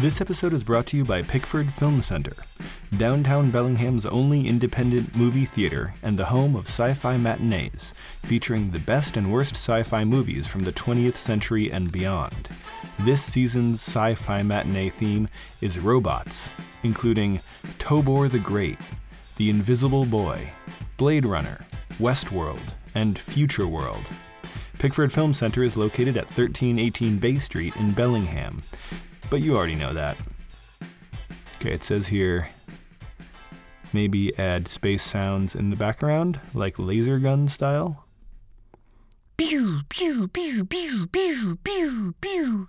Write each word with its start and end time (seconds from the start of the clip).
This 0.00 0.22
episode 0.22 0.54
is 0.54 0.64
brought 0.64 0.86
to 0.86 0.96
you 0.96 1.04
by 1.04 1.20
Pickford 1.20 1.74
Film 1.74 2.00
Center, 2.00 2.32
downtown 2.96 3.50
Bellingham's 3.50 4.06
only 4.06 4.48
independent 4.48 5.14
movie 5.14 5.44
theater 5.44 5.92
and 6.02 6.18
the 6.18 6.24
home 6.24 6.56
of 6.56 6.68
sci 6.68 6.94
fi 6.94 7.18
matinees, 7.18 7.92
featuring 8.24 8.70
the 8.70 8.78
best 8.78 9.18
and 9.18 9.30
worst 9.30 9.56
sci 9.56 9.82
fi 9.82 10.04
movies 10.04 10.46
from 10.46 10.60
the 10.60 10.72
20th 10.72 11.16
century 11.16 11.70
and 11.70 11.92
beyond. 11.92 12.48
This 13.00 13.22
season's 13.22 13.82
sci 13.82 14.14
fi 14.14 14.42
matinee 14.42 14.88
theme 14.88 15.28
is 15.60 15.78
robots, 15.78 16.48
including 16.82 17.42
Tobor 17.78 18.30
the 18.30 18.38
Great, 18.38 18.78
The 19.36 19.50
Invisible 19.50 20.06
Boy, 20.06 20.50
Blade 20.96 21.26
Runner, 21.26 21.60
Westworld, 21.98 22.72
and 22.94 23.18
Future 23.18 23.68
World. 23.68 24.08
Pickford 24.78 25.12
Film 25.12 25.34
Center 25.34 25.62
is 25.62 25.76
located 25.76 26.16
at 26.16 26.24
1318 26.24 27.18
Bay 27.18 27.38
Street 27.38 27.76
in 27.76 27.92
Bellingham, 27.92 28.62
but 29.30 29.40
you 29.40 29.56
already 29.56 29.76
know 29.76 29.94
that. 29.94 30.16
Okay, 31.60 31.72
it 31.72 31.84
says 31.84 32.08
here 32.08 32.48
maybe 33.92 34.36
add 34.38 34.68
space 34.68 35.02
sounds 35.02 35.54
in 35.54 35.70
the 35.70 35.76
background, 35.76 36.40
like 36.54 36.78
laser 36.78 37.18
gun 37.18 37.48
style. 37.48 38.04
Pew, 39.36 39.80
pew, 39.88 40.28
pew, 40.28 40.64
pew, 40.64 41.06
pew, 41.06 41.56
pew, 41.64 42.14
pew. 42.20 42.68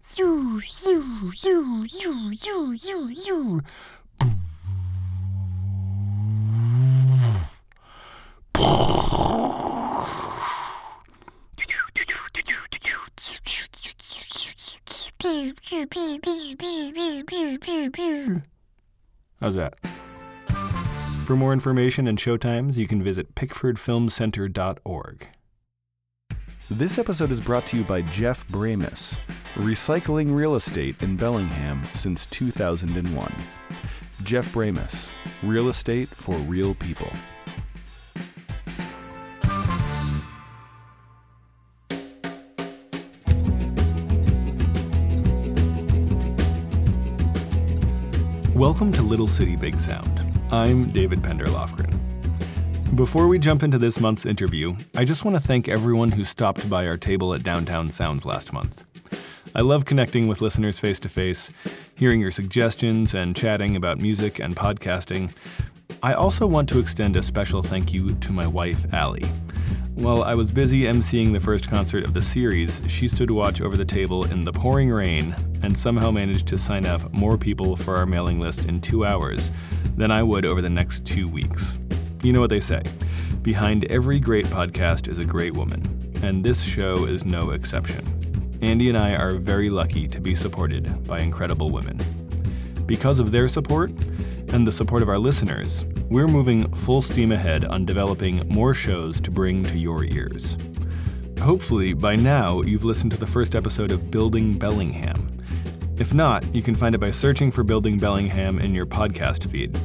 Zoo, 0.00 0.60
zoo, 0.60 1.32
zoo, 1.34 1.86
zoo, 1.88 2.34
zoo, 2.34 2.76
zoo, 2.76 3.14
zoo. 3.14 3.60
Pew, 8.52 8.62
pew, 11.56 11.66
pew, 11.94 12.04
pew, 12.32 12.34
pew, 12.34 12.42
pew, 12.72 12.98
pew, 13.42 13.64
pew, 13.72 13.92
pew. 14.84 15.13
How's 19.40 19.54
that? 19.54 19.74
For 21.24 21.34
more 21.34 21.54
information 21.54 22.06
and 22.06 22.18
showtimes, 22.18 22.76
you 22.76 22.86
can 22.86 23.02
visit 23.02 23.34
pickfordfilmcenter.org. 23.34 25.28
This 26.70 26.98
episode 26.98 27.30
is 27.30 27.40
brought 27.40 27.66
to 27.68 27.78
you 27.78 27.84
by 27.84 28.02
Jeff 28.02 28.46
Bramus, 28.48 29.16
recycling 29.54 30.36
real 30.36 30.56
estate 30.56 31.02
in 31.02 31.16
Bellingham 31.16 31.82
since 31.94 32.26
2001. 32.26 33.32
Jeff 34.24 34.52
Bramus, 34.52 35.08
real 35.42 35.70
estate 35.70 36.08
for 36.08 36.34
real 36.34 36.74
people. 36.74 37.10
Welcome 48.64 48.92
to 48.92 49.02
Little 49.02 49.28
City 49.28 49.56
Big 49.56 49.78
Sound. 49.78 50.22
I'm 50.50 50.90
David 50.90 51.22
Pender 51.22 51.44
Lofgren. 51.44 52.00
Before 52.96 53.28
we 53.28 53.38
jump 53.38 53.62
into 53.62 53.76
this 53.76 54.00
month's 54.00 54.24
interview, 54.24 54.74
I 54.96 55.04
just 55.04 55.22
want 55.22 55.36
to 55.36 55.40
thank 55.46 55.68
everyone 55.68 56.12
who 56.12 56.24
stopped 56.24 56.70
by 56.70 56.86
our 56.86 56.96
table 56.96 57.34
at 57.34 57.42
Downtown 57.42 57.90
Sounds 57.90 58.24
last 58.24 58.54
month. 58.54 58.82
I 59.54 59.60
love 59.60 59.84
connecting 59.84 60.28
with 60.28 60.40
listeners 60.40 60.78
face 60.78 60.98
to 61.00 61.10
face, 61.10 61.50
hearing 61.94 62.22
your 62.22 62.30
suggestions, 62.30 63.12
and 63.12 63.36
chatting 63.36 63.76
about 63.76 64.00
music 64.00 64.38
and 64.38 64.56
podcasting. 64.56 65.30
I 66.02 66.14
also 66.14 66.46
want 66.46 66.70
to 66.70 66.78
extend 66.78 67.16
a 67.16 67.22
special 67.22 67.62
thank 67.62 67.92
you 67.92 68.12
to 68.14 68.32
my 68.32 68.46
wife, 68.46 68.94
Allie. 68.94 69.28
While 69.94 70.22
I 70.22 70.34
was 70.34 70.50
busy 70.50 70.82
emceeing 70.82 71.32
the 71.32 71.40
first 71.40 71.68
concert 71.68 72.04
of 72.04 72.14
the 72.14 72.22
series, 72.22 72.80
she 72.88 73.06
stood 73.06 73.30
watch 73.30 73.60
over 73.60 73.76
the 73.76 73.84
table 73.84 74.24
in 74.24 74.44
the 74.44 74.52
pouring 74.52 74.90
rain 74.90 75.34
and 75.62 75.78
somehow 75.78 76.10
managed 76.10 76.48
to 76.48 76.58
sign 76.58 76.84
up 76.84 77.12
more 77.12 77.38
people 77.38 77.76
for 77.76 77.96
our 77.96 78.04
mailing 78.04 78.40
list 78.40 78.66
in 78.66 78.80
two 78.80 79.06
hours 79.06 79.50
than 79.96 80.10
I 80.10 80.22
would 80.22 80.44
over 80.44 80.60
the 80.60 80.68
next 80.68 81.06
two 81.06 81.28
weeks. 81.28 81.78
You 82.22 82.32
know 82.32 82.40
what 82.40 82.50
they 82.50 82.60
say 82.60 82.82
behind 83.42 83.84
every 83.84 84.18
great 84.18 84.46
podcast 84.46 85.06
is 85.06 85.18
a 85.18 85.24
great 85.24 85.52
woman, 85.52 86.12
and 86.22 86.42
this 86.42 86.62
show 86.62 87.04
is 87.04 87.24
no 87.24 87.50
exception. 87.50 88.58
Andy 88.62 88.88
and 88.88 88.96
I 88.96 89.14
are 89.14 89.36
very 89.36 89.68
lucky 89.68 90.08
to 90.08 90.20
be 90.20 90.34
supported 90.34 91.06
by 91.06 91.18
incredible 91.18 91.70
women. 91.70 92.00
Because 92.86 93.18
of 93.18 93.30
their 93.30 93.46
support 93.46 93.90
and 94.48 94.66
the 94.66 94.72
support 94.72 95.02
of 95.02 95.10
our 95.10 95.18
listeners, 95.18 95.84
we're 96.08 96.28
moving 96.28 96.70
full 96.74 97.00
steam 97.00 97.32
ahead 97.32 97.64
on 97.64 97.86
developing 97.86 98.46
more 98.48 98.74
shows 98.74 99.20
to 99.20 99.30
bring 99.30 99.62
to 99.64 99.78
your 99.78 100.04
ears. 100.04 100.56
Hopefully, 101.40 101.92
by 101.92 102.16
now, 102.16 102.62
you've 102.62 102.84
listened 102.84 103.12
to 103.12 103.18
the 103.18 103.26
first 103.26 103.54
episode 103.54 103.90
of 103.90 104.10
Building 104.10 104.52
Bellingham. 104.58 105.38
If 105.98 106.12
not, 106.12 106.44
you 106.54 106.62
can 106.62 106.74
find 106.74 106.94
it 106.94 106.98
by 106.98 107.10
searching 107.10 107.50
for 107.50 107.62
Building 107.62 107.98
Bellingham 107.98 108.58
in 108.58 108.74
your 108.74 108.86
podcast 108.86 109.50
feed. 109.50 109.78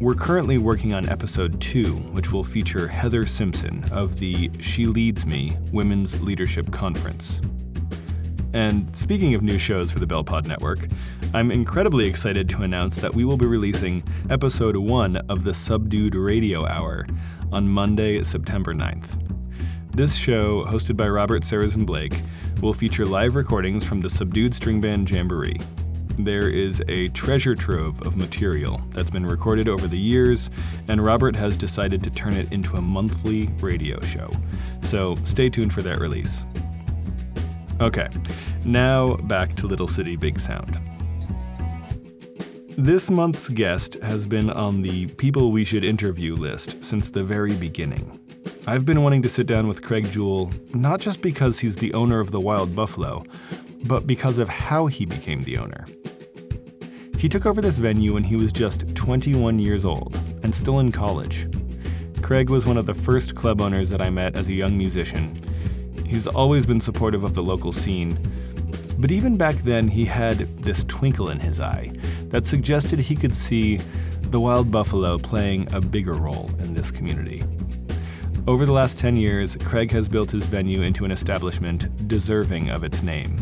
We're 0.00 0.14
currently 0.14 0.58
working 0.58 0.94
on 0.94 1.08
episode 1.08 1.60
two, 1.60 1.94
which 2.12 2.32
will 2.32 2.42
feature 2.42 2.88
Heather 2.88 3.24
Simpson 3.24 3.84
of 3.92 4.18
the 4.18 4.50
She 4.60 4.86
Leads 4.86 5.26
Me 5.26 5.56
Women's 5.70 6.20
Leadership 6.22 6.72
Conference. 6.72 7.40
And 8.52 8.94
speaking 8.94 9.34
of 9.34 9.42
new 9.42 9.58
shows 9.58 9.90
for 9.90 9.98
the 9.98 10.06
BellPod 10.06 10.46
Network, 10.46 10.86
I'm 11.32 11.50
incredibly 11.50 12.06
excited 12.06 12.48
to 12.50 12.62
announce 12.62 12.96
that 12.96 13.14
we 13.14 13.24
will 13.24 13.38
be 13.38 13.46
releasing 13.46 14.02
episode 14.28 14.76
one 14.76 15.16
of 15.28 15.44
the 15.44 15.54
Subdued 15.54 16.14
Radio 16.14 16.66
Hour 16.66 17.06
on 17.50 17.68
Monday, 17.68 18.22
September 18.22 18.74
9th. 18.74 19.18
This 19.94 20.14
show, 20.14 20.64
hosted 20.64 20.96
by 20.96 21.08
Robert 21.08 21.42
Sarazin 21.42 21.86
Blake, 21.86 22.20
will 22.60 22.74
feature 22.74 23.06
live 23.06 23.34
recordings 23.34 23.84
from 23.84 24.00
the 24.00 24.10
Subdued 24.10 24.54
String 24.54 24.80
Band 24.80 25.10
Jamboree. 25.10 25.60
There 26.18 26.50
is 26.50 26.82
a 26.88 27.08
treasure 27.08 27.54
trove 27.54 28.02
of 28.06 28.16
material 28.16 28.82
that's 28.90 29.10
been 29.10 29.24
recorded 29.24 29.66
over 29.66 29.86
the 29.86 29.98
years, 29.98 30.50
and 30.88 31.02
Robert 31.02 31.34
has 31.36 31.56
decided 31.56 32.02
to 32.04 32.10
turn 32.10 32.34
it 32.34 32.52
into 32.52 32.76
a 32.76 32.82
monthly 32.82 33.46
radio 33.60 33.98
show. 34.02 34.30
So 34.82 35.14
stay 35.24 35.48
tuned 35.48 35.72
for 35.72 35.80
that 35.82 36.00
release. 36.00 36.44
Okay, 37.82 38.06
now 38.64 39.16
back 39.24 39.56
to 39.56 39.66
Little 39.66 39.88
City 39.88 40.14
Big 40.14 40.38
Sound. 40.38 40.78
This 42.78 43.10
month's 43.10 43.48
guest 43.48 43.94
has 43.94 44.24
been 44.24 44.50
on 44.50 44.82
the 44.82 45.06
people 45.06 45.50
we 45.50 45.64
should 45.64 45.84
interview 45.84 46.36
list 46.36 46.84
since 46.84 47.10
the 47.10 47.24
very 47.24 47.56
beginning. 47.56 48.20
I've 48.68 48.86
been 48.86 49.02
wanting 49.02 49.22
to 49.22 49.28
sit 49.28 49.48
down 49.48 49.66
with 49.66 49.82
Craig 49.82 50.06
Jewell 50.12 50.52
not 50.72 51.00
just 51.00 51.22
because 51.22 51.58
he's 51.58 51.74
the 51.74 51.92
owner 51.92 52.20
of 52.20 52.30
the 52.30 52.38
Wild 52.38 52.72
Buffalo, 52.76 53.24
but 53.86 54.06
because 54.06 54.38
of 54.38 54.48
how 54.48 54.86
he 54.86 55.04
became 55.04 55.42
the 55.42 55.58
owner. 55.58 55.84
He 57.18 57.28
took 57.28 57.46
over 57.46 57.60
this 57.60 57.78
venue 57.78 58.14
when 58.14 58.22
he 58.22 58.36
was 58.36 58.52
just 58.52 58.94
21 58.94 59.58
years 59.58 59.84
old 59.84 60.16
and 60.44 60.54
still 60.54 60.78
in 60.78 60.92
college. 60.92 61.48
Craig 62.22 62.48
was 62.48 62.64
one 62.64 62.78
of 62.78 62.86
the 62.86 62.94
first 62.94 63.34
club 63.34 63.60
owners 63.60 63.90
that 63.90 64.00
I 64.00 64.08
met 64.08 64.36
as 64.36 64.46
a 64.46 64.52
young 64.52 64.78
musician. 64.78 65.41
He's 66.12 66.26
always 66.26 66.66
been 66.66 66.82
supportive 66.82 67.24
of 67.24 67.32
the 67.32 67.42
local 67.42 67.72
scene, 67.72 68.18
but 68.98 69.10
even 69.10 69.38
back 69.38 69.54
then 69.64 69.88
he 69.88 70.04
had 70.04 70.40
this 70.62 70.84
twinkle 70.84 71.30
in 71.30 71.40
his 71.40 71.58
eye 71.58 71.90
that 72.24 72.44
suggested 72.44 72.98
he 72.98 73.16
could 73.16 73.34
see 73.34 73.78
the 74.20 74.38
wild 74.38 74.70
buffalo 74.70 75.16
playing 75.16 75.72
a 75.72 75.80
bigger 75.80 76.12
role 76.12 76.50
in 76.58 76.74
this 76.74 76.90
community. 76.90 77.42
Over 78.46 78.66
the 78.66 78.72
last 78.72 78.98
10 78.98 79.16
years, 79.16 79.56
Craig 79.64 79.90
has 79.92 80.06
built 80.06 80.32
his 80.32 80.44
venue 80.44 80.82
into 80.82 81.06
an 81.06 81.12
establishment 81.12 82.06
deserving 82.08 82.68
of 82.68 82.84
its 82.84 83.02
name. 83.02 83.38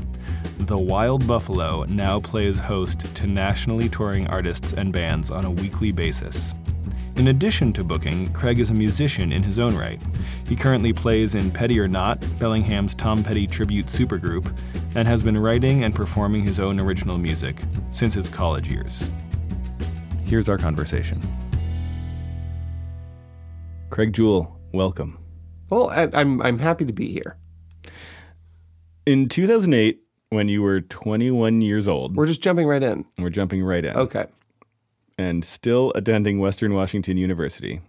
The 0.58 0.78
Wild 0.78 1.26
Buffalo 1.26 1.86
now 1.86 2.20
plays 2.20 2.60
host 2.60 3.16
to 3.16 3.26
nationally 3.26 3.88
touring 3.88 4.28
artists 4.28 4.74
and 4.74 4.92
bands 4.92 5.28
on 5.28 5.44
a 5.44 5.50
weekly 5.50 5.90
basis. 5.90 6.54
In 7.20 7.28
addition 7.28 7.74
to 7.74 7.84
booking, 7.84 8.32
Craig 8.32 8.60
is 8.60 8.70
a 8.70 8.72
musician 8.74 9.30
in 9.30 9.42
his 9.42 9.58
own 9.58 9.76
right. 9.76 10.00
He 10.48 10.56
currently 10.56 10.94
plays 10.94 11.34
in 11.34 11.50
Petty 11.50 11.78
or 11.78 11.86
Not, 11.86 12.24
Bellingham's 12.38 12.94
Tom 12.94 13.22
Petty 13.22 13.46
tribute 13.46 13.88
supergroup, 13.88 14.50
and 14.94 15.06
has 15.06 15.22
been 15.22 15.36
writing 15.36 15.84
and 15.84 15.94
performing 15.94 16.42
his 16.42 16.58
own 16.58 16.80
original 16.80 17.18
music 17.18 17.60
since 17.90 18.14
his 18.14 18.30
college 18.30 18.70
years. 18.70 19.10
Here's 20.24 20.48
our 20.48 20.56
conversation. 20.56 21.20
Craig 23.90 24.14
Jewell, 24.14 24.58
welcome. 24.72 25.18
Well, 25.68 25.90
I, 25.90 26.08
I'm 26.14 26.40
I'm 26.40 26.58
happy 26.58 26.86
to 26.86 26.92
be 26.94 27.12
here. 27.12 27.36
In 29.04 29.28
2008, 29.28 30.00
when 30.30 30.48
you 30.48 30.62
were 30.62 30.80
21 30.80 31.60
years 31.60 31.86
old, 31.86 32.16
We're 32.16 32.24
just 32.24 32.42
jumping 32.42 32.66
right 32.66 32.82
in. 32.82 33.04
we're 33.18 33.28
jumping 33.28 33.62
right 33.62 33.84
in. 33.84 33.94
Okay. 33.94 34.24
And 35.20 35.44
still 35.44 35.92
attending 35.94 36.38
Western 36.38 36.72
Washington 36.72 37.18
University, 37.18 37.82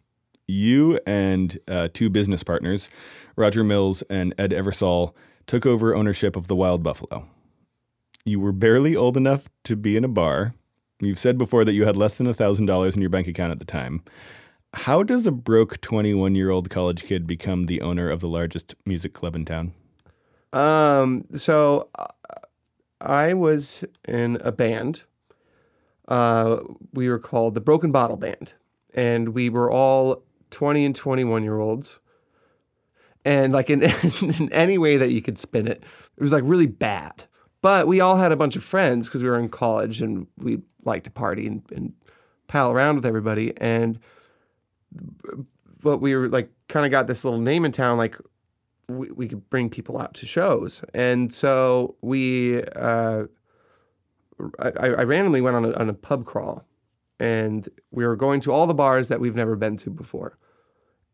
you 0.48 1.00
and 1.07 1.57
uh, 1.69 1.88
two 1.94 2.10
business 2.10 2.44
partners, 2.44 2.89
Roger 3.38 3.63
Mills 3.63 4.01
and 4.10 4.36
Ed 4.38 4.51
Eversole, 4.51 5.13
took 5.48 5.66
over 5.66 5.95
ownership 5.95 6.36
of 6.36 6.48
the 6.48 6.57
Wild 6.57 6.83
Buffalo. 6.83 7.25
You 8.25 8.42
were 8.42 8.51
barely 8.51 8.98
old 8.98 9.16
enough 9.16 9.48
to 9.63 9.78
be 9.78 9.95
in 9.95 10.04
a 10.04 10.10
bar. 10.10 10.54
You've 11.00 11.19
said 11.19 11.38
before 11.38 11.63
that 11.63 11.72
you 11.72 11.86
had 11.86 11.95
less 11.95 12.18
than 12.18 12.28
$1,000 12.28 12.95
in 12.95 13.01
your 13.01 13.10
bank 13.10 13.28
account 13.30 13.54
at 13.54 13.60
the 13.60 13.66
time. 13.66 14.04
How 14.74 15.01
does 15.01 15.25
a 15.25 15.31
broke 15.31 15.80
21 15.80 16.36
year 16.36 16.50
old 16.50 16.69
college 16.69 17.06
kid 17.06 17.25
become 17.25 17.68
the 17.68 17.80
owner 17.80 18.10
of 18.10 18.19
the 18.19 18.27
largest 18.27 18.75
music 18.86 19.13
club 19.13 19.38
in 19.38 19.45
town? 19.45 19.74
Um, 20.51 21.24
so 21.34 21.88
uh, 21.95 22.07
I 23.00 23.34
was 23.34 23.86
in 24.06 24.38
a 24.42 24.51
band. 24.51 25.04
Uh, 26.12 26.62
we 26.92 27.08
were 27.08 27.18
called 27.18 27.54
the 27.54 27.62
Broken 27.62 27.94
Bottle 27.94 28.18
Band, 28.18 28.52
and 28.94 29.30
we 29.30 29.50
were 29.50 29.72
all 29.72 30.24
20 30.50 30.84
and 30.84 30.94
21 30.94 31.42
year 31.42 31.58
olds. 31.58 32.00
And 33.24 33.54
like 33.54 33.69
in, 33.69 33.81
in 34.22 34.52
any 34.52 34.78
way 34.78 34.98
that 34.98 35.12
you 35.12 35.22
could 35.22 35.40
spin 35.40 35.69
it, 35.69 35.81
it 36.18 36.22
was 36.22 36.34
like 36.34 36.44
really 36.46 36.68
bad. 36.68 37.24
But 37.62 37.88
we 37.88 38.02
all 38.02 38.18
had 38.18 38.34
a 38.34 38.36
bunch 38.36 38.58
of 38.58 38.63
friends 38.63 39.08
because 39.08 39.24
we 39.24 39.30
were 39.30 39.40
in 39.40 39.48
college 39.48 40.02
and 40.02 40.28
we 40.38 40.60
liked 40.84 41.06
to 41.06 41.12
party 41.12 41.48
and, 41.48 41.63
and 41.74 41.94
pal 42.50 42.74
around 42.74 42.98
with 42.98 43.06
everybody. 43.06 43.54
And 43.56 43.98
but 45.81 46.00
we 46.00 46.13
were 46.13 46.28
like 46.28 46.50
kind 46.68 46.86
of 46.86 46.92
got 46.92 47.08
this 47.08 47.24
little 47.24 47.40
name 47.40 47.63
in 47.63 47.72
town, 47.72 47.98
like 47.98 48.18
we, 48.90 49.12
we 49.12 49.30
could 49.30 49.50
bring 49.50 49.69
people 49.69 49.98
out 49.98 50.13
to 50.16 50.25
shows. 50.25 50.84
And 50.94 51.34
so 51.34 51.96
we, 52.02 52.62
uh, 52.63 53.28
I, 54.59 54.69
I 54.69 55.03
randomly 55.03 55.41
went 55.41 55.55
on 55.55 55.65
a, 55.65 55.71
on 55.73 55.89
a 55.89 55.93
pub 55.93 56.25
crawl 56.25 56.65
and 57.19 57.67
we 57.91 58.05
were 58.05 58.15
going 58.15 58.41
to 58.41 58.51
all 58.51 58.67
the 58.67 58.73
bars 58.73 59.07
that 59.09 59.19
we've 59.19 59.35
never 59.35 59.55
been 59.55 59.77
to 59.77 59.89
before. 59.89 60.38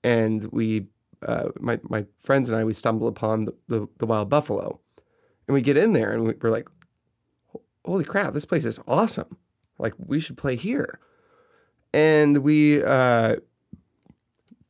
And 0.04 0.44
we, 0.52 0.88
uh, 1.26 1.50
my, 1.60 1.80
my 1.84 2.06
friends 2.18 2.50
and 2.50 2.58
I, 2.58 2.64
we 2.64 2.74
stumble 2.74 3.08
upon 3.08 3.46
the, 3.46 3.56
the, 3.68 3.88
the 3.98 4.06
Wild 4.06 4.30
Buffalo. 4.30 4.80
And 5.48 5.54
we 5.54 5.62
get 5.62 5.78
in 5.78 5.94
there 5.94 6.12
and 6.12 6.26
we, 6.28 6.34
we're 6.42 6.52
like, 6.52 6.68
holy 7.86 8.04
crap, 8.04 8.34
this 8.34 8.46
place 8.46 8.66
is 8.66 8.80
awesome. 8.88 9.38
Like, 9.80 9.94
we 9.98 10.20
should 10.20 10.38
play 10.38 10.56
here. 10.56 11.00
And 11.94 12.40
we, 12.40 12.84
uh, 12.84 13.38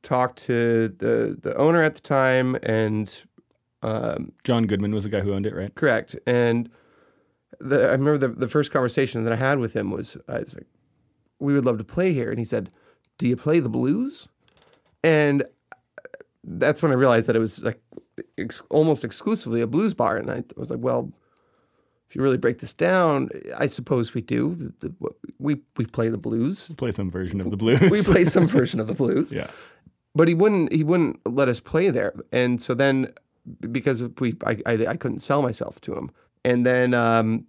talked 0.08 0.40
to 0.40 0.88
the 0.88 1.38
the 1.42 1.56
owner 1.58 1.84
at 1.84 1.96
the 1.96 2.02
time, 2.02 2.56
and 2.64 3.24
um, 3.82 4.32
John 4.44 4.64
Goodman 4.64 4.94
was 4.94 5.04
the 5.04 5.10
guy 5.10 5.20
who 5.20 5.34
owned 5.34 5.46
it, 5.46 5.54
right? 5.54 5.74
correct. 5.76 6.16
And 6.26 6.70
the, 7.60 7.88
I 7.88 7.92
remember 7.92 8.18
the 8.18 8.28
the 8.30 8.48
first 8.48 8.72
conversation 8.72 9.24
that 9.24 9.34
I 9.34 9.38
had 9.38 9.60
with 9.60 9.74
him 9.76 9.92
was 9.92 10.18
I 10.28 10.40
was 10.40 10.56
like, 10.56 10.68
"We 11.40 11.54
would 11.54 11.66
love 11.66 11.78
to 11.78 11.84
play 11.84 12.14
here," 12.14 12.30
and 12.30 12.40
he 12.40 12.46
said, 12.46 12.70
"Do 13.18 13.28
you 13.28 13.36
play 13.36 13.60
the 13.60 13.70
blues?" 13.70 14.28
And 15.04 15.44
uh, 15.44 15.46
that's 16.44 16.82
when 16.82 16.92
I 16.92 16.96
realized 16.96 17.28
that 17.28 17.36
it 17.36 17.40
was 17.40 17.62
like 17.64 17.80
ex- 18.38 18.64
almost 18.70 19.04
exclusively 19.04 19.62
a 19.62 19.68
blues 19.68 19.94
bar, 19.94 20.18
and 20.18 20.30
I 20.32 20.44
was 20.56 20.70
like, 20.72 20.80
"Well." 20.82 21.12
If 22.10 22.16
you 22.16 22.22
really 22.22 22.38
break 22.38 22.60
this 22.60 22.72
down, 22.74 23.30
I 23.58 23.66
suppose 23.66 24.14
we 24.14 24.22
do. 24.22 24.56
The- 24.80 24.88
the- 24.88 25.10
we 25.40 25.58
we 25.76 25.86
play 25.86 26.08
the 26.08 26.18
blues. 26.18 26.72
Play 26.78 26.92
some 26.94 27.12
version 27.12 27.42
of 27.42 27.52
the 27.52 27.58
blues. 27.58 27.82
We 27.82 28.02
play 28.02 28.24
some 28.24 28.48
version 28.48 28.80
of 28.80 28.88
the 28.88 28.94
blues 28.94 29.34
yeah. 29.40 29.50
but 30.16 30.30
he 30.30 30.34
wouldn't 30.34 30.72
he 30.72 30.86
wouldn't 30.86 31.20
let 31.30 31.50
us 31.50 31.60
play 31.60 31.90
there 31.90 32.14
and 32.32 32.62
so 32.62 32.74
then 32.74 33.12
because 33.70 34.06
we 34.22 34.38
I, 34.46 34.58
I, 34.66 34.74
I 34.88 34.96
couldn't 34.96 35.20
sell 35.20 35.42
myself 35.42 35.82
to 35.82 35.96
him 35.98 36.10
and 36.44 36.66
then 36.66 36.94
um, 36.94 37.46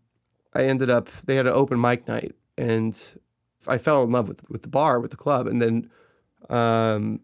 i 0.55 0.65
ended 0.65 0.91
up 0.91 1.09
they 1.25 1.37
had 1.37 1.47
an 1.47 1.53
open 1.53 1.81
mic 1.81 2.07
night 2.09 2.35
and 2.57 3.19
i 3.67 3.79
fell 3.79 4.03
in 4.03 4.11
love 4.11 4.29
with 4.29 4.49
with 4.51 4.63
the 4.63 4.69
bar 4.69 5.01
with 5.01 5.11
the 5.11 5.17
club. 5.17 5.47
And 5.47 5.61
then 5.61 5.91
um, 6.51 7.21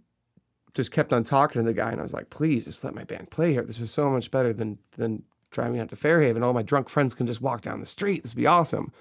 just 0.74 0.90
kept 0.90 1.12
on 1.12 1.24
talking 1.24 1.62
to 1.62 1.66
the 1.66 1.72
guy 1.72 1.90
and 1.90 2.00
i 2.00 2.02
was 2.02 2.12
like 2.12 2.30
please 2.30 2.64
just 2.64 2.82
let 2.84 2.94
my 2.94 3.04
band 3.04 3.30
play 3.30 3.52
here. 3.52 3.62
This 3.62 3.80
is 3.80 3.90
so 3.90 4.10
much 4.10 4.30
better 4.30 4.52
than 4.52 4.78
than 4.96 5.22
driving 5.50 5.80
out 5.80 5.88
to 5.88 5.96
fairhaven. 5.96 6.42
All 6.42 6.52
my 6.52 6.62
drunk 6.62 6.88
friends 6.88 7.14
can 7.14 7.26
just 7.26 7.40
walk 7.40 7.62
down 7.62 7.80
the 7.80 7.86
street. 7.86 8.22
This 8.22 8.34
would 8.34 8.40
be 8.40 8.46
awesome. 8.46 8.92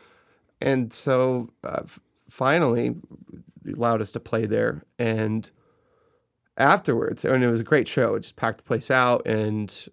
And 0.62 0.94
so 0.94 1.50
uh, 1.64 1.82
finally 2.30 2.96
allowed 3.76 4.02
us 4.02 4.12
to 4.14 4.20
play 4.20 4.46
there. 4.46 4.84
And 4.98 5.50
afterwards, 6.58 7.26
and 7.26 7.44
it 7.44 7.50
was 7.50 7.60
a 7.60 7.66
great 7.66 7.88
show. 7.88 8.16
It 8.16 8.22
just 8.22 8.36
packed 8.36 8.60
the 8.60 8.64
place 8.64 8.92
out, 8.92 9.26
and 9.26 9.88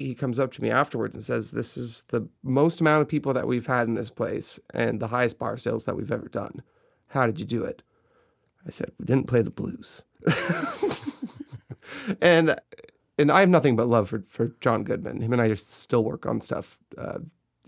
he 0.00 0.14
comes 0.14 0.40
up 0.40 0.50
to 0.52 0.62
me 0.62 0.70
afterwards 0.70 1.14
and 1.14 1.22
says, 1.22 1.50
"This 1.50 1.76
is 1.76 2.04
the 2.08 2.26
most 2.42 2.80
amount 2.80 3.02
of 3.02 3.08
people 3.08 3.34
that 3.34 3.46
we've 3.46 3.66
had 3.66 3.86
in 3.86 3.94
this 3.94 4.08
place, 4.08 4.58
and 4.72 4.98
the 4.98 5.08
highest 5.08 5.38
bar 5.38 5.58
sales 5.58 5.84
that 5.84 5.94
we've 5.94 6.10
ever 6.10 6.28
done. 6.28 6.62
How 7.08 7.26
did 7.26 7.38
you 7.38 7.44
do 7.44 7.64
it?" 7.64 7.82
I 8.66 8.70
said, 8.70 8.92
"We 8.98 9.04
didn't 9.04 9.26
play 9.28 9.42
the 9.42 9.50
blues," 9.50 10.02
and 12.20 12.58
and 13.18 13.30
I 13.30 13.40
have 13.40 13.50
nothing 13.50 13.76
but 13.76 13.88
love 13.88 14.08
for 14.08 14.22
for 14.26 14.54
John 14.60 14.84
Goodman. 14.84 15.20
Him 15.20 15.34
and 15.34 15.42
I 15.42 15.52
still 15.54 16.02
work 16.02 16.24
on 16.24 16.40
stuff 16.40 16.78
uh, 16.96 17.18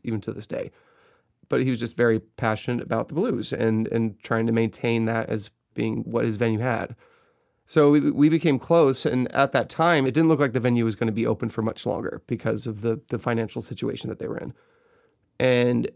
even 0.03 0.23
to 0.23 0.33
this 0.33 0.47
day. 0.47 0.71
But 1.51 1.63
he 1.63 1.69
was 1.69 1.81
just 1.81 1.97
very 1.97 2.19
passionate 2.19 2.83
about 2.83 3.09
the 3.09 3.15
blues 3.15 3.53
and 3.53 3.87
and 3.89 4.19
trying 4.23 4.47
to 4.47 4.53
maintain 4.53 5.05
that 5.05 5.29
as 5.29 5.51
being 5.75 6.03
what 6.05 6.25
his 6.25 6.37
venue 6.37 6.61
had. 6.61 6.97
So 7.73 7.91
we, 7.91 8.11
we 8.11 8.29
became 8.29 8.59
close, 8.59 9.07
and 9.07 9.33
at 9.33 9.53
that 9.53 9.71
time, 9.71 10.05
it 10.05 10.13
didn't 10.13 10.29
look 10.29 10.39
like 10.39 10.53
the 10.53 10.61
venue 10.61 10.85
was 10.85 10.95
going 10.95 11.07
to 11.07 11.13
be 11.13 11.27
open 11.27 11.49
for 11.49 11.63
much 11.63 11.87
longer 11.87 12.21
because 12.27 12.67
of 12.67 12.83
the 12.83 13.01
the 13.09 13.19
financial 13.19 13.63
situation 13.63 14.11
that 14.11 14.19
they 14.19 14.29
were 14.29 14.37
in. 14.37 14.53
And 15.41 15.91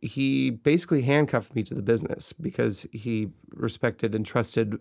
he 0.00 0.48
basically 0.48 1.02
handcuffed 1.02 1.54
me 1.54 1.62
to 1.64 1.74
the 1.74 1.82
business 1.82 2.32
because 2.32 2.86
he 2.90 3.32
respected 3.50 4.14
and 4.14 4.24
trusted 4.24 4.78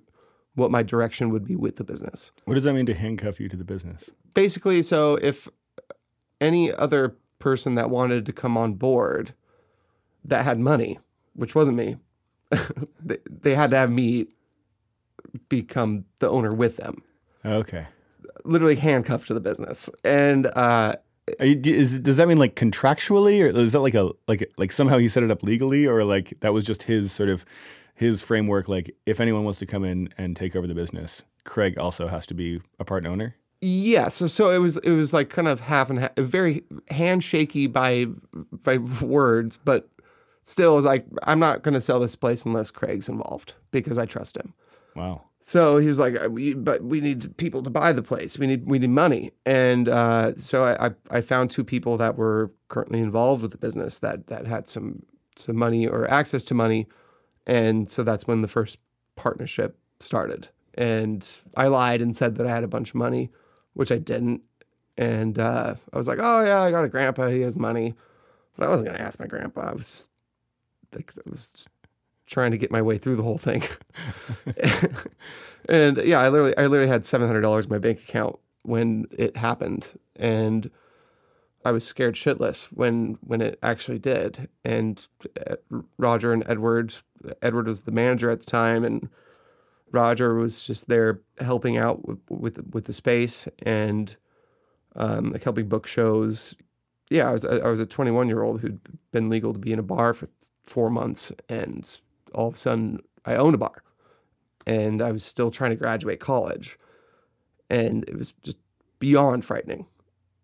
what 0.56 0.72
my 0.72 0.82
direction 0.82 1.30
would 1.30 1.44
be 1.44 1.58
with 1.58 1.76
the 1.76 1.84
business. 1.84 2.32
What 2.46 2.54
does 2.54 2.64
that 2.64 2.74
mean 2.74 2.86
to 2.86 2.94
handcuff 2.94 3.42
you 3.42 3.50
to 3.50 3.58
the 3.58 3.66
business? 3.66 4.10
Basically, 4.34 4.82
so 4.82 5.16
if 5.16 5.50
any 6.40 6.72
other 6.72 7.18
person 7.40 7.76
that 7.76 7.90
wanted 7.90 8.26
to 8.28 8.32
come 8.32 8.56
on 8.56 8.76
board 8.76 9.34
that 10.24 10.46
had 10.46 10.58
money, 10.58 11.00
which 11.34 11.54
wasn't 11.54 11.76
me, 11.76 11.98
they, 13.04 13.18
they 13.30 13.56
had 13.56 13.72
to 13.72 13.76
have 13.76 13.92
me 13.92 14.28
become 15.50 16.06
the 16.20 16.30
owner 16.30 16.54
with 16.54 16.78
them. 16.78 17.04
Okay. 17.46 17.88
literally 18.44 18.76
handcuffed 18.76 19.28
to 19.28 19.34
the 19.34 19.40
business. 19.40 19.90
And 20.04 20.48
uh, 20.48 20.96
you, 21.40 21.60
is, 21.64 22.00
does 22.00 22.18
that 22.18 22.28
mean 22.28 22.38
like 22.38 22.56
contractually, 22.56 23.42
or 23.42 23.58
is 23.58 23.74
that 23.74 23.82
like 23.82 23.96
a 23.96 24.12
like 24.28 24.52
like 24.58 24.72
somehow 24.72 24.98
he 24.98 25.08
set 25.08 25.24
it 25.24 25.32
up 25.32 25.44
legally, 25.44 25.86
or 25.86 26.04
like 26.04 26.34
that 26.42 26.54
was 26.54 26.66
just 26.66 26.84
his 26.84 27.12
sort 27.12 27.30
of 27.30 27.46
his 27.96 28.22
framework? 28.22 28.68
Like 28.68 28.96
if 29.06 29.20
anyone 29.20 29.44
wants 29.44 29.60
to 29.60 29.66
come 29.66 29.84
in 29.84 30.10
and 30.18 30.36
take 30.36 30.56
over 30.56 30.68
the 30.68 30.76
business, 30.76 31.24
Craig 31.44 31.78
also 31.78 32.08
has 32.08 32.26
to 32.28 32.34
be 32.34 32.62
a 32.80 32.86
part 32.86 33.06
owner. 33.06 33.36
yeah, 33.62 34.08
so 34.10 34.28
so 34.28 34.50
it 34.52 34.58
was 34.60 34.78
it 34.78 34.92
was 34.92 35.14
like 35.14 35.30
kind 35.30 35.48
of 35.48 35.60
half 35.60 35.90
and 35.90 36.00
half, 36.00 36.16
very 36.18 36.64
handshaky 36.92 37.72
by 37.72 38.06
by 38.52 38.78
words, 39.02 39.60
but 39.64 39.90
still, 40.44 40.74
it 40.74 40.76
was 40.78 40.86
like 40.86 41.06
I'm 41.24 41.40
not 41.40 41.62
going 41.62 41.74
to 41.74 41.82
sell 41.82 42.00
this 42.00 42.16
place 42.16 42.44
unless 42.46 42.72
Craig's 42.72 43.08
involved 43.10 43.54
because 43.72 43.98
I 43.98 44.06
trust 44.06 44.36
him. 44.38 44.54
Wow. 44.96 45.24
So 45.42 45.78
he 45.78 45.88
was 45.88 45.98
like, 45.98 46.16
"Uh, 46.16 46.30
"But 46.58 46.84
we 46.84 47.02
need 47.02 47.36
people 47.38 47.64
to 47.64 47.70
buy 47.70 47.94
the 47.94 48.04
place. 48.04 48.38
We 48.38 48.46
need 48.46 48.68
we 48.68 48.78
need 48.78 48.90
money." 48.92 49.32
And 49.46 49.90
uh, 49.90 50.36
so 50.36 50.66
I, 50.66 50.92
I 51.10 51.22
found 51.22 51.50
two 51.50 51.64
people 51.64 51.98
that 51.98 52.18
were 52.18 52.52
currently 52.68 53.00
involved 53.00 53.42
with 53.42 53.52
the 53.52 53.58
business 53.58 54.00
that 54.00 54.28
that 54.28 54.46
had 54.48 54.70
some 54.70 55.04
some 55.36 55.56
money 55.56 55.88
or 55.88 56.10
access 56.10 56.44
to 56.44 56.54
money, 56.54 56.88
and 57.48 57.90
so 57.90 58.04
that's 58.04 58.28
when 58.28 58.42
the 58.42 58.48
first 58.48 58.78
partnership 59.16 59.78
started. 60.00 60.50
And 60.76 61.28
I 61.58 61.68
lied 61.68 62.02
and 62.02 62.16
said 62.16 62.36
that 62.36 62.46
I 62.46 62.52
had 62.52 62.64
a 62.64 62.68
bunch 62.68 62.90
of 62.90 62.96
money, 62.96 63.32
which 63.74 63.92
I 63.92 63.98
didn't. 63.98 64.44
And 64.98 65.40
uh, 65.40 65.76
I 65.94 65.98
was 65.98 66.08
like, 66.08 66.20
"Oh 66.22 66.46
yeah, 66.46 66.62
I 66.62 66.72
got 66.72 66.84
a 66.84 66.90
grandpa. 66.90 67.28
He 67.28 67.42
has 67.42 67.58
money," 67.58 67.96
but 68.56 68.68
I 68.68 68.70
wasn't 68.70 68.92
gonna 68.92 69.04
ask 69.04 69.20
my 69.20 69.28
grandpa. 69.28 69.62
I 69.62 69.74
was 69.74 69.90
just 69.90 70.10
like, 70.94 71.14
I 71.18 71.30
was 71.30 71.50
just 71.50 71.70
trying 72.30 72.52
to 72.52 72.58
get 72.58 72.72
my 72.72 72.82
way 72.82 72.98
through 72.98 73.16
the 73.16 73.24
whole 73.24 73.38
thing. 73.38 73.64
and 75.70 75.98
yeah, 75.98 76.22
I 76.22 76.30
literally, 76.30 76.56
I 76.58 76.68
literally 76.68 76.90
had 76.90 77.06
seven 77.06 77.28
hundred 77.28 77.42
dollars 77.42 77.66
in 77.66 77.72
my 77.72 77.80
bank 77.80 78.00
account 78.00 78.40
when 78.64 79.08
it 79.18 79.36
happened, 79.36 80.00
and 80.16 80.70
I 81.66 81.72
was 81.72 81.84
scared 81.86 82.16
shitless 82.16 82.66
when 82.68 83.18
when 83.22 83.42
it 83.42 83.60
actually 83.62 84.00
did. 84.00 84.48
And 84.64 85.06
uh, 85.50 85.56
Roger 85.98 86.32
and 86.32 86.44
Edward, 86.48 86.96
Edward 87.42 87.68
was 87.68 87.82
the 87.82 87.92
manager 87.92 88.30
at 88.30 88.40
the 88.40 88.46
time, 88.46 88.86
and 88.86 89.10
Roger 89.92 90.36
was 90.36 90.66
just 90.66 90.88
there 90.88 91.22
helping 91.40 91.78
out 91.78 92.08
with 92.08 92.20
with, 92.30 92.74
with 92.74 92.86
the 92.86 92.94
space 92.94 93.48
and 93.64 94.16
um, 94.96 95.32
like 95.32 95.44
helping 95.44 95.68
book 95.68 95.88
shows. 95.88 96.56
Yeah, 97.10 97.30
I 97.30 97.34
was 97.34 97.46
I 97.46 97.68
was 97.68 97.80
a 97.80 97.86
21 97.88 98.28
year 98.28 98.44
old 98.44 98.62
who'd 98.62 98.80
been 99.12 99.30
legal 99.30 99.54
to 99.54 99.60
be 99.60 99.74
in 99.74 99.80
a 99.80 99.84
bar 99.84 100.14
for 100.14 100.30
four 100.64 100.90
months, 100.92 101.32
and 101.50 102.00
all 102.34 102.48
of 102.48 102.56
a 102.56 102.58
sudden 102.58 103.00
I 103.26 103.36
owned 103.36 103.56
a 103.56 103.60
bar, 103.60 103.84
and 104.66 105.02
I 105.02 105.12
was 105.12 105.24
still 105.24 105.52
trying 105.52 105.72
to 105.72 105.76
graduate 105.76 106.20
college, 106.20 106.78
and 107.70 108.04
it 108.08 108.18
was 108.18 108.34
just 108.44 108.58
beyond 109.00 109.46
frightening 109.46 109.88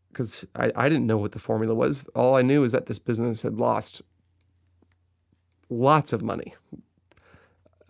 because 0.10 0.46
I, 0.56 0.72
I 0.75 0.88
didn't 0.88 1.08
know 1.08 1.18
what 1.18 1.34
the 1.34 1.39
formula 1.39 1.75
was. 1.75 2.08
All 2.15 2.36
I 2.36 2.42
knew 2.42 2.63
is 2.63 2.72
that 2.72 2.86
this 2.86 3.00
business 3.00 3.42
had 3.42 3.60
lost 3.60 4.01
lots 5.70 6.13
of 6.13 6.24
money 6.24 6.54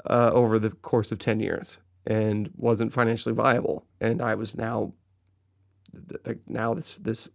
uh, 0.10 0.32
over 0.34 0.58
the 0.58 0.72
course 0.72 1.12
of 1.12 1.20
10 1.20 1.40
years 1.40 1.78
and 2.06 2.50
wasn't 2.56 2.92
financially 2.92 3.36
viable. 3.36 3.86
And 4.02 4.22
I 4.22 4.34
was 4.34 4.58
now, 4.58 4.94
now 6.48 6.74
this, 6.74 6.98
this 6.98 7.30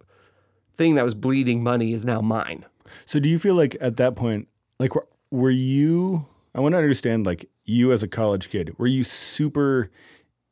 thing 0.77 0.97
that 0.97 1.05
was 1.05 1.15
bleeding 1.15 1.63
money 1.63 1.93
is 1.93 2.05
now 2.05 2.21
mine. 2.21 2.65
So 3.07 3.21
do 3.21 3.29
you 3.29 3.39
feel 3.39 3.55
like 3.55 3.77
at 3.81 3.97
that 3.99 4.17
point, 4.17 4.49
like 4.81 4.95
were, 4.95 5.07
were 5.31 5.51
you? 5.51 6.27
I 6.55 6.61
want 6.61 6.73
to 6.73 6.79
understand. 6.79 7.27
Like 7.27 7.49
you 7.65 7.93
as 7.93 8.03
a 8.03 8.09
college 8.09 8.51
kid, 8.51 8.79
were 8.79 8.87
you 8.87 9.05
super 9.05 9.91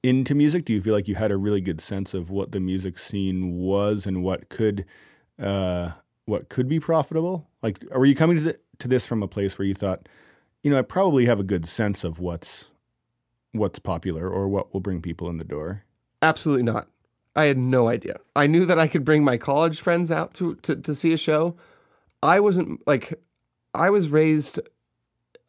into 0.03 0.35
music? 0.35 0.65
Do 0.65 0.73
you 0.73 0.83
feel 0.83 0.95
like 0.95 1.09
you 1.09 1.17
had 1.17 1.31
a 1.31 1.37
really 1.37 1.61
good 1.61 1.81
sense 1.81 2.15
of 2.15 2.31
what 2.31 2.53
the 2.53 2.61
music 2.61 2.99
scene 2.99 3.59
was 3.59 4.07
and 4.07 4.23
what 4.23 4.49
could 4.49 4.85
uh, 5.39 5.93
what 6.25 6.49
could 6.49 6.69
be 6.69 6.81
profitable? 6.81 7.49
Like, 7.63 7.83
were 7.91 8.07
you 8.07 8.15
coming 8.15 8.37
to, 8.37 8.43
the, 8.43 8.59
to 8.79 8.89
this 8.89 9.07
from 9.07 9.23
a 9.23 9.29
place 9.29 9.59
where 9.59 9.67
you 9.67 9.75
thought, 9.75 10.09
you 10.63 10.71
know, 10.71 10.79
I 10.79 10.83
probably 10.83 11.27
have 11.27 11.41
a 11.41 11.45
good 11.45 11.67
sense 11.67 12.05
of 12.05 12.19
what's 12.19 12.69
what's 13.53 13.79
popular 13.79 14.29
or 14.29 14.49
what 14.49 14.73
will 14.73 14.81
bring 14.81 15.01
people 15.01 15.29
in 15.29 15.39
the 15.39 15.45
door? 15.45 15.85
Absolutely 16.23 16.65
not. 16.65 16.89
I 17.35 17.45
had 17.45 17.57
no 17.59 17.89
idea. 17.89 18.17
I 18.35 18.47
knew 18.47 18.67
that 18.67 18.79
I 18.79 18.89
could 18.89 19.05
bring 19.05 19.25
my 19.25 19.37
college 19.37 19.81
friends 19.81 20.11
out 20.11 20.35
to, 20.35 20.57
to, 20.57 20.77
to 20.77 20.95
see 20.95 21.13
a 21.13 21.17
show. 21.17 21.57
I 22.23 22.41
wasn't 22.41 22.85
like, 22.87 23.15
I 23.75 23.91
was 23.91 24.09
raised 24.09 24.59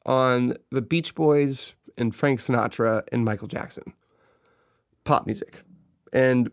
on 0.09 0.55
the 0.71 0.81
Beach 0.81 1.13
Boys 1.13 1.75
and 1.95 2.13
Frank 2.13 2.39
Sinatra 2.39 3.03
and 3.11 3.23
Michael 3.23 3.47
Jackson, 3.47 3.93
pop 5.03 5.27
music. 5.27 5.61
And 6.11 6.49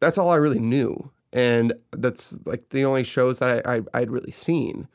that's 0.00 0.18
all 0.18 0.28
I 0.28 0.36
really 0.36 0.60
knew. 0.60 1.10
And 1.32 1.72
that's 1.92 2.38
like 2.44 2.68
the 2.68 2.84
only 2.84 3.04
shows 3.04 3.38
that 3.38 3.66
I, 3.66 3.76
I, 3.76 3.80
I'd 3.94 4.10
really 4.10 4.30
seen 4.30 4.86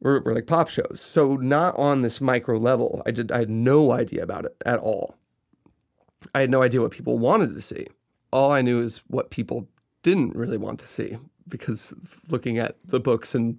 were, 0.00 0.20
were 0.22 0.34
like 0.34 0.46
pop 0.46 0.70
shows. 0.70 0.98
So 1.00 1.36
not 1.36 1.76
on 1.76 2.00
this 2.00 2.22
micro 2.22 2.56
level. 2.58 3.02
I 3.04 3.10
did 3.10 3.30
I 3.30 3.40
had 3.40 3.50
no 3.50 3.92
idea 3.92 4.22
about 4.22 4.46
it 4.46 4.56
at 4.64 4.78
all. 4.78 5.18
I 6.34 6.40
had 6.40 6.50
no 6.50 6.62
idea 6.62 6.80
what 6.80 6.90
people 6.90 7.18
wanted 7.18 7.54
to 7.54 7.60
see. 7.60 7.86
All 8.32 8.50
I 8.50 8.62
knew 8.62 8.82
is 8.82 9.02
what 9.08 9.30
people 9.30 9.68
didn't 10.02 10.34
really 10.34 10.56
want 10.56 10.80
to 10.80 10.86
see 10.86 11.18
because 11.48 11.92
looking 12.30 12.58
at 12.58 12.76
the 12.82 13.00
books 13.00 13.34
and 13.34 13.58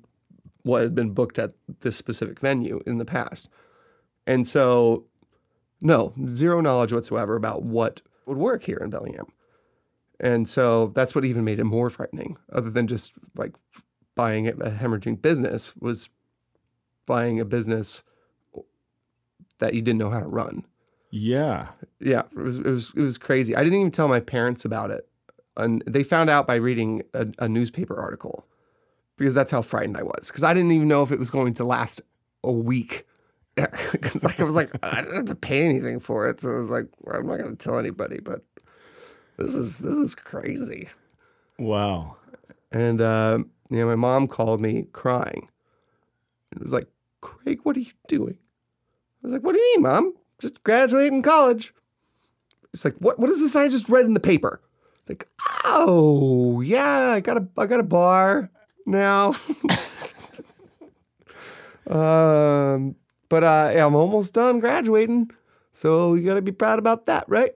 what 0.67 0.83
had 0.83 0.93
been 0.93 1.11
booked 1.11 1.39
at 1.39 1.53
this 1.79 1.95
specific 1.95 2.39
venue 2.39 2.81
in 2.85 2.97
the 2.97 3.05
past. 3.05 3.47
And 4.25 4.45
so, 4.45 5.05
no, 5.81 6.13
zero 6.27 6.61
knowledge 6.61 6.93
whatsoever 6.93 7.35
about 7.35 7.63
what 7.63 8.01
would 8.25 8.37
work 8.37 8.63
here 8.63 8.77
in 8.77 8.89
Bellingham. 8.89 9.27
And 10.19 10.49
so 10.49 10.87
that's 10.87 11.13
what 11.15 11.25
even 11.25 11.43
made 11.43 11.59
it 11.59 11.63
more 11.63 11.89
frightening, 11.89 12.37
other 12.51 12.69
than 12.69 12.87
just 12.87 13.13
like 13.35 13.53
buying 14.15 14.47
a 14.47 14.53
hemorrhaging 14.53 15.21
business, 15.21 15.75
was 15.77 16.09
buying 17.05 17.39
a 17.39 17.45
business 17.45 18.03
that 19.59 19.73
you 19.73 19.81
didn't 19.81 19.99
know 19.99 20.09
how 20.09 20.19
to 20.19 20.27
run. 20.27 20.65
Yeah. 21.11 21.69
Yeah, 21.99 22.23
it 22.31 22.37
was 22.37 22.57
it 22.57 22.65
was 22.65 22.93
it 22.95 23.01
was 23.01 23.17
crazy. 23.17 23.55
I 23.55 23.63
didn't 23.63 23.79
even 23.79 23.91
tell 23.91 24.07
my 24.07 24.19
parents 24.19 24.65
about 24.65 24.91
it, 24.91 25.07
and 25.55 25.83
they 25.87 26.03
found 26.03 26.29
out 26.29 26.45
by 26.45 26.55
reading 26.55 27.03
a, 27.13 27.27
a 27.39 27.47
newspaper 27.47 27.95
article, 27.95 28.45
because 29.17 29.33
that's 29.33 29.51
how 29.51 29.61
frightened 29.61 29.97
I 29.97 30.03
was. 30.03 30.27
Because 30.27 30.43
I 30.43 30.53
didn't 30.53 30.71
even 30.71 30.87
know 30.87 31.03
if 31.03 31.11
it 31.11 31.19
was 31.19 31.29
going 31.29 31.53
to 31.55 31.65
last 31.65 32.01
a 32.43 32.51
week. 32.51 33.05
Because 33.91 34.23
like 34.23 34.39
I 34.39 34.43
was 34.43 34.53
like 34.53 34.69
I 34.83 35.01
didn't 35.01 35.15
have 35.15 35.25
to 35.25 35.35
pay 35.35 35.65
anything 35.65 35.99
for 35.99 36.27
it, 36.27 36.41
so 36.41 36.51
I 36.51 36.55
was 36.55 36.69
like 36.69 36.85
well, 37.01 37.17
I'm 37.17 37.25
not 37.25 37.39
going 37.39 37.57
to 37.57 37.63
tell 37.63 37.79
anybody. 37.79 38.19
But 38.19 38.43
this 39.37 39.55
is 39.55 39.79
this 39.79 39.95
is 39.95 40.13
crazy. 40.13 40.89
Wow. 41.57 42.17
And 42.71 43.01
uh, 43.01 43.39
know, 43.69 43.87
my 43.87 43.95
mom 43.95 44.27
called 44.27 44.61
me 44.61 44.87
crying. 44.91 45.49
It 46.51 46.61
was 46.61 46.71
like, 46.71 46.87
Craig, 47.21 47.59
what 47.63 47.75
are 47.77 47.81
you 47.81 47.91
doing? 48.07 48.37
I 48.37 49.19
was 49.23 49.33
like, 49.33 49.43
What 49.43 49.53
do 49.53 49.59
you 49.59 49.73
mean, 49.75 49.83
mom? 49.83 50.13
Just 50.39 50.63
graduating 50.63 51.23
college. 51.23 51.73
It's 52.73 52.85
like, 52.85 52.95
what 52.97 53.17
what 53.17 53.29
is 53.29 53.39
this 53.39 53.55
I 53.55 53.69
just 53.69 53.89
read 53.89 54.05
in 54.05 54.13
the 54.13 54.19
paper? 54.19 54.61
Like, 55.09 55.27
oh 55.65 56.61
yeah, 56.61 57.11
I 57.11 57.21
got 57.21 57.37
a 57.37 57.47
I 57.57 57.65
got 57.65 57.79
a 57.79 57.83
bar 57.83 58.51
now. 58.87 59.35
um 61.87 62.95
but 63.29 63.43
uh, 63.43 63.73
I'm 63.75 63.95
almost 63.95 64.33
done 64.33 64.59
graduating. 64.59 65.31
So 65.73 66.13
you 66.15 66.25
gotta 66.25 66.41
be 66.41 66.53
proud 66.53 66.79
about 66.79 67.05
that, 67.07 67.25
right? 67.27 67.51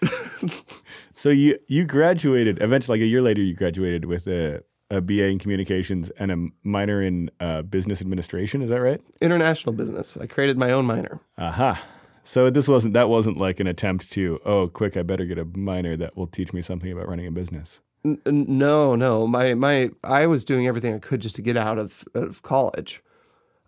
So 1.16 1.30
you 1.30 1.58
you 1.66 1.86
graduated 1.86 2.62
eventually, 2.62 2.98
like 2.98 3.04
a 3.04 3.08
year 3.08 3.22
later, 3.22 3.40
you 3.40 3.54
graduated 3.54 4.04
with 4.04 4.26
a, 4.26 4.62
a 4.90 5.00
BA 5.00 5.28
in 5.28 5.38
communications 5.38 6.10
and 6.18 6.30
a 6.30 6.48
minor 6.62 7.00
in 7.00 7.30
uh, 7.40 7.62
business 7.62 8.02
administration. 8.02 8.60
Is 8.60 8.68
that 8.68 8.82
right? 8.82 9.00
International 9.22 9.72
business. 9.72 10.18
I 10.18 10.26
created 10.26 10.58
my 10.58 10.70
own 10.72 10.84
minor. 10.84 11.18
Aha. 11.38 11.82
So 12.22 12.50
this 12.50 12.68
wasn't 12.68 12.92
that 12.94 13.08
wasn't 13.08 13.38
like 13.38 13.60
an 13.60 13.66
attempt 13.66 14.12
to 14.12 14.38
oh 14.44 14.68
quick 14.68 14.98
I 14.98 15.02
better 15.04 15.24
get 15.24 15.38
a 15.38 15.46
minor 15.46 15.96
that 15.96 16.18
will 16.18 16.26
teach 16.26 16.52
me 16.52 16.60
something 16.60 16.92
about 16.92 17.08
running 17.08 17.26
a 17.26 17.30
business. 17.30 17.80
N- 18.06 18.20
no, 18.26 18.94
no. 18.94 19.26
My 19.26 19.54
my 19.54 19.90
I 20.04 20.26
was 20.26 20.44
doing 20.44 20.66
everything 20.68 20.94
I 20.94 20.98
could 20.98 21.20
just 21.20 21.36
to 21.36 21.42
get 21.42 21.56
out 21.56 21.78
of, 21.78 22.04
of 22.14 22.42
college. 22.42 23.02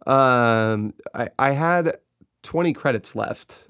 Um, 0.06 0.94
I 1.14 1.30
I 1.38 1.50
had 1.52 1.98
20 2.44 2.72
credits 2.72 3.16
left 3.16 3.64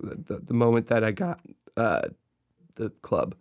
the, 0.00 0.40
the 0.40 0.54
moment 0.54 0.88
that 0.88 1.04
I 1.04 1.12
got 1.12 1.40
uh, 1.76 2.08
the 2.74 2.90
club. 3.02 3.36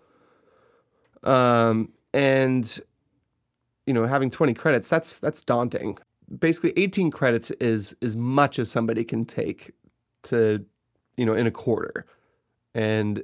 Um, 1.23 1.93
and 2.13 2.79
you 3.87 3.93
know, 3.93 4.05
having 4.05 4.29
20 4.29 4.53
credits, 4.53 4.89
that's 4.89 5.19
that's 5.19 5.41
daunting. 5.41 5.97
Basically 6.39 6.73
18 6.77 7.09
credits 7.09 7.51
is 7.51 7.95
as 8.01 8.17
much 8.17 8.59
as 8.59 8.69
somebody 8.69 9.03
can 9.03 9.25
take 9.25 9.71
to, 10.23 10.65
you 11.15 11.25
know, 11.25 11.33
in 11.33 11.47
a 11.47 11.51
quarter. 11.51 12.05
And 12.75 13.23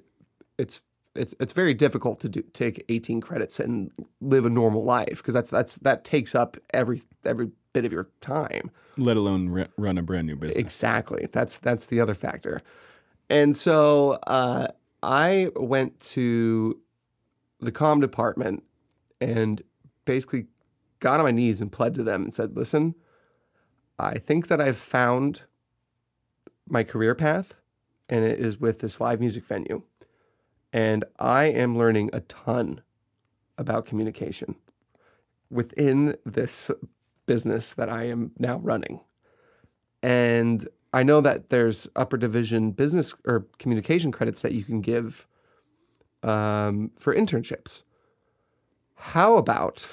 it's 0.57 0.81
it's 1.15 1.33
it's 1.39 1.53
very 1.53 1.73
difficult 1.73 2.19
to 2.21 2.29
do 2.29 2.41
take 2.53 2.83
18 2.89 3.21
credits 3.21 3.59
and 3.59 3.91
live 4.21 4.45
a 4.45 4.49
normal 4.49 4.83
life 4.83 5.17
because 5.17 5.33
that's 5.33 5.51
that's 5.51 5.75
that 5.77 6.03
takes 6.03 6.33
up 6.33 6.57
every 6.73 7.01
every 7.23 7.51
bit 7.73 7.85
of 7.85 7.91
your 7.91 8.09
time. 8.21 8.71
Let 8.97 9.17
alone 9.17 9.49
re- 9.49 9.67
run 9.77 9.97
a 9.97 10.01
brand 10.01 10.27
new 10.27 10.35
business. 10.35 10.57
Exactly. 10.57 11.27
That's 11.31 11.57
that's 11.57 11.87
the 11.87 11.99
other 11.99 12.13
factor. 12.13 12.61
And 13.29 13.55
so 13.55 14.19
uh, 14.27 14.67
I 15.01 15.49
went 15.55 15.99
to 16.11 16.79
the 17.59 17.71
com 17.71 17.99
department 17.99 18.63
and 19.21 19.61
basically 20.05 20.47
got 20.99 21.19
on 21.19 21.25
my 21.25 21.31
knees 21.31 21.61
and 21.61 21.71
pled 21.71 21.95
to 21.95 22.03
them 22.03 22.23
and 22.23 22.33
said, 22.33 22.55
"Listen, 22.55 22.95
I 23.99 24.17
think 24.17 24.47
that 24.47 24.61
I've 24.61 24.77
found 24.77 25.43
my 26.67 26.83
career 26.83 27.15
path, 27.15 27.59
and 28.09 28.23
it 28.23 28.39
is 28.39 28.59
with 28.59 28.79
this 28.79 29.01
live 29.01 29.19
music 29.19 29.43
venue, 29.45 29.83
and 30.73 31.05
I 31.19 31.45
am 31.45 31.77
learning 31.77 32.09
a 32.11 32.19
ton 32.21 32.81
about 33.57 33.85
communication 33.85 34.55
within 35.49 36.17
this 36.25 36.69
business 37.25 37.73
that 37.73 37.87
I 37.87 38.05
am 38.09 38.31
now 38.37 38.57
running." 38.57 38.99
And 40.01 40.67
I 40.93 41.01
know 41.01 41.21
that 41.21 41.49
there's 41.49 41.87
upper 41.95 42.17
division 42.17 42.71
business 42.71 43.15
or 43.25 43.47
communication 43.57 44.11
credits 44.11 44.41
that 44.41 44.51
you 44.51 44.63
can 44.63 44.81
give 44.81 45.25
um, 46.21 46.91
for 46.97 47.15
internships. 47.15 47.83
How 48.95 49.35
about 49.35 49.87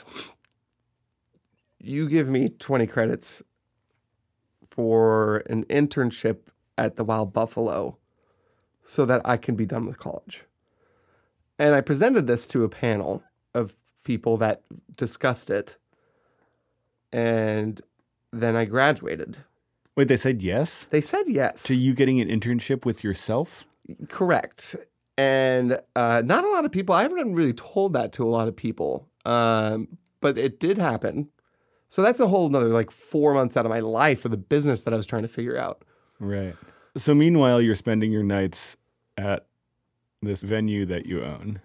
you 1.79 2.09
give 2.09 2.29
me 2.29 2.49
20 2.49 2.87
credits 2.87 3.43
for 4.69 5.39
an 5.49 5.65
internship 5.65 6.49
at 6.77 6.97
the 6.97 7.05
Wild 7.05 7.33
Buffalo 7.33 7.97
so 8.85 9.05
that 9.07 9.23
I 9.25 9.37
can 9.37 9.57
be 9.57 9.67
done 9.67 9.87
with 9.87 9.99
college? 9.99 10.45
And 11.61 11.75
I 11.75 11.83
presented 11.83 12.27
this 12.27 12.47
to 12.49 12.65
a 12.65 12.71
panel 12.71 13.23
of 13.55 13.77
people 14.03 14.39
that 14.39 14.63
discussed 14.97 15.51
it. 15.51 15.77
And 17.13 17.79
then 18.33 18.57
I 18.57 18.65
graduated. 18.65 19.37
Wait, 19.95 20.09
they 20.09 20.17
said 20.17 20.43
yes 20.43 20.87
They 20.89 21.03
said 21.03 21.25
yes. 21.29 21.65
to 21.65 21.75
you 21.75 21.93
getting 21.93 22.19
an 22.19 22.29
internship 22.29 22.87
with 22.87 23.05
yourself? 23.05 23.67
Correct. 24.09 24.75
And 25.19 25.79
uh, 25.95 26.23
not 26.25 26.45
a 26.45 26.49
lot 26.49 26.65
of 26.65 26.73
people, 26.73 26.95
I 26.95 27.03
haven't 27.03 27.35
really 27.35 27.53
told 27.53 27.93
that 27.93 28.13
to 28.15 28.25
a 28.25 28.31
lot 28.31 28.49
of 28.49 28.57
people, 28.57 29.07
um, 29.27 29.99
but 30.23 30.39
it 30.39 30.61
did 30.61 30.79
happen. 30.79 31.29
So 31.89 32.01
that's 32.01 32.21
a 32.21 32.29
whole 32.29 32.49
nother 32.49 32.69
like 32.69 32.91
four 32.91 33.35
months 33.35 33.59
out 33.59 33.67
of 33.67 33.71
my 33.71 33.81
life 33.81 34.23
for 34.23 34.31
the 34.31 34.39
business 34.39 34.85
that 34.85 34.95
I 34.95 34.97
was 34.97 35.05
trying 35.05 35.23
to 35.23 35.29
figure 35.29 35.59
out. 35.59 35.85
Right. 36.21 36.55
So 36.97 37.15
meanwhile, 37.15 37.61
you're 37.61 37.75
spending 37.75 38.13
your 38.13 38.23
nights 38.23 38.79
at 39.19 39.47
this 40.23 40.43
venue 40.43 40.85
that 40.87 41.07
you 41.07 41.23
own. 41.23 41.61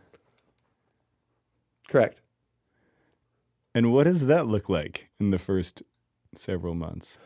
Correct. 1.88 2.22
And 3.74 3.92
what 3.92 4.06
does 4.06 4.28
that 4.28 4.48
look 4.48 4.70
like 4.70 5.10
in 5.20 5.32
the 5.32 5.38
first 5.38 5.84
several 6.34 6.76
months? 6.76 7.18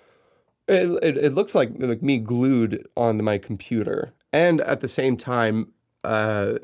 It, 0.68 0.90
it, 1.04 1.18
it 1.18 1.34
looks 1.34 1.56
like, 1.56 1.72
like 1.78 2.02
me 2.02 2.18
glued 2.18 2.88
onto 2.98 3.24
my 3.24 3.38
computer. 3.38 4.14
And 4.34 4.62
at 4.62 4.82
the 4.82 4.88
same 4.88 5.18
time, 5.18 5.72
uh, 6.04 6.56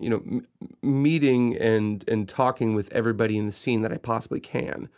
you 0.00 0.10
know, 0.10 0.22
m- 0.26 0.46
meeting 0.82 1.56
and, 1.56 2.04
and 2.08 2.28
talking 2.28 2.74
with 2.74 2.92
everybody 2.92 3.38
in 3.38 3.46
the 3.46 3.52
scene 3.52 3.82
that 3.82 3.92
I 3.92 3.96
possibly 3.96 4.40
can. 4.40 4.88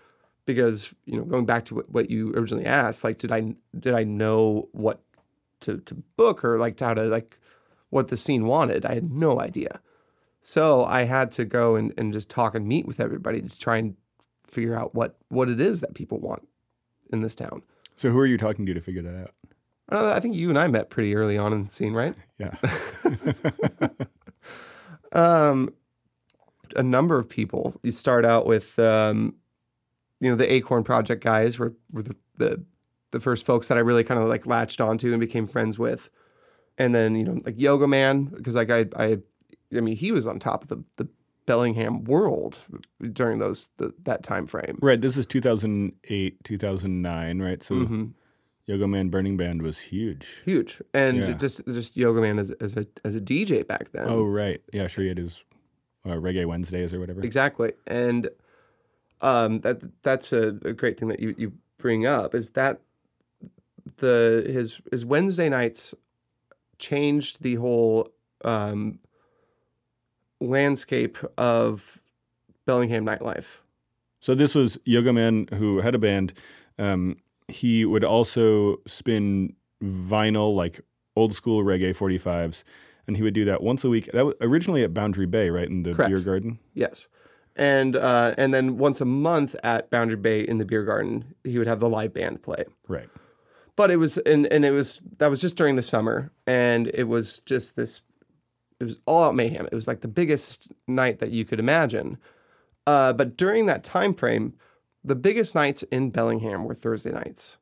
Because, 0.46 0.92
you 1.06 1.16
know, 1.16 1.24
going 1.24 1.46
back 1.46 1.64
to 1.66 1.74
what, 1.76 1.90
what 1.90 2.10
you 2.10 2.32
originally 2.34 2.66
asked, 2.66 3.04
like, 3.04 3.18
did 3.18 3.32
I, 3.32 3.54
did 3.78 3.94
I 3.94 4.04
know 4.04 4.68
what 4.72 5.00
to, 5.60 5.78
to 5.78 5.94
book 6.16 6.44
or 6.44 6.58
like 6.58 6.78
how 6.80 6.94
to, 6.94 7.04
like, 7.04 7.38
what 7.94 8.08
the 8.08 8.16
scene 8.16 8.46
wanted? 8.46 8.84
I 8.84 8.94
had 8.94 9.12
no 9.12 9.40
idea. 9.40 9.80
So 10.42 10.84
I 10.84 11.04
had 11.04 11.30
to 11.32 11.44
go 11.44 11.76
and, 11.76 11.94
and 11.96 12.12
just 12.12 12.28
talk 12.28 12.54
and 12.54 12.66
meet 12.66 12.86
with 12.86 12.98
everybody 12.98 13.40
to 13.40 13.58
try 13.58 13.76
and 13.76 13.94
figure 14.46 14.76
out 14.76 14.94
what, 14.94 15.16
what 15.28 15.48
it 15.48 15.60
is 15.60 15.80
that 15.80 15.94
people 15.94 16.18
want 16.18 16.46
in 17.12 17.22
this 17.22 17.36
town. 17.36 17.62
So 17.96 18.10
who 18.10 18.18
are 18.18 18.26
you 18.26 18.36
talking 18.36 18.66
to 18.66 18.74
to 18.74 18.80
figure 18.80 19.02
that 19.02 19.14
out? 19.14 19.30
I, 19.88 19.94
don't 19.94 20.04
know, 20.04 20.12
I 20.12 20.18
think 20.18 20.34
you 20.34 20.48
and 20.48 20.58
I 20.58 20.66
met 20.66 20.90
pretty 20.90 21.14
early 21.14 21.38
on 21.38 21.52
in 21.52 21.64
the 21.64 21.70
scene, 21.70 21.94
right? 21.94 22.14
Yeah. 22.36 22.56
um, 25.12 25.72
a 26.74 26.82
number 26.82 27.16
of 27.16 27.28
people. 27.28 27.76
You 27.84 27.92
start 27.92 28.24
out 28.24 28.44
with, 28.44 28.76
um, 28.80 29.36
you 30.18 30.28
know, 30.28 30.34
the 30.34 30.52
Acorn 30.52 30.82
Project 30.82 31.22
guys 31.22 31.60
were, 31.60 31.74
were 31.92 32.02
the, 32.02 32.16
the 32.36 32.64
the 33.12 33.20
first 33.20 33.46
folks 33.46 33.68
that 33.68 33.78
I 33.78 33.80
really 33.80 34.02
kind 34.02 34.20
of 34.20 34.28
like 34.28 34.44
latched 34.44 34.80
onto 34.80 35.12
and 35.12 35.20
became 35.20 35.46
friends 35.46 35.78
with, 35.78 36.10
and 36.78 36.94
then 36.94 37.14
you 37.16 37.24
know 37.24 37.40
like 37.44 37.56
Yogoman 37.56 38.34
because 38.34 38.54
like 38.54 38.70
I 38.70 38.86
I 38.96 39.18
I 39.76 39.80
mean 39.80 39.96
he 39.96 40.12
was 40.12 40.26
on 40.26 40.38
top 40.38 40.62
of 40.62 40.68
the 40.68 40.82
the 40.96 41.08
Bellingham 41.46 42.04
world 42.04 42.58
during 43.12 43.38
those 43.38 43.70
the, 43.76 43.92
that 44.04 44.22
time 44.22 44.46
frame. 44.46 44.78
right. 44.80 44.98
This 45.00 45.18
is 45.18 45.26
2008, 45.26 46.42
2009, 46.42 47.42
right? 47.42 47.62
So 47.62 47.74
Mhm. 47.74 48.12
Yogoman 48.66 49.10
Burning 49.10 49.36
Band 49.36 49.60
was 49.60 49.78
huge. 49.78 50.40
Huge 50.46 50.80
and 50.94 51.18
Yeah. 51.18 51.32
just 51.34 51.60
just 51.66 51.96
Yogoman 51.96 52.40
as 52.40 52.50
as 52.52 52.76
a 52.78 52.86
as 53.04 53.14
a 53.14 53.20
DJ 53.20 53.62
back 53.66 53.90
then. 53.90 54.06
Oh, 54.08 54.24
right. 54.24 54.62
Yeah, 54.72 54.86
sure. 54.86 55.02
He 55.02 55.08
had 55.08 55.18
his 55.18 55.44
uh, 56.06 56.14
Reggae 56.16 56.46
Wednesdays 56.46 56.94
or 56.94 57.00
whatever. 57.00 57.20
Exactly, 57.22 57.72
and 57.86 58.30
um, 59.20 59.60
that 59.60 59.82
that's 60.02 60.32
a, 60.32 60.58
a 60.64 60.72
great 60.72 60.98
thing 60.98 61.08
that 61.08 61.20
you, 61.20 61.34
you 61.36 61.52
bring 61.78 62.06
up 62.06 62.34
is 62.34 62.50
that 62.50 62.80
the 63.98 64.44
his 64.46 64.80
his 64.90 65.04
Wednesday 65.04 65.48
nights 65.48 65.94
changed 66.78 67.42
the 67.42 67.56
whole 67.56 68.08
um, 68.44 68.98
landscape 70.40 71.18
of 71.38 72.02
Bellingham 72.66 73.04
nightlife. 73.04 73.60
So 74.20 74.34
this 74.34 74.54
was 74.54 74.78
Yogoman 74.86 75.52
who 75.54 75.80
had 75.80 75.94
a 75.94 75.98
band. 75.98 76.32
Um, 76.78 77.16
he 77.48 77.84
would 77.84 78.04
also 78.04 78.78
spin 78.86 79.54
vinyl, 79.82 80.54
like 80.54 80.80
old 81.14 81.34
school 81.34 81.62
reggae 81.62 81.94
45s, 81.94 82.64
and 83.06 83.16
he 83.16 83.22
would 83.22 83.34
do 83.34 83.44
that 83.44 83.62
once 83.62 83.84
a 83.84 83.88
week. 83.90 84.10
That 84.12 84.24
was 84.24 84.34
originally 84.40 84.82
at 84.82 84.94
Boundary 84.94 85.26
Bay, 85.26 85.50
right 85.50 85.68
in 85.68 85.82
the 85.82 85.92
Correct. 85.94 86.08
beer 86.08 86.20
garden. 86.20 86.58
Yes. 86.72 87.08
And 87.56 87.94
uh, 87.94 88.34
and 88.36 88.52
then 88.52 88.78
once 88.78 89.00
a 89.00 89.04
month 89.04 89.54
at 89.62 89.88
Boundary 89.90 90.16
Bay 90.16 90.40
in 90.40 90.58
the 90.58 90.64
beer 90.64 90.84
garden, 90.84 91.34
he 91.44 91.58
would 91.58 91.68
have 91.68 91.78
the 91.78 91.88
live 91.88 92.12
band 92.12 92.42
play. 92.42 92.64
Right. 92.88 93.08
But 93.76 93.90
it 93.90 93.96
was 93.96 94.18
and 94.18 94.46
and 94.46 94.64
it 94.64 94.70
was 94.70 95.00
that 95.18 95.28
was 95.28 95.40
just 95.40 95.56
during 95.56 95.76
the 95.76 95.82
summer 95.82 96.30
and 96.46 96.88
it 96.94 97.04
was 97.04 97.38
just 97.40 97.76
this 97.76 98.02
it 98.80 98.84
was 98.84 98.96
all 99.06 99.24
out 99.24 99.34
mayhem. 99.34 99.66
It 99.66 99.74
was 99.74 99.86
like 99.86 100.00
the 100.00 100.08
biggest 100.08 100.68
night 100.88 101.20
that 101.20 101.30
you 101.30 101.44
could 101.44 101.60
imagine. 101.60 102.18
Uh, 102.86 103.12
but 103.12 103.36
during 103.36 103.66
that 103.66 103.84
time 103.84 104.14
frame 104.14 104.54
the 105.02 105.14
biggest 105.14 105.54
nights 105.54 105.82
in 105.84 106.10
bellingham 106.10 106.64
were 106.64 106.74
thursday 106.74 107.12
nights. 107.12 107.58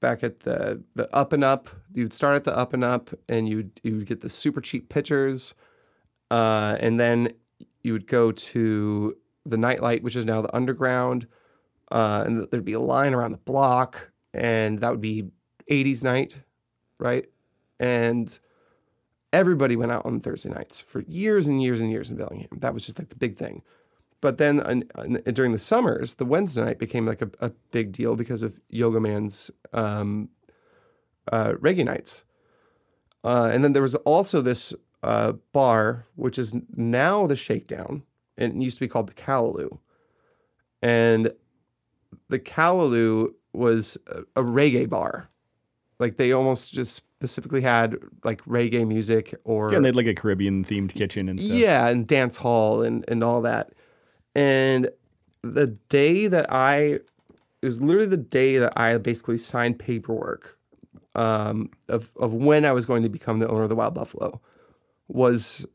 Back 0.00 0.22
at 0.22 0.40
the 0.40 0.82
the 0.94 1.14
up 1.14 1.32
and 1.32 1.44
up 1.44 1.70
you'd 1.94 2.12
start 2.12 2.36
at 2.36 2.44
the 2.44 2.56
up 2.56 2.72
and 2.72 2.84
up 2.84 3.10
and 3.28 3.48
you'd 3.48 3.80
you 3.82 3.96
would 3.98 4.06
get 4.06 4.20
the 4.20 4.28
super 4.28 4.60
cheap 4.60 4.88
pitchers 4.88 5.54
uh, 6.30 6.76
and 6.80 6.98
then 6.98 7.32
you 7.82 7.92
would 7.92 8.06
go 8.06 8.32
to 8.32 9.16
the 9.44 9.56
nightlight 9.56 10.02
which 10.02 10.16
is 10.16 10.24
now 10.24 10.40
the 10.40 10.54
underground 10.54 11.26
uh, 11.90 12.24
and 12.26 12.48
there'd 12.50 12.64
be 12.64 12.72
a 12.72 12.80
line 12.80 13.12
around 13.12 13.32
the 13.32 13.38
block 13.38 14.11
and 14.34 14.78
that 14.80 14.90
would 14.90 15.00
be 15.00 15.30
80s 15.70 16.02
night, 16.02 16.36
right? 16.98 17.26
And 17.78 18.38
everybody 19.32 19.76
went 19.76 19.92
out 19.92 20.04
on 20.06 20.20
Thursday 20.20 20.50
nights 20.50 20.80
for 20.80 21.00
years 21.02 21.48
and 21.48 21.62
years 21.62 21.80
and 21.80 21.90
years 21.90 22.10
in 22.10 22.16
Bellingham. 22.16 22.58
That 22.58 22.74
was 22.74 22.84
just 22.84 22.98
like 22.98 23.08
the 23.08 23.16
big 23.16 23.36
thing. 23.36 23.62
But 24.20 24.38
then 24.38 24.84
during 25.32 25.50
the 25.50 25.58
summers, 25.58 26.14
the 26.14 26.24
Wednesday 26.24 26.62
night 26.62 26.78
became 26.78 27.06
like 27.06 27.22
a, 27.22 27.30
a 27.40 27.50
big 27.72 27.90
deal 27.90 28.14
because 28.14 28.44
of 28.44 28.60
Yogoman's 28.72 29.50
um, 29.72 30.28
uh, 31.30 31.52
reggae 31.54 31.84
nights. 31.84 32.24
Uh, 33.24 33.50
and 33.52 33.64
then 33.64 33.72
there 33.72 33.82
was 33.82 33.96
also 33.96 34.40
this 34.40 34.74
uh, 35.02 35.32
bar, 35.52 36.06
which 36.14 36.38
is 36.38 36.54
now 36.76 37.26
the 37.26 37.34
Shakedown, 37.34 38.04
and 38.36 38.54
it 38.54 38.64
used 38.64 38.76
to 38.76 38.84
be 38.84 38.88
called 38.88 39.08
the 39.08 39.14
Callaloo. 39.14 39.78
And 40.80 41.32
the 42.28 42.38
Callaloo 42.38 43.34
was 43.52 43.98
a, 44.06 44.20
a 44.40 44.42
reggae 44.44 44.88
bar. 44.88 45.28
Like 45.98 46.16
they 46.16 46.32
almost 46.32 46.72
just 46.72 46.96
specifically 46.96 47.60
had 47.60 47.96
like 48.24 48.44
reggae 48.44 48.86
music 48.86 49.34
or 49.44 49.70
Yeah, 49.70 49.76
and 49.76 49.84
they 49.84 49.88
had 49.88 49.96
like 49.96 50.06
a 50.06 50.14
Caribbean 50.14 50.64
themed 50.64 50.94
kitchen 50.94 51.28
and 51.28 51.40
stuff. 51.40 51.56
yeah, 51.56 51.86
and 51.88 52.06
dance 52.06 52.36
hall 52.38 52.82
and 52.82 53.04
and 53.08 53.22
all 53.22 53.42
that. 53.42 53.72
And 54.34 54.90
the 55.42 55.66
day 55.88 56.26
that 56.26 56.52
I 56.52 57.00
it 57.62 57.66
was 57.66 57.80
literally 57.80 58.08
the 58.08 58.16
day 58.16 58.58
that 58.58 58.72
I 58.76 58.98
basically 58.98 59.38
signed 59.38 59.78
paperwork 59.78 60.58
um, 61.14 61.70
of 61.88 62.12
of 62.16 62.34
when 62.34 62.64
I 62.64 62.72
was 62.72 62.86
going 62.86 63.02
to 63.04 63.08
become 63.08 63.38
the 63.38 63.48
owner 63.48 63.62
of 63.62 63.68
the 63.68 63.76
Wild 63.76 63.94
Buffalo 63.94 64.40
was 65.06 65.66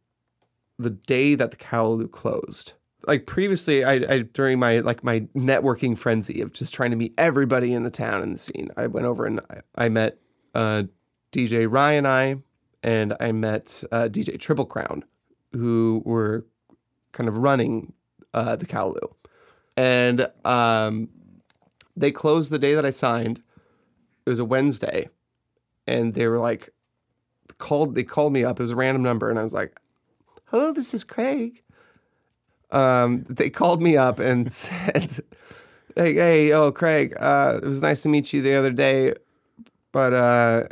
the 0.78 0.90
day 0.90 1.36
that 1.36 1.52
the 1.52 1.58
Callaloo 1.58 2.12
closed. 2.12 2.74
Like 3.08 3.26
previously, 3.26 3.86
I, 3.86 3.93
I 3.93 4.20
during 4.34 4.60
my 4.60 4.80
like 4.80 5.02
my 5.02 5.22
networking 5.34 5.98
frenzy 5.98 6.41
of 6.41 6.52
just 6.52 6.74
trying 6.74 6.91
to 6.91 6.98
meet 6.98 7.13
everybody 7.17 7.74
in 7.74 7.84
the 7.84 7.89
town 7.89 8.22
and 8.22 8.36
the 8.36 8.38
scene, 8.38 8.70
I 8.76 8.88
went 8.88 9.08
over 9.08 9.26
and 9.26 9.39
I, 9.50 9.62
I 9.76 9.89
met 9.89 10.17
uh, 10.54 10.84
DJ 11.32 11.67
Ryan 11.72 12.06
I 12.06 12.36
and 12.84 13.15
I 13.20 13.32
met 13.32 13.84
uh, 13.91 14.10
DJ 14.10 14.38
Triple 14.38 14.65
Crown, 14.65 15.06
who 15.54 16.02
were 16.06 16.46
kind 17.13 17.30
of 17.30 17.38
running 17.38 17.93
uh, 18.34 18.58
the 18.58 18.65
Callaloo, 18.65 19.13
and 19.78 20.30
um, 20.43 21.10
they 21.96 22.12
closed 22.12 22.52
the 22.52 22.60
day 22.60 22.76
that 22.76 22.86
I 22.86 22.89
signed. 22.89 23.41
It 24.26 24.30
was 24.30 24.39
a 24.39 24.46
Wednesday, 24.46 25.10
and 25.88 26.13
they 26.13 26.28
were 26.28 26.39
like 26.39 26.74
called. 27.58 27.96
They 27.96 28.04
called 28.04 28.34
me 28.34 28.43
up. 28.43 28.60
It 28.60 28.63
was 28.63 28.72
a 28.72 28.76
random 28.76 29.02
number, 29.02 29.30
and 29.30 29.39
I 29.39 29.43
was 29.43 29.54
like, 29.54 29.80
"Hello, 30.46 30.74
this 30.74 30.93
is 30.93 31.06
Craig." 31.06 31.63
Um, 32.71 33.23
they 33.30 33.49
called 33.49 33.82
me 33.82 33.97
up 33.97 34.19
and 34.19 34.51
said, 34.53 35.19
"Hey, 35.95 36.13
hey, 36.13 36.51
oh, 36.53 36.71
Craig, 36.71 37.13
uh, 37.19 37.60
it 37.62 37.65
was 37.65 37.82
nice 37.82 38.01
to 38.03 38.10
meet 38.10 38.34
you 38.34 38.41
the 38.41 38.56
other 38.56 38.71
day, 38.71 39.13
but 39.91 40.13
uh, 40.13 40.63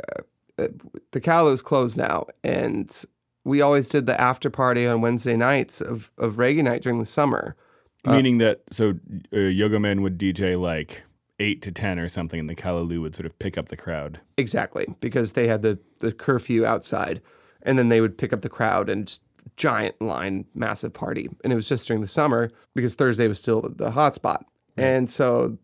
the 0.56 1.20
Callaloo's 1.20 1.62
closed 1.62 1.96
now, 1.96 2.26
and 2.44 3.04
we 3.44 3.60
always 3.60 3.88
did 3.88 4.06
the 4.06 4.20
after 4.20 4.50
party 4.50 4.86
on 4.86 5.00
Wednesday 5.00 5.36
nights 5.36 5.80
of 5.80 6.10
of 6.18 6.36
reggae 6.36 6.62
night 6.62 6.82
during 6.82 6.98
the 6.98 7.06
summer." 7.06 7.56
Meaning 8.04 8.38
that, 8.38 8.60
so 8.70 8.90
uh, 9.32 9.36
Yogoman 9.36 10.00
would 10.02 10.16
DJ 10.16 10.60
like 10.60 11.02
8 11.40 11.60
to 11.62 11.72
10 11.72 11.98
or 11.98 12.06
something, 12.06 12.38
and 12.38 12.48
the 12.48 12.54
Callaloo 12.54 13.00
would 13.00 13.16
sort 13.16 13.26
of 13.26 13.36
pick 13.40 13.58
up 13.58 13.66
the 13.68 13.76
crowd. 13.76 14.20
Exactly, 14.36 14.86
because 15.00 15.32
they 15.32 15.48
had 15.48 15.62
the 15.62 15.78
the 16.00 16.12
curfew 16.12 16.64
outside, 16.64 17.20
and 17.62 17.78
then 17.78 17.88
they 17.88 18.00
would 18.00 18.16
pick 18.16 18.32
up 18.32 18.42
the 18.42 18.48
crowd 18.48 18.88
and 18.88 19.08
just 19.08 19.22
giant 19.56 20.00
line, 20.00 20.44
massive 20.54 20.92
party. 20.92 21.28
And 21.44 21.52
it 21.52 21.56
was 21.56 21.68
just 21.68 21.86
during 21.86 22.00
the 22.00 22.06
summer 22.06 22.50
because 22.74 22.94
Thursday 22.94 23.28
was 23.28 23.38
still 23.38 23.62
the 23.74 23.90
hot 23.90 24.14
spot. 24.14 24.46
And 24.76 25.08
so 25.08 25.58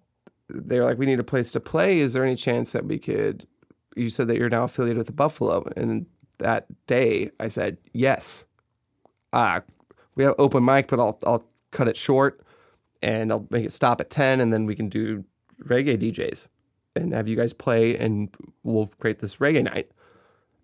they 0.48 0.78
were 0.78 0.84
like, 0.84 0.98
"We 0.98 1.06
need 1.06 1.20
a 1.20 1.24
place 1.24 1.52
to 1.52 1.60
play. 1.60 2.00
Is 2.00 2.14
there 2.14 2.24
any 2.24 2.36
chance 2.36 2.72
that 2.72 2.86
we 2.86 2.98
could?" 2.98 3.46
You 3.94 4.08
said 4.08 4.28
that 4.28 4.38
you're 4.38 4.48
now 4.48 4.64
affiliated 4.64 4.98
with 4.98 5.06
the 5.06 5.12
Buffalo, 5.12 5.70
and 5.76 6.06
that 6.38 6.66
day 6.86 7.30
I 7.38 7.48
said 7.48 7.76
yes. 7.92 8.46
Uh, 9.32 9.60
we 10.14 10.24
have 10.24 10.34
open 10.38 10.64
mic, 10.64 10.88
but 10.88 10.98
I'll 10.98 11.18
I'll 11.24 11.44
cut 11.72 11.88
it 11.88 11.96
short, 11.96 12.40
and 13.02 13.30
I'll 13.30 13.46
make 13.50 13.64
it 13.64 13.72
stop 13.72 14.00
at 14.00 14.08
ten, 14.08 14.40
and 14.40 14.52
then 14.52 14.64
we 14.64 14.74
can 14.74 14.88
do 14.88 15.24
reggae 15.62 15.98
DJs 15.98 16.48
and 16.96 17.12
have 17.12 17.28
you 17.28 17.36
guys 17.36 17.52
play, 17.52 17.96
and 17.96 18.34
we'll 18.62 18.90
create 18.98 19.18
this 19.18 19.36
reggae 19.36 19.64
night. 19.64 19.90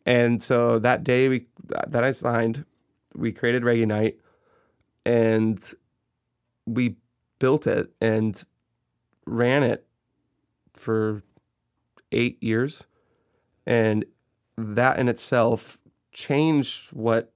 And 0.06 0.42
so 0.42 0.78
that 0.78 1.04
day 1.04 1.28
we 1.28 1.46
that 1.66 2.02
I 2.02 2.12
signed, 2.12 2.64
we 3.14 3.32
created 3.32 3.62
reggae 3.62 3.86
night, 3.86 4.18
and 5.04 5.58
we 6.66 6.96
built 7.38 7.66
it 7.66 7.90
and 8.00 8.42
ran 9.26 9.62
it 9.62 9.86
for 10.74 11.22
eight 12.12 12.42
years, 12.42 12.84
and 13.66 14.04
that 14.56 14.98
in 14.98 15.08
itself 15.08 15.80
changed 16.12 16.90
what 16.92 17.32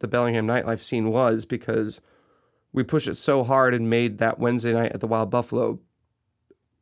the 0.00 0.08
Bellingham 0.08 0.46
nightlife 0.46 0.80
scene 0.80 1.10
was 1.10 1.44
because 1.44 2.00
we 2.72 2.82
pushed 2.82 3.08
it 3.08 3.16
so 3.16 3.42
hard 3.42 3.74
and 3.74 3.90
made 3.90 4.18
that 4.18 4.38
Wednesday 4.38 4.72
night 4.72 4.92
at 4.92 5.00
the 5.00 5.06
Wild 5.06 5.30
Buffalo 5.30 5.80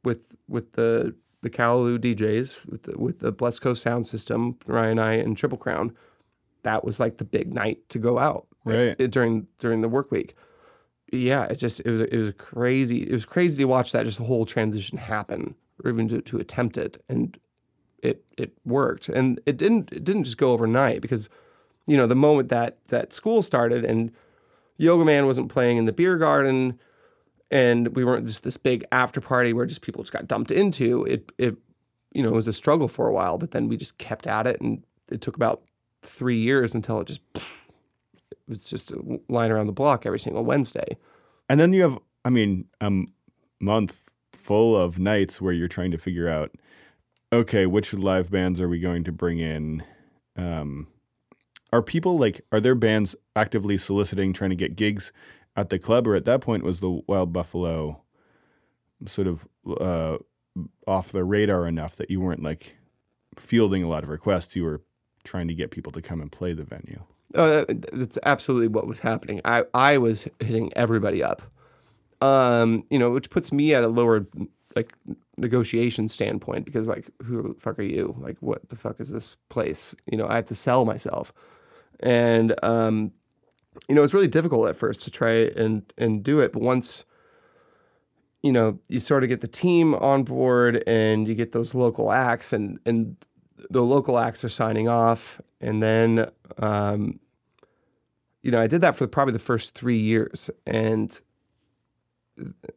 with 0.05 0.37
with 0.49 0.73
the 0.73 1.15
the 1.43 1.51
Callaloo 1.51 1.99
DJs 1.99 2.67
with 2.67 2.85
the, 2.85 2.99
with 2.99 3.21
the 3.21 3.31
Blessed 3.31 3.61
Coast 3.61 3.83
sound 3.83 4.07
system, 4.07 4.57
Ryan 4.67 4.99
I 4.99 5.15
and 5.15 5.37
Triple 5.37 5.59
Crown. 5.59 5.95
That 6.67 6.85
was 6.85 6.99
like 7.01 7.19
the 7.19 7.25
big 7.25 7.55
night 7.55 7.79
to 7.91 7.99
go 8.01 8.19
out 8.19 8.47
Right. 8.65 9.01
uh, 9.01 9.07
during 9.07 9.47
during 9.61 9.81
the 9.81 9.89
work 9.89 10.11
week. 10.11 10.35
Yeah, 11.13 11.45
it 11.45 11.57
just 11.57 11.79
it 11.81 11.91
was 11.91 12.01
it 12.03 12.17
was 12.19 12.33
crazy. 12.37 13.03
It 13.09 13.13
was 13.13 13.25
crazy 13.25 13.57
to 13.59 13.65
watch 13.67 13.93
that 13.93 14.05
just 14.05 14.19
the 14.19 14.25
whole 14.25 14.45
transition 14.45 14.99
happen, 14.99 15.55
or 15.85 15.91
even 15.91 16.09
to, 16.09 16.21
to 16.23 16.39
attempt 16.39 16.77
it, 16.77 17.03
and 17.09 17.39
it 18.03 18.25
it 18.37 18.53
worked. 18.65 19.09
And 19.09 19.41
it 19.47 19.57
didn't 19.57 19.93
it 19.93 20.03
didn't 20.03 20.25
just 20.25 20.39
go 20.39 20.51
overnight 20.53 21.01
because, 21.03 21.29
you 21.87 21.97
know, 21.97 22.09
the 22.09 22.17
moment 22.17 22.49
that 22.49 22.79
that 22.89 23.13
school 23.13 23.41
started 23.43 23.85
and 23.85 24.11
Yogoman 24.81 25.27
wasn't 25.27 25.49
playing 25.49 25.77
in 25.77 25.85
the 25.85 25.93
beer 25.93 26.19
garden, 26.19 26.81
and 27.53 27.95
we 27.95 28.05
weren't 28.05 28.27
just 28.27 28.43
this 28.43 28.57
big 28.57 28.85
after 28.91 29.21
party 29.21 29.53
where 29.53 29.67
just 29.67 29.83
people 29.83 30.03
just 30.03 30.13
got 30.13 30.27
dumped 30.27 30.51
into. 30.51 31.05
It 31.05 31.31
it 31.39 31.57
you 32.13 32.23
know, 32.25 32.31
it 32.31 32.35
was 32.35 32.49
a 32.49 32.53
struggle 32.53 32.89
for 32.89 33.07
a 33.07 33.13
while, 33.13 33.39
but 33.39 33.53
then 33.53 33.69
we 33.69 33.77
just 33.77 33.99
kept 33.99 34.27
at 34.27 34.47
it, 34.49 34.61
and 34.61 34.83
it 35.13 35.21
took 35.21 35.37
about 35.37 35.63
three 36.07 36.38
years 36.38 36.75
until 36.75 37.01
it 37.01 37.07
just 37.07 37.23
it 37.35 37.42
was 38.49 38.64
just 38.64 38.92
a 38.92 39.21
line 39.29 39.51
around 39.51 39.66
the 39.66 39.73
block 39.73 40.07
every 40.07 40.19
single 40.19 40.45
Wednesday. 40.45 40.97
And 41.49 41.61
then 41.61 41.73
you 41.73 41.83
have, 41.83 41.99
I 42.25 42.31
mean, 42.31 42.66
a 42.81 42.92
month 43.61 44.05
full 44.33 44.77
of 44.77 44.99
nights 44.99 45.40
where 45.40 45.53
you're 45.53 45.69
trying 45.69 45.90
to 45.90 45.99
figure 45.99 46.29
out, 46.29 46.53
okay, 47.33 47.66
which 47.66 47.92
live 47.92 48.31
bands 48.31 48.61
are 48.61 48.69
we 48.69 48.79
going 48.79 49.05
to 49.05 49.12
bring 49.12 49.38
in? 49.38 49.83
Um, 50.37 50.88
are 51.73 51.83
people 51.83 52.19
like, 52.19 52.40
are 52.53 52.61
there 52.61 52.75
bands 52.75 53.16
actively 53.35 53.79
soliciting, 53.79 54.33
trying 54.33 54.51
to 54.51 54.57
get 54.57 54.77
gigs 54.77 55.12
at 55.57 55.71
the 55.71 55.79
club, 55.79 56.07
or 56.07 56.14
at 56.14 56.25
that 56.27 56.40
point 56.40 56.62
was 56.62 56.81
the 56.81 57.01
Wild 57.07 57.33
Buffalo 57.33 58.03
sort 59.07 59.27
of 59.27 59.47
uh, 59.81 60.19
off 60.87 61.12
the 61.12 61.25
radar 61.25 61.66
enough 61.66 61.97
that 61.97 62.11
you 62.11 62.21
weren't 62.21 62.42
like 62.42 62.77
fielding 63.37 63.83
a 63.83 63.88
lot 63.88 64.05
of 64.05 64.09
requests? 64.09 64.55
You 64.55 64.64
were 64.64 64.83
trying 65.27 65.49
to 65.49 65.55
get 65.55 65.71
people 65.71 65.93
to 65.93 66.01
come 66.01 66.21
and 66.23 66.33
play 66.33 66.55
the 66.55 66.65
venue. 66.65 67.03
Uh, 67.35 67.65
that's 67.93 68.19
absolutely 68.23 68.69
what 68.69 68.87
was 68.87 69.01
happening. 69.01 69.41
I, 69.45 69.65
I 69.75 69.99
was 69.99 70.29
hitting 70.41 70.73
everybody 70.75 71.23
up, 71.23 71.43
um, 72.21 72.85
you 72.89 72.99
know, 72.99 73.11
which 73.11 73.29
puts 73.29 73.53
me 73.53 73.75
at 73.75 73.85
a 73.85 73.89
lower 73.89 74.27
like 74.75 74.93
negotiation 75.37 76.09
standpoint 76.09 76.65
because 76.65 76.89
like 76.89 77.11
who 77.25 77.43
the 77.43 77.61
fuck 77.61 77.79
are 77.79 77.83
you? 77.83 78.15
Like 78.19 78.37
what 78.41 78.69
the 78.69 78.77
fuck 78.77 79.01
is 79.01 79.11
this 79.11 79.37
place? 79.49 79.95
You 80.11 80.17
know, 80.17 80.29
I 80.29 80.37
have 80.37 80.47
to 80.47 80.55
sell 80.55 80.85
myself, 80.85 81.33
and 82.01 82.55
um, 82.62 83.12
you 83.89 83.95
know, 83.95 84.03
it's 84.03 84.15
really 84.15 84.29
difficult 84.29 84.69
at 84.69 84.77
first 84.77 85.03
to 85.05 85.11
try 85.11 85.33
and 85.57 85.93
and 85.99 86.23
do 86.23 86.41
it, 86.41 86.53
but 86.53 86.62
once 86.62 87.05
you 88.43 88.53
know 88.53 88.79
you 88.89 89.01
sort 89.01 89.25
of 89.25 89.29
get 89.29 89.41
the 89.41 89.49
team 89.49 89.95
on 89.97 90.23
board 90.23 90.85
and 90.87 91.27
you 91.27 91.35
get 91.35 91.53
those 91.53 91.75
local 91.75 92.12
acts 92.12 92.53
and 92.53 92.79
and 92.87 93.17
the 93.71 93.83
local 93.83 94.19
acts 94.19 94.45
are 94.45 94.49
signing 94.49 94.88
off 94.88 95.40
and 95.61 95.83
then 95.83 96.29
um, 96.59 97.19
you 98.42 98.51
know 98.51 98.61
i 98.61 98.66
did 98.66 98.81
that 98.81 98.95
for 98.97 99.07
probably 99.07 99.33
the 99.33 99.38
first 99.38 99.75
three 99.75 99.99
years 99.99 100.51
and 100.66 101.21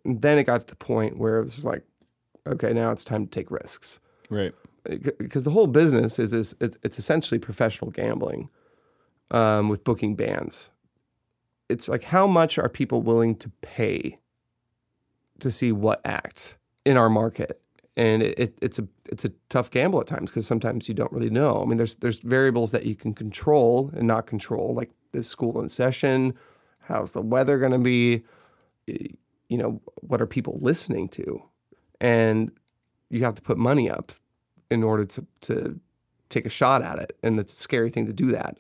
then 0.06 0.38
it 0.38 0.44
got 0.44 0.62
to 0.62 0.66
the 0.68 0.76
point 0.76 1.18
where 1.18 1.40
it 1.40 1.44
was 1.44 1.66
like 1.66 1.84
okay 2.48 2.74
now 2.74 2.92
it's 2.92 3.04
time 3.04 3.26
to 3.26 3.30
take 3.32 3.52
risks 3.52 4.00
Right. 4.30 4.54
because 5.18 5.42
the 5.44 5.50
whole 5.50 5.66
business 5.68 6.20
is, 6.20 6.34
is 6.36 6.56
it- 6.62 6.78
it's 6.84 7.00
essentially 7.00 7.40
professional 7.40 7.90
gambling 7.92 8.50
um, 9.32 9.70
with 9.70 9.84
booking 9.84 10.16
bands. 10.16 10.70
It's 11.68 11.88
like 11.90 12.04
how 12.06 12.28
much 12.28 12.58
are 12.60 12.70
people 12.70 13.02
willing 13.02 13.36
to 13.38 13.50
pay 13.62 14.20
to 15.40 15.50
see 15.50 15.72
what 15.72 16.00
act 16.06 16.58
in 16.86 16.96
our 16.96 17.10
market, 17.10 17.60
and 18.00 18.24
it, 18.24 18.40
it, 18.40 18.58
it's 18.62 18.80
a 18.80 18.88
it's 19.08 19.26
a 19.26 19.32
tough 19.50 19.70
gamble 19.70 20.00
at 20.00 20.08
times 20.08 20.32
because 20.32 20.48
sometimes 20.48 20.88
you 20.88 20.96
don't 20.96 21.12
really 21.12 21.30
know. 21.30 21.62
I 21.62 21.66
mean, 21.66 21.76
there's 21.76 21.96
there's 21.96 22.20
variables 22.20 22.72
that 22.72 22.86
you 22.86 22.96
can 22.96 23.14
control 23.14 23.92
and 23.94 24.08
not 24.08 24.26
control, 24.26 24.74
like 24.74 24.90
is 25.14 25.28
school 25.28 25.60
in 25.60 25.68
session, 25.68 26.34
how's 26.80 27.12
the 27.12 27.22
weather 27.22 27.60
going 27.60 27.74
to 27.74 27.78
be, 27.78 28.24
you 28.88 29.58
know, 29.58 29.82
what 29.96 30.22
are 30.22 30.28
people 30.28 30.58
listening 30.62 31.10
to, 31.10 31.44
and 32.00 32.52
you 33.10 33.26
have 33.26 33.36
to 33.36 33.42
put 33.42 33.58
money 33.58 33.90
up 33.90 34.14
in 34.72 34.82
order 34.82 35.04
to 35.04 35.26
to 35.42 35.78
take 36.30 36.46
a 36.46 36.50
shot 36.50 36.82
at 36.82 37.00
it, 37.00 37.18
and 37.22 37.38
it's 37.38 37.54
a 37.54 37.58
scary 37.58 37.90
thing 37.90 38.06
to 38.06 38.14
do 38.14 38.32
that. 38.32 38.58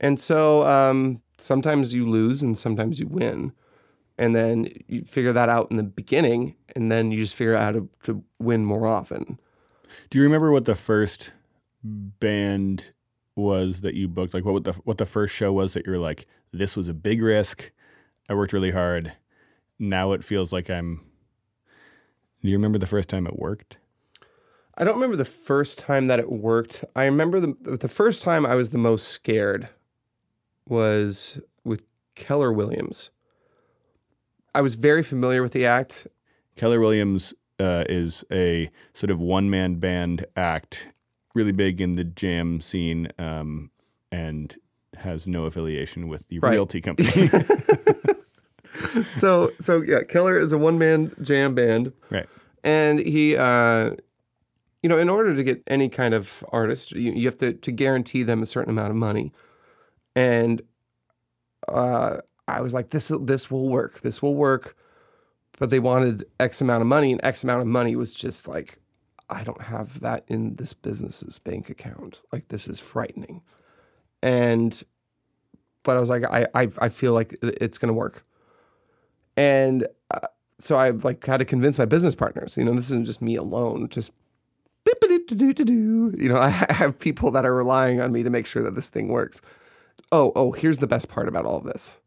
And 0.00 0.18
so 0.18 0.64
um, 0.64 1.20
sometimes 1.36 1.92
you 1.92 2.08
lose, 2.08 2.42
and 2.42 2.56
sometimes 2.56 2.98
you 2.98 3.06
win, 3.08 3.52
and 4.22 4.36
then 4.36 4.68
you 4.86 5.02
figure 5.02 5.32
that 5.32 5.48
out 5.48 5.68
in 5.72 5.76
the 5.76 5.82
beginning, 5.82 6.54
and 6.76 6.92
then 6.92 7.10
you 7.10 7.18
just 7.18 7.34
figure 7.34 7.56
out 7.56 7.62
how 7.62 7.72
to, 7.72 7.88
to 8.04 8.24
win 8.38 8.64
more 8.64 8.86
often. 8.86 9.40
Do 10.10 10.18
you 10.18 10.22
remember 10.22 10.52
what 10.52 10.64
the 10.64 10.76
first 10.76 11.32
band 11.82 12.92
was 13.34 13.80
that 13.80 13.94
you 13.94 14.06
booked? 14.06 14.32
Like 14.32 14.44
what 14.44 14.62
the 14.62 14.74
what 14.84 14.98
the 14.98 15.06
first 15.06 15.34
show 15.34 15.52
was 15.52 15.72
that 15.72 15.86
you're 15.86 15.98
like, 15.98 16.26
this 16.52 16.76
was 16.76 16.86
a 16.86 16.94
big 16.94 17.20
risk. 17.20 17.72
I 18.30 18.34
worked 18.34 18.52
really 18.52 18.70
hard. 18.70 19.12
Now 19.80 20.12
it 20.12 20.22
feels 20.22 20.52
like 20.52 20.70
I'm. 20.70 21.00
Do 22.44 22.48
you 22.48 22.56
remember 22.56 22.78
the 22.78 22.86
first 22.86 23.08
time 23.08 23.26
it 23.26 23.40
worked? 23.40 23.78
I 24.78 24.84
don't 24.84 24.94
remember 24.94 25.16
the 25.16 25.24
first 25.24 25.80
time 25.80 26.06
that 26.06 26.20
it 26.20 26.30
worked. 26.30 26.84
I 26.94 27.06
remember 27.06 27.40
the 27.40 27.56
the 27.60 27.88
first 27.88 28.22
time 28.22 28.46
I 28.46 28.54
was 28.54 28.70
the 28.70 28.78
most 28.78 29.08
scared 29.08 29.68
was 30.68 31.40
with 31.64 31.82
Keller 32.14 32.52
Williams. 32.52 33.10
I 34.54 34.60
was 34.60 34.74
very 34.74 35.02
familiar 35.02 35.42
with 35.42 35.52
the 35.52 35.64
act. 35.66 36.06
Keller 36.56 36.78
Williams 36.80 37.32
uh, 37.58 37.84
is 37.88 38.24
a 38.30 38.70
sort 38.94 39.10
of 39.10 39.18
one 39.20 39.48
man 39.50 39.76
band 39.76 40.26
act, 40.36 40.88
really 41.34 41.52
big 41.52 41.80
in 41.80 41.92
the 41.92 42.04
jam 42.04 42.60
scene, 42.60 43.08
um, 43.18 43.70
and 44.10 44.54
has 44.96 45.26
no 45.26 45.44
affiliation 45.46 46.08
with 46.08 46.28
the 46.28 46.38
Right. 46.40 46.50
realty 46.52 46.80
company. 46.80 47.08
So 49.16 49.50
so 49.60 49.80
yeah, 49.82 50.02
Keller 50.02 50.38
is 50.38 50.52
a 50.52 50.58
one 50.58 50.78
man 50.78 51.14
jam 51.22 51.54
band. 51.54 51.92
right. 52.10 52.26
and 52.64 52.98
he 52.98 53.36
uh 53.36 53.90
you 54.82 54.88
know 54.88 54.98
in 54.98 55.08
order 55.08 55.34
to 55.36 55.42
get 55.44 55.62
any 55.66 55.88
kind 55.88 56.14
of 56.14 56.42
artist 56.50 56.92
you, 56.92 57.12
you 57.12 57.26
have 57.26 57.36
to 57.38 57.52
to 57.52 57.70
guarantee 57.72 58.22
them 58.22 58.42
a 58.42 58.46
certain 58.46 58.70
amount 58.70 58.90
of 58.90 58.96
money 58.96 59.32
and 60.16 60.62
uh 61.68 62.18
i 62.52 62.60
was 62.60 62.74
like 62.74 62.90
this 62.90 63.10
this 63.22 63.50
will 63.50 63.68
work 63.68 64.00
this 64.00 64.22
will 64.22 64.34
work 64.34 64.76
but 65.58 65.70
they 65.70 65.78
wanted 65.78 66.24
x 66.40 66.60
amount 66.60 66.80
of 66.80 66.86
money 66.86 67.12
and 67.12 67.20
x 67.24 67.42
amount 67.44 67.60
of 67.60 67.66
money 67.66 67.96
was 67.96 68.14
just 68.14 68.48
like 68.48 68.78
i 69.28 69.42
don't 69.42 69.62
have 69.62 70.00
that 70.00 70.24
in 70.28 70.56
this 70.56 70.72
business's 70.72 71.38
bank 71.38 71.70
account 71.70 72.20
like 72.32 72.48
this 72.48 72.68
is 72.68 72.78
frightening 72.78 73.42
and 74.22 74.82
but 75.82 75.96
i 75.96 76.00
was 76.00 76.08
like 76.08 76.24
i 76.24 76.46
i, 76.54 76.68
I 76.78 76.88
feel 76.88 77.12
like 77.12 77.36
it's 77.42 77.78
going 77.78 77.88
to 77.88 77.94
work 77.94 78.24
and 79.36 79.86
uh, 80.10 80.28
so 80.58 80.76
I 80.76 80.90
like 80.90 81.24
had 81.26 81.38
to 81.38 81.44
convince 81.44 81.78
my 81.78 81.84
business 81.84 82.14
partners. 82.14 82.56
You 82.56 82.64
know, 82.64 82.74
this 82.74 82.86
isn't 82.86 83.06
just 83.06 83.22
me 83.22 83.36
alone. 83.36 83.88
Just 83.88 84.10
you 86.18 86.28
know, 86.28 86.36
I 86.40 86.50
have 86.50 86.98
people 86.98 87.30
that 87.32 87.44
are 87.44 87.54
relying 87.54 88.00
on 88.00 88.12
me 88.12 88.22
to 88.22 88.30
make 88.30 88.46
sure 88.46 88.62
that 88.62 88.74
this 88.74 88.88
thing 88.88 89.08
works. 89.08 89.40
Oh, 90.10 90.32
oh, 90.36 90.52
here's 90.52 90.78
the 90.78 90.86
best 90.86 91.08
part 91.08 91.28
about 91.28 91.46
all 91.46 91.56
of 91.56 91.64
this. 91.64 91.98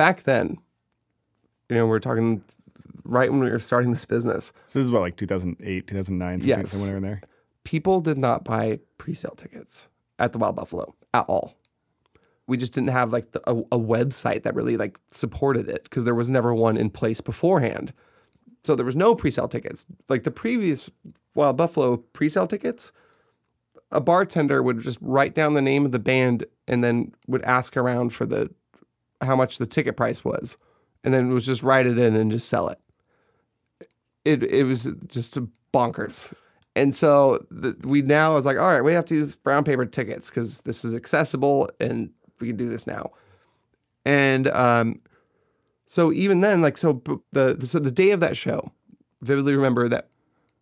Back 0.00 0.22
then, 0.22 0.56
you 1.68 1.76
know, 1.76 1.86
we're 1.86 1.98
talking 1.98 2.42
right 3.04 3.30
when 3.30 3.38
we 3.40 3.50
were 3.50 3.58
starting 3.58 3.92
this 3.92 4.06
business. 4.06 4.46
So 4.68 4.78
this 4.78 4.84
is 4.84 4.88
about 4.88 5.02
like 5.02 5.16
2008, 5.18 5.86
2009, 5.86 6.40
something, 6.40 6.48
Yes. 6.58 6.70
somewhere 6.70 6.96
in 6.96 7.02
there. 7.02 7.20
People 7.64 8.00
did 8.00 8.16
not 8.16 8.42
buy 8.42 8.78
pre-sale 8.96 9.34
tickets 9.36 9.90
at 10.18 10.32
the 10.32 10.38
Wild 10.38 10.56
Buffalo 10.56 10.94
at 11.12 11.26
all. 11.28 11.54
We 12.46 12.56
just 12.56 12.72
didn't 12.72 12.88
have 12.88 13.12
like 13.12 13.32
the, 13.32 13.42
a, 13.46 13.58
a 13.72 13.78
website 13.78 14.44
that 14.44 14.54
really 14.54 14.78
like 14.78 14.98
supported 15.10 15.68
it 15.68 15.82
because 15.84 16.04
there 16.04 16.14
was 16.14 16.30
never 16.30 16.54
one 16.54 16.78
in 16.78 16.88
place 16.88 17.20
beforehand. 17.20 17.92
So 18.64 18.74
there 18.74 18.86
was 18.86 18.96
no 18.96 19.14
pre-sale 19.14 19.48
tickets. 19.48 19.84
Like 20.08 20.24
the 20.24 20.30
previous 20.30 20.88
Wild 21.34 21.58
Buffalo 21.58 21.98
pre-sale 21.98 22.46
tickets, 22.46 22.90
a 23.92 24.00
bartender 24.00 24.62
would 24.62 24.80
just 24.80 24.96
write 25.02 25.34
down 25.34 25.52
the 25.52 25.60
name 25.60 25.84
of 25.84 25.92
the 25.92 25.98
band 25.98 26.46
and 26.66 26.82
then 26.82 27.12
would 27.26 27.42
ask 27.42 27.76
around 27.76 28.14
for 28.14 28.24
the 28.24 28.50
how 29.20 29.36
much 29.36 29.58
the 29.58 29.66
ticket 29.66 29.96
price 29.96 30.24
was, 30.24 30.56
and 31.04 31.12
then 31.12 31.32
was 31.32 31.46
just 31.46 31.62
write 31.62 31.86
it 31.86 31.98
in 31.98 32.16
and 32.16 32.30
just 32.30 32.48
sell 32.48 32.68
it. 32.68 32.78
It 34.24 34.42
it 34.42 34.64
was 34.64 34.88
just 35.06 35.38
bonkers. 35.72 36.32
And 36.76 36.94
so 36.94 37.44
the, 37.50 37.76
we 37.86 38.02
now 38.02 38.34
was 38.34 38.46
like, 38.46 38.56
all 38.56 38.68
right, 38.68 38.82
we 38.82 38.92
have 38.92 39.04
to 39.06 39.14
use 39.14 39.34
brown 39.34 39.64
paper 39.64 39.84
tickets 39.84 40.30
because 40.30 40.60
this 40.60 40.84
is 40.84 40.94
accessible 40.94 41.68
and 41.80 42.10
we 42.38 42.48
can 42.48 42.56
do 42.56 42.68
this 42.68 42.86
now. 42.86 43.10
And 44.04 44.48
um, 44.48 45.00
so 45.86 46.12
even 46.12 46.40
then, 46.40 46.62
like, 46.62 46.78
so 46.78 47.02
the 47.32 47.58
so 47.66 47.78
the 47.78 47.90
day 47.90 48.10
of 48.10 48.20
that 48.20 48.36
show, 48.36 48.72
vividly 49.20 49.54
remember 49.54 49.88
that 49.88 50.08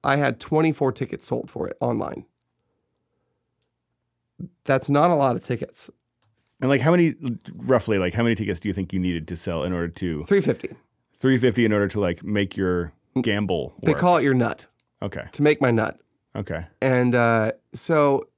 I 0.03 0.17
had 0.17 0.41
24 0.41 0.93
tickets 0.93 1.27
sold 1.27 1.51
for 1.51 1.69
it 1.69 1.77
online. 1.81 2.25
That's 4.65 4.89
not 4.89 5.11
a 5.11 5.15
lot 5.15 5.37
of 5.37 5.43
tickets. 5.43 5.91
And 6.61 6.69
like, 6.69 6.81
how 6.81 6.91
many, 6.91 7.15
roughly, 7.55 7.99
like, 7.99 8.15
how 8.15 8.23
many 8.23 8.35
tickets 8.35 8.61
do 8.61 8.69
you 8.69 8.75
think 8.75 8.93
you 8.93 8.99
needed 8.99 9.29
to 9.29 9.37
sell 9.37 9.63
in 9.65 9.73
order 9.73 9.89
to 9.89 10.25
350. 10.25 10.77
350 11.17 11.65
in 11.65 11.73
order 11.73 11.89
to 11.89 12.01
like 12.01 12.25
make 12.25 12.57
your 12.57 12.93
gamble 13.21 13.75
They 13.83 13.93
work? 13.93 14.01
call 14.01 14.17
it 14.19 14.23
your 14.23 14.35
nut 14.35 14.67
okay. 15.03 15.25
to 15.33 15.43
make 15.43 15.61
my 15.61 15.71
nut. 15.71 15.99
Okay. 16.37 16.67
And 16.81 17.15
uh, 17.15 17.53
so 17.73 18.29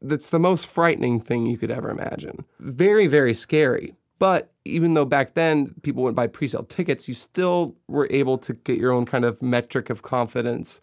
that's 0.00 0.30
the 0.30 0.38
most 0.38 0.66
frightening 0.66 1.20
thing 1.20 1.46
you 1.46 1.58
could 1.58 1.70
ever 1.70 1.90
imagine. 1.90 2.44
Very, 2.58 3.06
very 3.06 3.34
scary. 3.34 3.94
But 4.18 4.50
even 4.64 4.94
though 4.94 5.04
back 5.04 5.34
then 5.34 5.74
people 5.82 6.02
went 6.02 6.16
buy 6.16 6.26
pre-sale 6.26 6.64
tickets, 6.64 7.06
you 7.06 7.14
still 7.14 7.76
were 7.86 8.08
able 8.10 8.38
to 8.38 8.54
get 8.54 8.78
your 8.78 8.92
own 8.92 9.04
kind 9.04 9.24
of 9.24 9.42
metric 9.42 9.90
of 9.90 10.02
confidence 10.02 10.80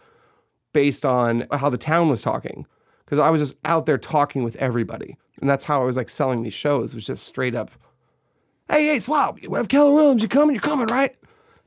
based 0.72 1.06
on 1.06 1.48
how 1.52 1.70
the 1.70 1.78
town 1.78 2.10
was 2.10 2.22
talking. 2.22 2.68
Because 3.06 3.20
I 3.20 3.30
was 3.30 3.42
just 3.42 3.56
out 3.66 3.86
there 3.86 3.98
talking 3.98 4.44
with 4.44 4.56
everybody. 4.58 5.18
And 5.40 5.50
that's 5.50 5.66
how 5.66 5.82
I 5.82 5.86
was 5.86 5.98
like 5.98 6.10
selling 6.10 6.44
these 6.44 6.54
shows, 6.54 6.96
was 6.96 7.06
just 7.06 7.26
straight 7.26 7.56
up, 7.56 7.72
hey, 8.70 8.86
hey, 8.86 9.00
Swab, 9.00 9.40
we 9.48 9.58
have 9.58 9.68
Keller 9.68 9.94
Williams, 9.94 10.22
you 10.22 10.30
coming? 10.30 10.56
You're 10.56 10.62
coming, 10.62 10.88
right? 10.88 11.16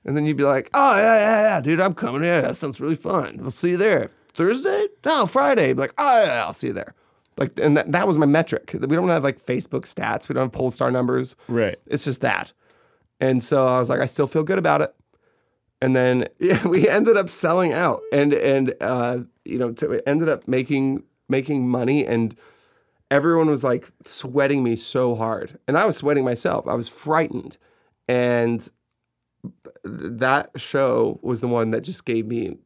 And 0.05 0.17
then 0.17 0.25
you'd 0.25 0.37
be 0.37 0.45
like, 0.45 0.71
oh, 0.73 0.97
yeah, 0.97 1.19
yeah, 1.19 1.43
yeah, 1.43 1.61
dude, 1.61 1.81
I'm 1.81 1.95
coming. 1.95 2.23
Yeah, 2.23 2.41
that 2.41 2.57
sounds 2.57 2.81
really 2.81 2.95
fun. 2.95 3.39
We'll 3.41 3.51
see 3.51 3.71
you 3.71 3.77
there. 3.77 4.11
Thursday? 4.35 4.87
No, 5.05 5.27
Friday. 5.27 5.73
Like, 5.73 5.93
oh, 5.99 6.25
yeah, 6.25 6.45
I'll 6.45 6.53
see 6.53 6.69
you 6.69 6.73
there. 6.73 6.95
Like, 7.37 7.59
and 7.59 7.77
that, 7.77 7.93
that 7.93 8.07
was 8.07 8.17
my 8.17 8.27
metric. 8.27 8.71
We 8.73 8.97
don't 8.97 9.09
have 9.09 9.25
like 9.25 9.43
Facebook 9.43 9.83
stats. 9.83 10.29
We 10.29 10.35
don't 10.35 10.45
have 10.45 10.53
Pollstar 10.53 10.91
numbers. 10.93 11.37
Right. 11.49 11.77
It's 11.87 12.05
just 12.05 12.21
that. 12.23 12.53
And 13.21 13.43
so 13.43 13.67
I 13.67 13.79
was 13.79 13.89
like, 13.89 14.01
I 14.01 14.07
still 14.07 14.27
feel 14.27 14.43
good 14.43 14.59
about 14.59 14.81
it. 14.81 14.95
And 15.81 15.95
then 15.95 16.29
yeah, 16.39 16.67
we 16.67 16.89
ended 16.89 17.17
up 17.17 17.29
selling 17.29 17.73
out, 17.73 18.01
and 18.13 18.33
and 18.33 18.75
uh, 18.81 19.19
you 19.45 19.59
know, 19.59 19.73
to, 19.73 20.01
ended 20.09 20.29
up 20.29 20.49
making 20.49 21.03
making 21.29 21.69
money, 21.69 22.07
and 22.07 22.37
everyone 23.11 23.49
was 23.49 23.65
like 23.65 23.91
sweating 24.05 24.63
me 24.63 24.77
so 24.77 25.15
hard, 25.15 25.59
and 25.67 25.77
I 25.77 25.85
was 25.85 25.97
sweating 25.97 26.25
myself. 26.25 26.67
I 26.67 26.75
was 26.75 26.89
frightened, 26.89 27.57
and 28.09 28.69
that 29.85 30.51
show 30.57 31.19
was 31.23 31.41
the 31.41 31.49
one 31.49 31.71
that 31.71 31.83
just 31.83 32.05
gave 32.05 32.27
me 32.27 32.59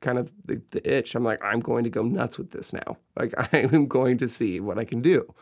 kind 0.00 0.18
of 0.18 0.32
the, 0.44 0.60
the 0.70 0.98
itch. 0.98 1.14
I'm 1.14 1.24
like, 1.24 1.42
I'm 1.42 1.60
going 1.60 1.84
to 1.84 1.90
go 1.90 2.02
nuts 2.02 2.38
with 2.38 2.50
this 2.50 2.72
now. 2.72 2.98
Like, 3.16 3.34
I'm 3.52 3.86
going 3.86 4.18
to 4.18 4.28
see 4.28 4.60
what 4.60 4.78
I 4.78 4.84
can 4.84 5.00
do. 5.00 5.32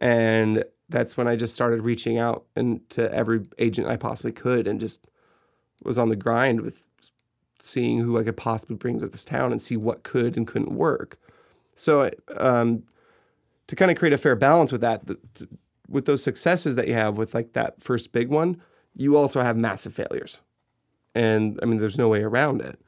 And 0.00 0.64
that's 0.88 1.16
when 1.16 1.28
I 1.28 1.36
just 1.36 1.54
started 1.54 1.82
reaching 1.82 2.18
out 2.18 2.44
and 2.56 2.88
to 2.90 3.12
every 3.14 3.42
agent 3.58 3.86
I 3.86 3.96
possibly 3.96 4.32
could 4.32 4.66
and 4.66 4.80
just 4.80 5.06
was 5.84 5.98
on 5.98 6.08
the 6.08 6.16
grind 6.16 6.62
with 6.62 6.84
seeing 7.60 8.00
who 8.00 8.18
I 8.18 8.24
could 8.24 8.36
possibly 8.36 8.76
bring 8.76 8.98
to 9.00 9.06
this 9.06 9.24
town 9.24 9.52
and 9.52 9.60
see 9.60 9.76
what 9.76 10.02
could 10.02 10.36
and 10.36 10.46
couldn't 10.46 10.74
work. 10.74 11.18
So, 11.80 12.10
um, 12.36 12.82
to 13.66 13.74
kind 13.74 13.90
of 13.90 13.96
create 13.96 14.12
a 14.12 14.18
fair 14.18 14.36
balance 14.36 14.70
with 14.70 14.82
that, 14.82 15.06
the, 15.06 15.18
with 15.88 16.04
those 16.04 16.22
successes 16.22 16.76
that 16.76 16.86
you 16.86 16.92
have 16.92 17.16
with 17.16 17.34
like 17.34 17.54
that 17.54 17.80
first 17.82 18.12
big 18.12 18.28
one, 18.28 18.60
you 18.94 19.16
also 19.16 19.40
have 19.40 19.58
massive 19.58 19.94
failures. 19.94 20.42
And 21.14 21.58
I 21.62 21.64
mean, 21.64 21.78
there's 21.78 21.96
no 21.96 22.08
way 22.08 22.22
around 22.22 22.60
it 22.60 22.78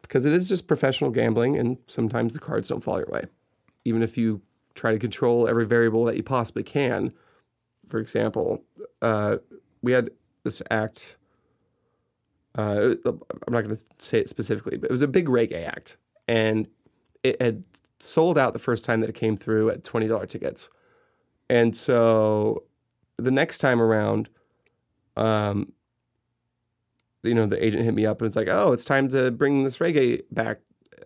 because 0.00 0.24
it 0.24 0.32
is 0.32 0.48
just 0.48 0.66
professional 0.66 1.10
gambling, 1.10 1.58
and 1.58 1.76
sometimes 1.88 2.32
the 2.32 2.38
cards 2.38 2.68
don't 2.68 2.80
fall 2.80 2.98
your 2.98 3.10
way. 3.10 3.26
Even 3.84 4.02
if 4.02 4.16
you 4.16 4.40
try 4.74 4.92
to 4.92 4.98
control 4.98 5.46
every 5.46 5.66
variable 5.66 6.04
that 6.04 6.16
you 6.16 6.22
possibly 6.22 6.62
can. 6.62 7.12
For 7.86 7.98
example, 7.98 8.64
uh, 9.02 9.36
we 9.82 9.92
had 9.92 10.08
this 10.42 10.62
act. 10.70 11.18
Uh, 12.54 12.94
I'm 13.04 13.52
not 13.52 13.62
going 13.62 13.74
to 13.74 13.82
say 13.98 14.20
it 14.20 14.30
specifically, 14.30 14.78
but 14.78 14.88
it 14.88 14.90
was 14.90 15.02
a 15.02 15.08
big 15.08 15.28
reggae 15.28 15.66
act, 15.66 15.98
and 16.26 16.66
it 17.22 17.42
had 17.42 17.62
sold 18.00 18.38
out 18.38 18.52
the 18.52 18.58
first 18.58 18.84
time 18.84 19.00
that 19.00 19.10
it 19.10 19.14
came 19.14 19.36
through 19.36 19.70
at 19.70 19.84
twenty 19.84 20.08
dollar 20.08 20.26
tickets, 20.26 20.70
and 21.48 21.76
so 21.76 22.64
the 23.16 23.30
next 23.30 23.58
time 23.58 23.80
around, 23.80 24.28
um, 25.16 25.72
you 27.22 27.34
know, 27.34 27.46
the 27.46 27.64
agent 27.64 27.84
hit 27.84 27.94
me 27.94 28.06
up 28.06 28.20
and 28.20 28.26
was 28.26 28.36
like, 28.36 28.48
"Oh, 28.48 28.72
it's 28.72 28.84
time 28.84 29.08
to 29.10 29.30
bring 29.30 29.62
this 29.62 29.78
reggae 29.78 30.22
back 30.30 30.58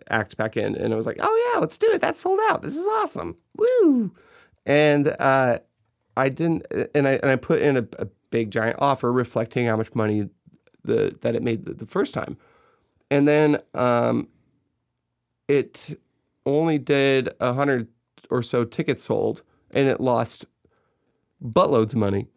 act 0.09 0.37
back 0.37 0.57
in," 0.57 0.75
and 0.75 0.93
I 0.93 0.97
was 0.97 1.05
like, 1.05 1.17
"Oh 1.19 1.51
yeah, 1.53 1.59
let's 1.59 1.77
do 1.77 1.91
it. 1.91 2.01
That's 2.01 2.19
sold 2.21 2.39
out. 2.49 2.61
This 2.61 2.77
is 2.77 2.87
awesome. 2.87 3.35
Woo!" 3.55 4.13
And 4.65 5.15
uh, 5.19 5.59
I 6.17 6.29
didn't, 6.29 6.65
and 6.93 7.07
I 7.07 7.13
and 7.13 7.31
I 7.31 7.35
put 7.35 7.61
in 7.61 7.77
a, 7.77 7.87
a 7.99 8.07
big 8.29 8.51
giant 8.51 8.77
offer 8.79 9.11
reflecting 9.11 9.65
how 9.65 9.75
much 9.75 9.93
money 9.95 10.29
the 10.83 11.17
that 11.21 11.35
it 11.35 11.43
made 11.43 11.65
the, 11.65 11.73
the 11.73 11.85
first 11.85 12.13
time, 12.13 12.37
and 13.09 13.27
then 13.27 13.59
um, 13.73 14.27
it 15.47 15.99
only 16.45 16.77
did 16.77 17.29
a 17.39 17.53
hundred 17.53 17.87
or 18.29 18.41
so 18.41 18.63
tickets 18.63 19.03
sold, 19.03 19.43
and 19.71 19.87
it 19.87 19.99
lost 19.99 20.45
buttloads 21.43 21.93
of 21.93 21.97
money. 21.97 22.27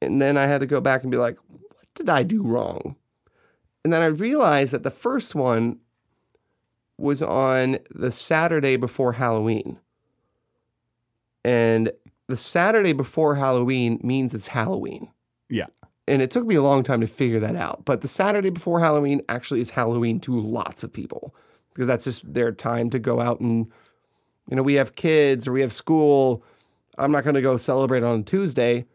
And 0.00 0.20
then 0.20 0.36
I 0.36 0.46
had 0.46 0.60
to 0.60 0.66
go 0.66 0.80
back 0.80 1.02
and 1.02 1.10
be 1.10 1.16
like, 1.16 1.38
what 1.48 1.86
did 1.94 2.08
I 2.08 2.22
do 2.22 2.42
wrong? 2.42 2.96
And 3.84 3.92
then 3.92 4.02
I 4.02 4.06
realized 4.06 4.72
that 4.72 4.82
the 4.82 4.90
first 4.90 5.34
one 5.34 5.78
was 6.98 7.22
on 7.22 7.78
the 7.90 8.10
Saturday 8.10 8.76
before 8.76 9.12
Halloween. 9.12 9.78
And 11.44 11.90
the 12.28 12.36
Saturday 12.36 12.92
before 12.92 13.34
Halloween 13.34 14.00
means 14.02 14.34
it's 14.34 14.48
Halloween. 14.48 15.10
Yeah. 15.48 15.66
And 16.06 16.22
it 16.22 16.30
took 16.30 16.46
me 16.46 16.54
a 16.54 16.62
long 16.62 16.82
time 16.82 17.00
to 17.00 17.06
figure 17.06 17.40
that 17.40 17.56
out. 17.56 17.84
But 17.84 18.00
the 18.00 18.08
Saturday 18.08 18.50
before 18.50 18.80
Halloween 18.80 19.22
actually 19.28 19.60
is 19.60 19.70
Halloween 19.70 20.20
to 20.20 20.40
lots 20.40 20.84
of 20.84 20.92
people 20.92 21.34
because 21.72 21.86
that's 21.86 22.04
just 22.04 22.32
their 22.32 22.52
time 22.52 22.90
to 22.90 22.98
go 22.98 23.20
out 23.20 23.40
and, 23.40 23.70
you 24.48 24.56
know, 24.56 24.62
we 24.62 24.74
have 24.74 24.94
kids 24.94 25.48
or 25.48 25.52
we 25.52 25.60
have 25.60 25.72
school. 25.72 26.44
I'm 26.98 27.12
not 27.12 27.24
going 27.24 27.34
to 27.34 27.42
go 27.42 27.56
celebrate 27.56 28.02
on 28.02 28.24
Tuesday. 28.24 28.86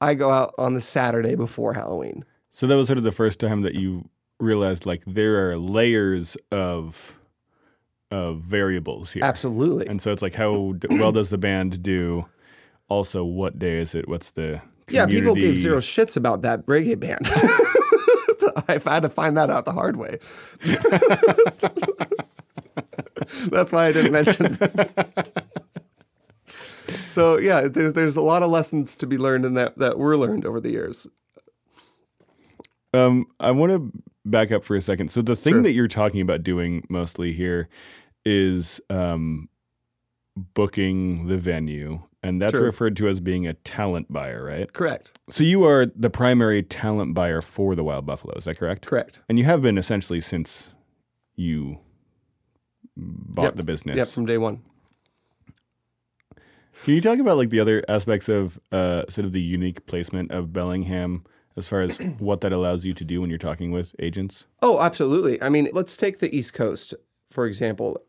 I 0.00 0.14
go 0.14 0.30
out 0.30 0.54
on 0.58 0.74
the 0.74 0.80
Saturday 0.80 1.34
before 1.34 1.74
Halloween. 1.74 2.24
So 2.52 2.66
that 2.66 2.76
was 2.76 2.86
sort 2.86 2.98
of 2.98 3.04
the 3.04 3.12
first 3.12 3.40
time 3.40 3.62
that 3.62 3.74
you 3.74 4.08
realized 4.40 4.86
like 4.86 5.02
there 5.06 5.48
are 5.48 5.56
layers 5.56 6.36
of 6.52 7.14
of 8.10 8.40
variables 8.40 9.12
here. 9.12 9.22
Absolutely. 9.24 9.86
And 9.86 10.00
so 10.00 10.12
it's 10.12 10.22
like 10.22 10.34
how 10.34 10.74
well 10.90 11.12
does 11.12 11.30
the 11.30 11.38
band 11.38 11.82
do? 11.82 12.26
Also, 12.88 13.22
what 13.22 13.58
day 13.58 13.78
is 13.78 13.94
it? 13.94 14.08
What's 14.08 14.30
the 14.30 14.62
yeah, 14.88 15.06
people 15.06 15.34
gave 15.34 15.58
zero 15.58 15.78
shits 15.78 16.16
about 16.16 16.42
that 16.42 16.64
reggae 16.66 16.98
band. 16.98 17.28
I've 18.68 18.84
had 18.84 19.02
to 19.02 19.08
find 19.08 19.36
that 19.36 19.50
out 19.50 19.66
the 19.66 19.72
hard 19.72 19.96
way. 19.96 20.18
That's 23.50 23.72
why 23.72 23.86
I 23.86 23.92
didn't 23.92 24.12
mention. 24.12 24.58
so 27.08 27.38
yeah, 27.38 27.68
there's 27.68 27.92
there's 27.92 28.16
a 28.16 28.20
lot 28.22 28.42
of 28.42 28.50
lessons 28.50 28.96
to 28.96 29.06
be 29.06 29.18
learned 29.18 29.44
and 29.44 29.56
that 29.56 29.78
that 29.78 29.98
were 29.98 30.16
learned 30.16 30.44
over 30.46 30.60
the 30.60 30.70
years. 30.70 31.06
Um, 32.94 33.26
I 33.38 33.50
want 33.50 33.72
to 33.72 33.92
back 34.24 34.50
up 34.50 34.64
for 34.64 34.76
a 34.76 34.82
second. 34.82 35.10
So 35.10 35.22
the 35.22 35.36
thing 35.36 35.54
Sure. 35.54 35.62
that 35.62 35.72
you're 35.72 35.88
talking 35.88 36.20
about 36.20 36.42
doing 36.42 36.84
mostly 36.88 37.32
here 37.32 37.68
is 38.24 38.80
um, 38.90 39.48
booking 40.36 41.28
the 41.28 41.36
venue, 41.36 42.00
and 42.22 42.40
that's 42.40 42.52
Sure. 42.54 42.62
referred 42.62 42.96
to 42.96 43.08
as 43.08 43.20
being 43.20 43.46
a 43.46 43.54
talent 43.54 44.10
buyer, 44.12 44.42
right? 44.44 44.72
Correct. 44.72 45.18
So 45.28 45.44
you 45.44 45.64
are 45.64 45.86
the 45.94 46.10
primary 46.10 46.62
talent 46.62 47.14
buyer 47.14 47.42
for 47.42 47.74
the 47.74 47.84
Wild 47.84 48.06
Buffalo. 48.06 48.34
Is 48.36 48.44
that 48.44 48.56
correct? 48.58 48.86
Correct. 48.86 49.22
And 49.28 49.38
you 49.38 49.44
have 49.44 49.60
been 49.62 49.76
essentially 49.78 50.20
since 50.22 50.72
you 51.36 51.78
bought 52.98 53.44
Yep. 53.44 53.56
the 53.56 53.62
business. 53.62 53.96
Yep, 53.96 54.08
from 54.08 54.26
day 54.26 54.38
one. 54.38 54.60
Can 56.84 56.94
you 56.94 57.00
talk 57.00 57.18
about 57.18 57.36
like 57.36 57.50
the 57.50 57.60
other 57.60 57.82
aspects 57.88 58.28
of 58.28 58.58
uh, 58.70 59.04
sort 59.08 59.24
of 59.24 59.32
the 59.32 59.40
unique 59.40 59.86
placement 59.86 60.30
of 60.30 60.52
Bellingham 60.52 61.24
as 61.56 61.66
far 61.66 61.80
as 61.80 61.98
what 62.18 62.40
that 62.42 62.52
allows 62.52 62.84
you 62.84 62.94
to 62.94 63.04
do 63.04 63.20
when 63.20 63.30
you're 63.30 63.38
talking 63.38 63.72
with 63.72 63.94
agents? 63.98 64.44
Oh, 64.62 64.80
absolutely. 64.80 65.40
I 65.42 65.48
mean, 65.48 65.68
let's 65.72 65.96
take 65.96 66.18
the 66.18 66.34
East 66.34 66.52
Coast 66.54 66.94
for 67.28 67.46
example. 67.46 68.00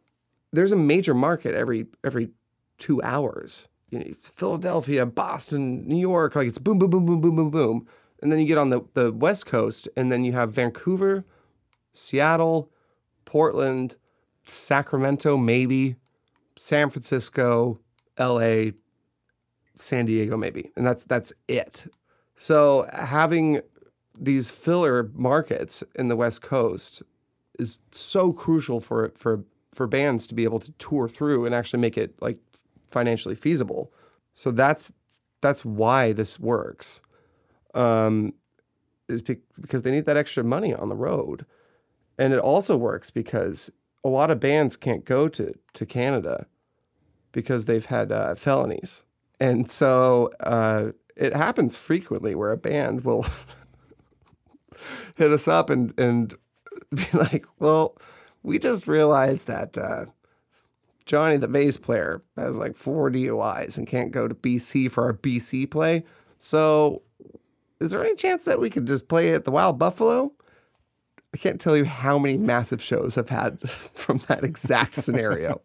There's 0.52 0.72
a 0.72 0.78
major 0.78 1.14
market 1.14 1.54
every 1.54 1.88
every 2.04 2.30
two 2.78 3.02
hours. 3.04 3.68
You 3.90 4.00
know, 4.00 4.06
Philadelphia, 4.22 5.06
Boston, 5.06 5.88
New 5.88 5.98
York, 6.00 6.36
like 6.36 6.48
it's 6.48 6.60
boom, 6.60 6.80
boom, 6.80 6.90
boom, 6.90 7.06
boom, 7.06 7.22
boom, 7.22 7.36
boom, 7.36 7.50
boom. 7.50 7.88
And 8.22 8.32
then 8.32 8.40
you 8.40 8.46
get 8.46 8.58
on 8.58 8.70
the, 8.70 8.82
the 8.94 9.12
West 9.12 9.46
Coast, 9.46 9.88
and 9.96 10.12
then 10.12 10.26
you 10.26 10.34
have 10.34 10.52
Vancouver, 10.52 11.26
Seattle, 11.94 12.70
Portland, 13.26 13.96
Sacramento, 14.50 15.38
maybe, 15.38 15.96
San 16.58 16.90
Francisco, 16.90 17.80
LA, 18.18 18.72
San 19.76 20.06
Diego, 20.06 20.38
maybe. 20.38 20.72
And 20.76 20.86
that's 20.86 21.04
that's 21.04 21.34
it. 21.48 21.86
So 22.36 22.88
having 22.94 23.62
these 24.18 24.52
filler 24.52 25.10
markets 25.14 25.84
in 25.96 26.10
the 26.10 26.16
West 26.16 26.42
Coast 26.42 27.02
is 27.58 27.80
so 27.92 28.34
crucial 28.34 28.80
for 28.80 29.12
for 29.16 29.46
for 29.74 29.88
bands 29.88 30.28
to 30.28 30.34
be 30.34 30.44
able 30.44 30.60
to 30.60 30.72
tour 30.74 31.08
through 31.08 31.46
and 31.46 31.54
actually 31.56 31.80
make 31.80 31.98
it 31.98 32.16
like 32.22 32.38
financially 32.90 33.36
feasible. 33.36 33.92
So 34.34 34.52
that's 34.52 34.92
that's 35.42 35.64
why 35.64 36.12
this 36.12 36.40
works. 36.40 37.02
Um, 37.74 38.34
is 39.08 39.22
because 39.22 39.82
they 39.82 39.92
need 39.92 40.06
that 40.06 40.18
extra 40.18 40.44
money 40.44 40.74
on 40.74 40.88
the 40.88 40.96
road, 40.96 41.46
and 42.18 42.34
it 42.34 42.40
also 42.40 42.78
works 42.78 43.10
because 43.10 43.72
a 44.04 44.10
lot 44.10 44.32
of 44.32 44.40
bands 44.40 44.78
can't 44.78 45.06
go 45.06 45.28
to 45.28 45.54
to 45.74 45.86
Canada 45.86 46.48
because 47.32 47.66
they've 47.66 47.86
had 47.86 48.12
uh, 48.12 48.36
felonies, 48.36 49.04
and 49.40 49.70
so 49.70 50.32
uh, 50.40 50.92
it 51.16 51.36
happens 51.36 51.78
frequently 51.78 52.36
where 52.36 52.52
a 52.52 52.58
band 52.58 53.04
will 53.04 53.26
hit 55.16 55.32
us 55.32 55.48
up 55.48 55.70
and 55.70 55.94
and 55.98 56.36
be 56.92 57.06
like, 57.14 57.46
well, 57.60 57.96
we 58.44 58.58
just 58.58 58.88
realized 58.88 59.48
that 59.48 59.78
uh, 59.78 60.06
Johnny, 61.06 61.38
the 61.38 61.48
bass 61.48 61.78
player, 61.78 62.22
has 62.38 62.58
like 62.58 62.76
four 62.76 63.10
DUIs 63.10 63.78
and 63.78 63.88
can't 63.88 64.12
go 64.12 64.28
to 64.28 64.36
BC 64.36 64.92
for 64.92 65.06
our 65.06 65.14
BC 65.14 65.70
play. 65.70 66.04
So, 66.38 67.02
is 67.80 67.92
there 67.92 68.04
any 68.04 68.16
chance 68.16 68.46
that 68.46 68.60
we 68.60 68.70
could 68.70 68.86
just 68.86 69.08
play 69.08 69.34
at 69.34 69.44
the 69.44 69.52
Wild 69.52 69.80
Buffalo? 69.80 70.34
I 71.34 71.38
can't 71.38 71.62
tell 71.62 71.78
you 71.78 71.86
how 71.86 72.18
many 72.18 72.38
massive 72.38 72.82
shows 72.82 73.18
I've 73.18 73.30
had 73.30 73.70
from 73.70 74.18
that 74.28 74.44
exact 74.44 74.96
scenario. 74.96 75.62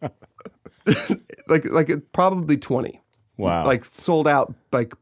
like, 1.49 1.65
like 1.67 1.91
probably 2.13 2.57
twenty. 2.57 3.01
Wow. 3.37 3.67
Like 3.67 3.85
sold 3.85 4.29
out, 4.29 4.55
like 4.73 4.95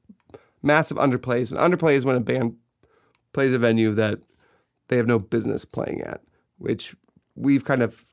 massive 0.62 0.96
underplays. 0.96 1.52
And 1.52 1.60
underplay 1.60 1.94
is 1.94 2.06
when 2.06 2.16
a 2.16 2.20
band 2.20 2.56
plays 3.32 3.52
a 3.52 3.58
venue 3.58 3.92
that 3.94 4.20
they 4.88 4.96
have 4.96 5.06
no 5.06 5.18
business 5.18 5.64
playing 5.64 6.00
at, 6.02 6.22
which 6.58 6.94
we've 7.34 7.64
kind 7.64 7.82
of 7.82 8.06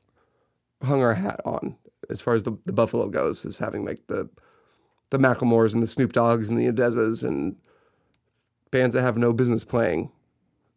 hung 0.82 1.02
our 1.02 1.14
hat 1.14 1.40
on 1.44 1.76
as 2.10 2.20
far 2.20 2.34
as 2.34 2.42
the, 2.42 2.52
the 2.66 2.72
Buffalo 2.72 3.08
goes, 3.08 3.44
is 3.44 3.58
having 3.58 3.84
like 3.84 4.06
the 4.08 4.28
the 5.10 5.18
Macklemores 5.18 5.74
and 5.74 5.82
the 5.82 5.88
Snoop 5.88 6.12
Doggs 6.12 6.48
and 6.48 6.58
the 6.58 6.70
ODESZAs 6.70 7.24
and 7.24 7.56
bands 8.70 8.94
that 8.94 9.02
have 9.02 9.18
no 9.18 9.32
business 9.32 9.64
playing. 9.64 10.12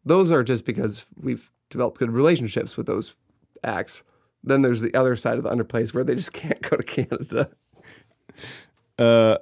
Those 0.04 0.32
are 0.32 0.44
just 0.44 0.66
because 0.66 1.06
we've 1.16 1.52
developed 1.74 2.00
good 2.00 2.12
relationships 2.12 2.78
with 2.78 2.86
those 2.86 3.14
acts. 3.64 4.04
Then 4.44 4.62
there's 4.62 4.82
the 4.82 4.94
other 4.94 5.16
side 5.16 5.38
of 5.38 5.44
the 5.44 5.50
underplays 5.50 5.94
where 5.94 6.04
they 6.04 6.16
just 6.16 6.34
can't 6.42 6.62
go 6.62 6.78
to 6.78 6.84
Canada. 6.84 7.50
Uh, 8.98 9.38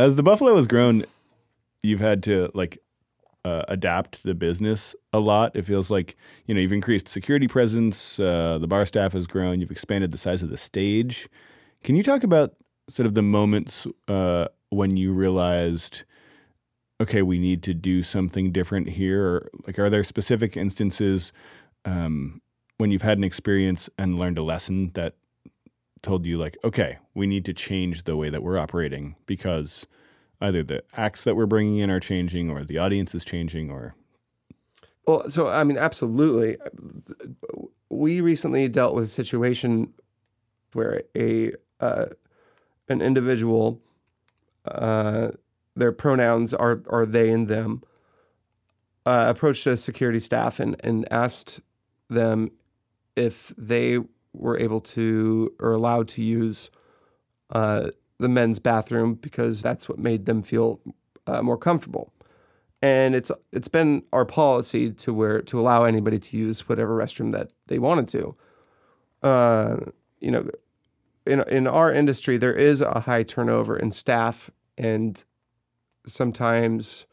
as 0.00 0.16
the 0.16 0.22
Buffalo 0.22 0.56
has 0.56 0.66
grown, 0.66 1.04
you've 1.82 2.00
had 2.00 2.22
to 2.24 2.50
like 2.54 2.78
uh, 3.44 3.64
adapt 3.68 4.22
the 4.22 4.34
business 4.34 4.94
a 5.12 5.20
lot. 5.20 5.54
It 5.56 5.64
feels 5.64 5.90
like 5.90 6.16
you 6.46 6.54
know 6.54 6.60
you've 6.60 6.72
increased 6.72 7.08
security 7.08 7.48
presence. 7.48 8.18
Uh, 8.18 8.58
the 8.58 8.66
bar 8.66 8.86
staff 8.86 9.12
has 9.12 9.26
grown. 9.26 9.60
You've 9.60 9.70
expanded 9.70 10.12
the 10.12 10.18
size 10.18 10.42
of 10.42 10.50
the 10.50 10.58
stage. 10.58 11.28
Can 11.84 11.96
you 11.96 12.02
talk 12.02 12.22
about 12.22 12.54
sort 12.88 13.06
of 13.06 13.14
the 13.14 13.22
moments 13.22 13.86
uh, 14.08 14.48
when 14.70 14.96
you 14.96 15.12
realized, 15.12 16.04
okay, 17.00 17.22
we 17.22 17.38
need 17.38 17.62
to 17.64 17.74
do 17.74 18.02
something 18.02 18.52
different 18.52 18.90
here? 18.90 19.24
Or, 19.24 19.50
like, 19.66 19.78
are 19.78 19.90
there 19.90 20.04
specific 20.04 20.56
instances 20.56 21.32
um, 21.84 22.40
when 22.78 22.90
you've 22.90 23.02
had 23.02 23.18
an 23.18 23.24
experience 23.24 23.88
and 23.98 24.18
learned 24.18 24.38
a 24.38 24.42
lesson 24.42 24.90
that 24.94 25.14
told 26.02 26.26
you, 26.26 26.36
like, 26.36 26.56
okay, 26.64 26.98
we 27.14 27.26
need 27.26 27.44
to 27.44 27.54
change 27.54 28.04
the 28.04 28.16
way 28.16 28.28
that 28.28 28.42
we're 28.42 28.58
operating 28.58 29.14
because 29.26 29.86
either 30.40 30.62
the 30.62 30.82
acts 30.94 31.24
that 31.24 31.36
we're 31.36 31.46
bringing 31.46 31.78
in 31.78 31.90
are 31.90 32.00
changing 32.00 32.50
or 32.50 32.64
the 32.64 32.78
audience 32.78 33.14
is 33.14 33.24
changing 33.24 33.70
or 33.70 33.94
Well, 35.06 35.28
so 35.28 35.48
I 35.48 35.64
mean, 35.64 35.78
absolutely. 35.78 36.58
We 37.88 38.20
recently 38.20 38.68
dealt 38.68 38.94
with 38.94 39.04
a 39.04 39.08
situation 39.08 39.94
where 40.72 41.02
a 41.16 41.52
uh, 41.80 42.06
an 42.88 43.00
individual, 43.00 43.80
uh, 44.64 45.30
their 45.76 45.92
pronouns 45.92 46.52
are 46.54 46.82
are 46.88 47.06
they 47.06 47.30
and 47.30 47.46
them, 47.48 47.82
uh, 49.06 49.26
approached 49.28 49.66
a 49.66 49.76
security 49.76 50.20
staff 50.20 50.58
and 50.58 50.76
and 50.80 51.06
asked 51.12 51.60
them 52.12 52.50
if 53.16 53.52
they 53.58 53.98
were 54.32 54.58
able 54.58 54.80
to 54.80 55.52
or 55.60 55.72
allowed 55.72 56.08
to 56.08 56.22
use 56.22 56.70
uh, 57.50 57.90
the 58.18 58.28
men's 58.28 58.58
bathroom 58.58 59.14
because 59.14 59.62
that's 59.62 59.88
what 59.88 59.98
made 59.98 60.26
them 60.26 60.42
feel 60.42 60.80
uh, 61.26 61.42
more 61.42 61.58
comfortable 61.58 62.12
and 62.82 63.14
it's 63.14 63.30
it's 63.52 63.68
been 63.68 64.02
our 64.12 64.24
policy 64.24 64.90
to 64.90 65.14
where 65.14 65.40
to 65.40 65.58
allow 65.58 65.84
anybody 65.84 66.18
to 66.18 66.36
use 66.36 66.68
whatever 66.68 66.96
restroom 66.98 67.32
that 67.32 67.52
they 67.68 67.78
wanted 67.78 68.08
to. 68.08 68.36
Uh, 69.22 69.76
you 70.20 70.32
know, 70.32 70.50
in 71.24 71.40
in 71.48 71.66
our 71.68 71.92
industry, 71.92 72.36
there 72.36 72.54
is 72.54 72.80
a 72.80 73.00
high 73.00 73.22
turnover 73.22 73.76
in 73.76 73.92
staff, 73.92 74.50
and 74.76 75.24
sometimes 76.04 77.06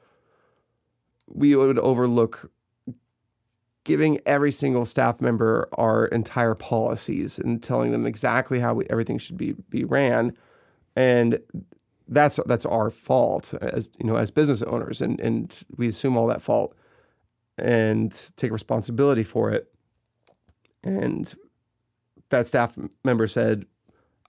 we 1.28 1.56
would 1.56 1.78
overlook 1.78 2.52
giving 3.84 4.20
every 4.26 4.52
single 4.52 4.86
staff 4.86 5.22
member 5.22 5.70
our 5.74 6.06
entire 6.08 6.56
policies 6.56 7.40
and 7.40 7.62
telling 7.62 7.92
them 7.92 8.06
exactly 8.06 8.60
how 8.60 8.74
we, 8.74 8.86
everything 8.90 9.18
should 9.18 9.38
be 9.38 9.54
be 9.70 9.84
ran, 9.84 10.36
and 10.96 11.40
that's 12.08 12.40
that's 12.46 12.66
our 12.66 12.90
fault 12.90 13.54
as 13.62 13.90
you 14.00 14.06
know 14.06 14.16
as 14.16 14.32
business 14.32 14.62
owners. 14.64 15.02
And 15.02 15.20
and 15.20 15.64
we 15.78 15.88
assume 15.88 16.18
all 16.18 16.28
that 16.28 16.42
fault 16.42 16.76
and 17.58 18.32
take 18.38 18.52
responsibility 18.52 19.24
for 19.24 19.52
it. 19.52 19.72
And 20.84 21.34
that 22.30 22.48
staff 22.48 22.78
member 23.04 23.28
said 23.28 23.66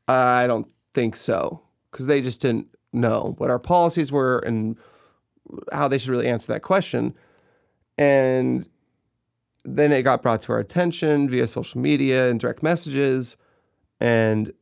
i 0.08 0.46
don't 0.46 0.72
think 0.94 1.14
so 1.14 1.62
because 1.90 2.06
they 2.06 2.20
just 2.20 2.40
didn't 2.40 2.66
know 2.92 3.34
what 3.38 3.50
our 3.50 3.58
policies 3.58 4.10
were 4.10 4.38
and 4.38 4.76
how 5.72 5.88
they 5.88 5.98
should 5.98 6.10
really 6.10 6.28
answer 6.28 6.52
that 6.52 6.62
question. 6.62 7.14
And 7.98 8.68
then 9.64 9.92
it 9.92 10.02
got 10.02 10.22
brought 10.22 10.40
to 10.42 10.52
our 10.52 10.58
attention 10.58 11.28
via 11.28 11.46
social 11.46 11.80
media 11.80 12.30
and 12.30 12.40
direct 12.40 12.62
messages. 12.62 13.36
And 14.00 14.52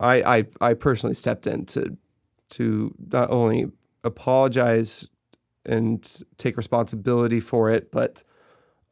i 0.00 0.22
i, 0.22 0.44
I 0.60 0.74
personally 0.74 1.14
stepped 1.14 1.46
in 1.46 1.66
to 1.66 1.96
to 2.50 2.94
not 3.10 3.30
only 3.30 3.66
apologize 4.04 5.08
and 5.66 6.22
take 6.36 6.56
responsibility 6.56 7.40
for 7.40 7.70
it, 7.70 7.90
but 7.90 8.22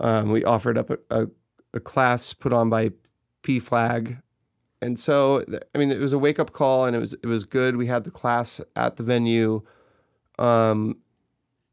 um, 0.01 0.31
we 0.31 0.43
offered 0.43 0.79
up 0.79 0.91
a, 0.91 0.99
a, 1.11 1.27
a, 1.75 1.81
class 1.81 2.33
put 2.33 2.53
on 2.53 2.71
by 2.71 2.91
PFLAG, 3.43 4.21
and 4.81 4.99
so 4.99 5.45
I 5.75 5.79
mean 5.79 5.93
it 5.93 6.01
was 6.01 6.13
a 6.13 6.19
wake 6.19 6.39
up 6.39 6.53
call, 6.53 6.87
and 6.87 6.97
it 6.97 6.99
was 6.99 7.15
it 7.15 7.27
was 7.27 7.45
good. 7.45 7.77
We 7.77 7.87
had 7.87 8.05
the 8.05 8.11
class 8.11 8.61
at 8.75 8.97
the 8.97 9.03
venue, 9.03 9.63
um, 10.39 10.97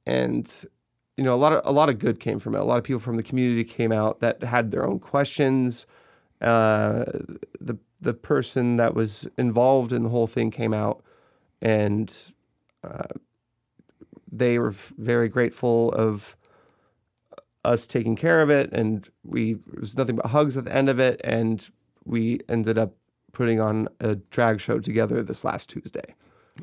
and 0.05 0.65
you 1.19 1.25
know 1.25 1.35
a 1.35 1.35
lot 1.35 1.51
of 1.51 1.61
a 1.65 1.71
lot 1.71 1.89
of 1.89 1.99
good 1.99 2.21
came 2.21 2.39
from 2.39 2.55
it. 2.55 2.59
A 2.59 2.63
lot 2.63 2.77
of 2.77 2.85
people 2.85 3.01
from 3.01 3.17
the 3.17 3.23
community 3.23 3.65
came 3.65 3.91
out 3.91 4.21
that 4.21 4.41
had 4.41 4.71
their 4.71 4.87
own 4.87 4.99
questions. 4.99 5.85
Uh, 6.39 7.03
the 7.59 7.77
the 7.99 8.13
person 8.13 8.77
that 8.77 8.95
was 8.95 9.27
involved 9.37 9.91
in 9.91 10.03
the 10.03 10.09
whole 10.09 10.27
thing 10.27 10.49
came 10.49 10.73
out 10.73 11.03
and 11.61 12.31
uh, 12.85 13.13
they 14.31 14.57
were 14.57 14.71
very 14.71 15.27
grateful 15.27 15.91
of 15.91 16.37
us 17.65 17.85
taking 17.85 18.15
care 18.15 18.41
of 18.41 18.49
it 18.49 18.71
and 18.71 19.09
we 19.25 19.57
it 19.73 19.81
was 19.81 19.97
nothing 19.97 20.15
but 20.15 20.27
hugs 20.27 20.55
at 20.55 20.63
the 20.63 20.73
end 20.73 20.87
of 20.87 21.01
it 21.01 21.19
and 21.25 21.69
we 22.05 22.39
ended 22.47 22.77
up 22.77 22.93
putting 23.33 23.59
on 23.59 23.89
a 23.99 24.15
drag 24.15 24.61
show 24.61 24.79
together 24.79 25.21
this 25.21 25.43
last 25.43 25.67
Tuesday. 25.67 26.15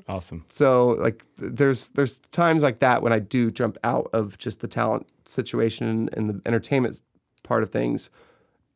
Awesome. 0.09 0.45
So 0.49 0.89
like 1.01 1.25
there's 1.39 1.89
there's 1.89 2.21
times 2.33 2.63
like 2.63 2.79
that 2.81 3.03
when 3.03 3.13
I 3.13 3.19
do 3.19 3.51
jump 3.51 3.79
out 3.85 4.09
of 4.13 4.39
just 4.39 4.61
the 4.61 4.69
talent 4.69 5.07
situation 5.25 6.09
and 6.13 6.31
the 6.31 6.41
entertainment 6.47 7.01
part 7.43 7.63
of 7.63 7.71
things 7.71 8.11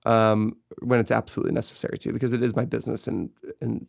um, 0.07 0.57
when 0.81 1.01
it's 1.01 1.11
absolutely 1.11 1.53
necessary 1.53 1.99
to 1.99 2.13
because 2.13 2.33
it 2.33 2.43
is 2.43 2.57
my 2.57 2.65
business 2.65 3.07
and 3.07 3.31
and 3.61 3.87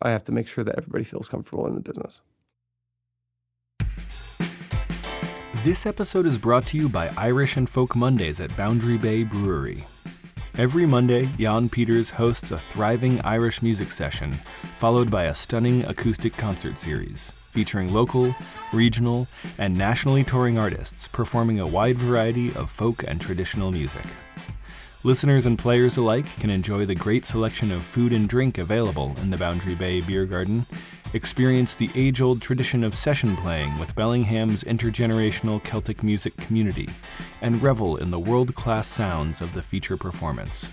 I 0.00 0.10
have 0.10 0.24
to 0.24 0.32
make 0.32 0.46
sure 0.46 0.64
that 0.64 0.76
everybody 0.78 1.04
feels 1.04 1.28
comfortable 1.28 1.66
in 1.66 1.74
the 1.74 1.80
business. 1.80 2.22
This 5.64 5.86
episode 5.86 6.24
is 6.24 6.38
brought 6.38 6.66
to 6.68 6.76
you 6.76 6.88
by 6.88 7.12
Irish 7.16 7.56
and 7.56 7.68
Folk 7.68 7.96
Mondays 7.96 8.38
at 8.38 8.56
Boundary 8.56 8.96
Bay 8.96 9.24
Brewery. 9.24 9.84
Every 10.58 10.86
Monday, 10.86 11.26
Jan 11.38 11.68
Peters 11.68 12.10
hosts 12.10 12.50
a 12.50 12.58
thriving 12.58 13.20
Irish 13.20 13.62
music 13.62 13.92
session, 13.92 14.40
followed 14.76 15.08
by 15.08 15.26
a 15.26 15.34
stunning 15.36 15.84
acoustic 15.84 16.36
concert 16.36 16.76
series 16.76 17.30
featuring 17.52 17.92
local, 17.92 18.34
regional, 18.72 19.28
and 19.56 19.78
nationally 19.78 20.24
touring 20.24 20.58
artists 20.58 21.06
performing 21.06 21.60
a 21.60 21.66
wide 21.66 21.96
variety 21.96 22.52
of 22.56 22.72
folk 22.72 23.04
and 23.06 23.20
traditional 23.20 23.70
music. 23.70 24.04
Listeners 25.04 25.46
and 25.46 25.56
players 25.56 25.96
alike 25.96 26.26
can 26.40 26.50
enjoy 26.50 26.84
the 26.84 26.94
great 26.96 27.24
selection 27.24 27.70
of 27.70 27.84
food 27.84 28.12
and 28.12 28.28
drink 28.28 28.58
available 28.58 29.14
in 29.22 29.30
the 29.30 29.38
Boundary 29.38 29.76
Bay 29.76 30.00
Beer 30.00 30.26
Garden, 30.26 30.66
experience 31.14 31.74
the 31.74 31.90
age 31.94 32.20
old 32.20 32.42
tradition 32.42 32.84
of 32.84 32.94
session 32.94 33.36
playing 33.36 33.78
with 33.78 33.94
Bellingham's 33.94 34.62
intergenerational 34.64 35.62
Celtic 35.62 36.02
music 36.02 36.36
community, 36.36 36.88
and 37.40 37.62
revel 37.62 37.96
in 37.96 38.10
the 38.10 38.18
world 38.18 38.54
class 38.54 38.86
sounds 38.86 39.40
of 39.40 39.54
the 39.54 39.62
feature 39.62 39.96
performance. 39.96 40.68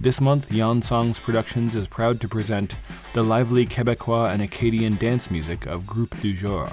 This 0.00 0.20
month, 0.20 0.50
Jan 0.50 0.82
Songs 0.82 1.18
Productions 1.18 1.74
is 1.74 1.88
proud 1.88 2.20
to 2.20 2.28
present 2.28 2.76
the 3.14 3.24
lively 3.24 3.66
Quebecois 3.66 4.32
and 4.32 4.42
Acadian 4.42 4.96
dance 4.96 5.30
music 5.30 5.66
of 5.66 5.86
Groupe 5.86 6.20
du 6.20 6.32
Jour, 6.32 6.70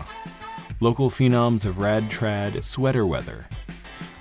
local 0.79 1.09
phenoms 1.09 1.65
of 1.65 1.79
rad 1.79 2.09
trad 2.09 2.63
sweater 2.63 3.05
weather, 3.05 3.47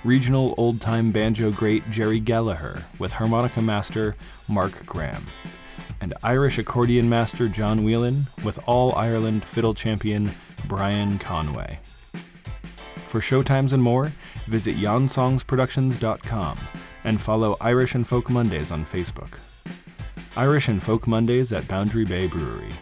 regional 0.03 0.55
old 0.57 0.81
time 0.81 1.11
banjo 1.11 1.51
great 1.51 1.89
Jerry 1.91 2.19
Gallagher 2.19 2.83
with 2.97 3.11
harmonica 3.11 3.61
master 3.61 4.15
Mark 4.47 4.85
Graham, 4.85 5.25
and 6.05 6.13
Irish 6.21 6.59
accordion 6.59 7.09
master 7.09 7.49
John 7.49 7.83
Whelan 7.83 8.27
with 8.43 8.59
All 8.67 8.93
Ireland 8.93 9.43
fiddle 9.43 9.73
champion 9.73 10.31
Brian 10.67 11.17
Conway. 11.17 11.79
For 13.07 13.19
showtimes 13.19 13.73
and 13.73 13.81
more, 13.81 14.11
visit 14.45 14.75
jansongsproductions.com 14.75 16.59
and 17.05 17.19
follow 17.19 17.57
Irish 17.59 17.95
and 17.95 18.07
Folk 18.07 18.29
Mondays 18.29 18.69
on 18.69 18.85
Facebook. 18.85 19.39
Irish 20.37 20.67
and 20.67 20.83
Folk 20.83 21.07
Mondays 21.07 21.51
at 21.51 21.67
Boundary 21.67 22.05
Bay 22.05 22.27
Brewery, 22.27 22.73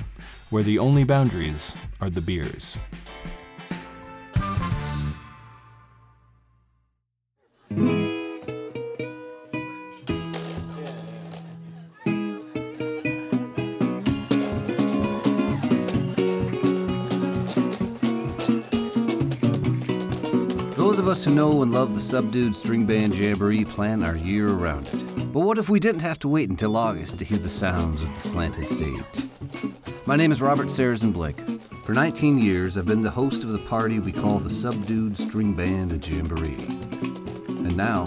where 0.49 0.63
the 0.63 0.77
only 0.77 1.05
boundaries 1.05 1.73
are 2.01 2.09
the 2.09 2.19
beers. 2.19 2.77
The 21.93 21.99
subdued 21.99 22.55
string 22.55 22.87
band 22.87 23.13
jamboree 23.13 23.65
plan 23.65 24.01
our 24.01 24.15
year 24.15 24.49
around 24.49 24.87
it. 24.87 25.31
But 25.31 25.41
what 25.41 25.59
if 25.59 25.69
we 25.69 25.79
didn't 25.79 26.01
have 26.01 26.17
to 26.19 26.27
wait 26.27 26.49
until 26.49 26.75
August 26.75 27.19
to 27.19 27.25
hear 27.25 27.37
the 27.37 27.49
sounds 27.49 28.01
of 28.01 28.11
the 28.15 28.19
slanted 28.19 28.67
stage? 28.67 29.03
My 30.07 30.15
name 30.15 30.31
is 30.31 30.41
Robert 30.41 30.69
Sarazin 30.69 31.13
Blake. 31.13 31.39
For 31.85 31.93
19 31.93 32.39
years, 32.39 32.79
I've 32.79 32.87
been 32.87 33.03
the 33.03 33.11
host 33.11 33.43
of 33.43 33.51
the 33.51 33.59
party 33.59 33.99
we 33.99 34.11
call 34.11 34.39
the 34.39 34.49
Subdued 34.49 35.15
String 35.19 35.53
Band 35.53 36.03
Jamboree. 36.03 36.65
And 37.47 37.77
now, 37.77 38.05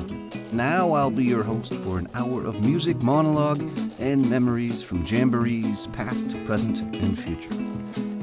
now 0.50 0.90
I'll 0.90 1.08
be 1.08 1.24
your 1.24 1.44
host 1.44 1.72
for 1.74 2.00
an 2.00 2.08
hour 2.12 2.44
of 2.44 2.64
music 2.64 3.00
monologue 3.02 3.62
and 4.00 4.28
memories 4.28 4.82
from 4.82 5.06
jamborees 5.06 5.86
past, 5.92 6.34
present, 6.44 6.80
and 6.96 7.16
future. 7.16 7.54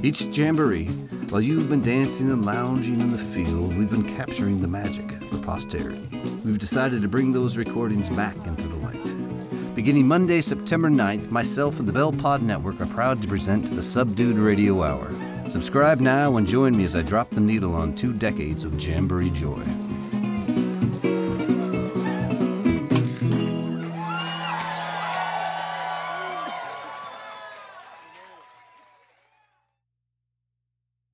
Each 0.05 0.25
jamboree, 0.25 0.87
while 1.29 1.39
you've 1.39 1.69
been 1.69 1.81
dancing 1.81 2.29
and 2.29 2.45
lounging 2.45 2.99
in 2.99 3.13
the 3.13 3.17
field, 3.17 3.77
we've 3.77 3.89
been 3.89 4.15
capturing 4.17 4.61
the 4.61 4.67
magic 4.67 5.12
posterity. 5.43 6.07
We've 6.43 6.59
decided 6.59 7.01
to 7.01 7.07
bring 7.07 7.31
those 7.31 7.57
recordings 7.57 8.09
back 8.09 8.35
into 8.45 8.67
the 8.67 8.75
light. 8.77 9.75
Beginning 9.75 10.07
Monday, 10.07 10.39
September 10.39 10.89
9th, 10.89 11.31
myself 11.31 11.79
and 11.79 11.87
the 11.87 11.93
Bell 11.93 12.11
Pod 12.11 12.43
Network 12.43 12.79
are 12.79 12.85
proud 12.85 13.21
to 13.21 13.27
present 13.27 13.75
the 13.75 13.81
Subdued 13.81 14.37
Radio 14.37 14.83
Hour. 14.83 15.11
Subscribe 15.49 15.99
now 15.99 16.37
and 16.37 16.47
join 16.47 16.77
me 16.77 16.83
as 16.83 16.95
I 16.95 17.01
drop 17.01 17.29
the 17.31 17.41
needle 17.41 17.75
on 17.75 17.93
two 17.95 18.13
decades 18.13 18.63
of 18.63 18.81
jamboree 18.81 19.29
joy. 19.31 19.63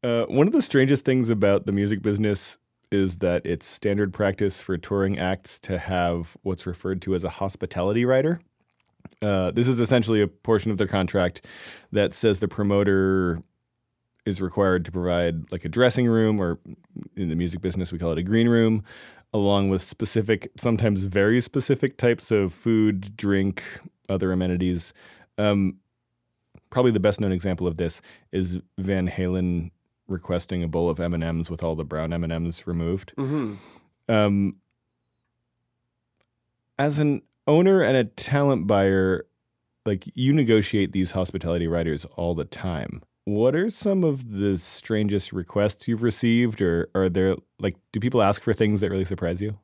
Uh, 0.02 0.26
one 0.28 0.48
of 0.48 0.54
the 0.54 0.62
strangest 0.62 1.04
things 1.04 1.30
about 1.30 1.66
the 1.66 1.72
music 1.72 2.02
business 2.02 2.58
is 2.92 3.18
that 3.18 3.46
it's 3.46 3.66
standard 3.66 4.14
practice 4.14 4.62
for 4.62 4.78
touring 4.78 5.20
acts 5.20 5.60
to 5.60 5.78
have 5.78 6.36
what's 6.42 6.66
referred 6.66 7.02
to 7.04 7.16
as 7.16 7.24
a 7.24 7.30
hospitality 7.30 8.06
rider. 8.06 8.42
Uh, 9.22 9.52
this 9.52 9.68
is 9.68 9.80
essentially 9.80 10.22
a 10.22 10.28
portion 10.28 10.72
of 10.72 10.78
their 10.78 10.88
contract 10.88 11.46
that 11.92 12.14
says 12.14 12.40
the 12.40 12.48
promoter 12.48 13.42
is 14.26 14.42
required 14.42 14.86
to 14.86 14.92
provide 14.92 15.52
like 15.52 15.66
a 15.66 15.70
dressing 15.70 16.08
room, 16.08 16.40
or 16.40 16.60
in 17.16 17.30
the 17.30 17.36
music 17.36 17.62
business, 17.62 17.92
we 17.92 18.00
call 18.00 18.12
it 18.12 18.18
a 18.18 18.24
green 18.24 18.48
room, 18.48 18.84
along 19.34 19.70
with 19.70 19.84
specific, 19.84 20.50
sometimes 20.58 21.06
very 21.06 21.42
specific 21.42 21.98
types 21.98 22.32
of 22.32 22.54
food, 22.54 23.16
drink, 23.16 23.64
other 24.08 24.32
amenities. 24.32 24.94
Um, 25.38 25.78
probably 26.70 26.92
the 26.92 27.00
best 27.00 27.20
known 27.20 27.32
example 27.32 27.68
of 27.68 27.78
this 27.78 28.02
is 28.32 28.60
Van 28.78 29.08
Halen 29.08 29.72
requesting 30.10 30.64
a 30.64 30.68
bowl 30.68 30.90
of 30.90 31.00
M 31.00 31.14
and 31.14 31.24
M's 31.24 31.50
with 31.50 31.64
all 31.64 31.76
the 31.76 31.86
brown 31.86 32.14
M 32.14 32.24
and 32.24 32.34
M's 32.34 32.68
removed. 32.68 33.14
Mm-hmm. 33.18 33.56
Um, 34.14 34.56
as 36.78 36.98
an 36.98 37.22
owner 37.48 37.82
and 37.82 37.96
a 37.96 38.06
talent 38.06 38.68
buyer, 38.68 39.26
like 39.86 40.06
you 40.16 40.34
negotiate 40.34 40.92
these 40.92 41.12
hospitality 41.12 41.68
riders 41.68 42.06
all 42.16 42.34
the 42.34 42.46
time. 42.46 43.02
What 43.26 43.56
are 43.56 43.70
some 43.70 44.04
of 44.04 44.32
the 44.32 44.58
strangest 44.58 45.32
requests 45.32 45.88
you've 45.88 46.02
received, 46.02 46.62
or 46.62 46.90
are 46.96 47.10
there 47.10 47.36
like 47.60 47.76
do 47.92 48.00
people 48.00 48.22
ask 48.22 48.42
for 48.42 48.54
things 48.54 48.82
that 48.82 48.90
really 48.90 49.06
surprise 49.06 49.42
you? 49.42 49.58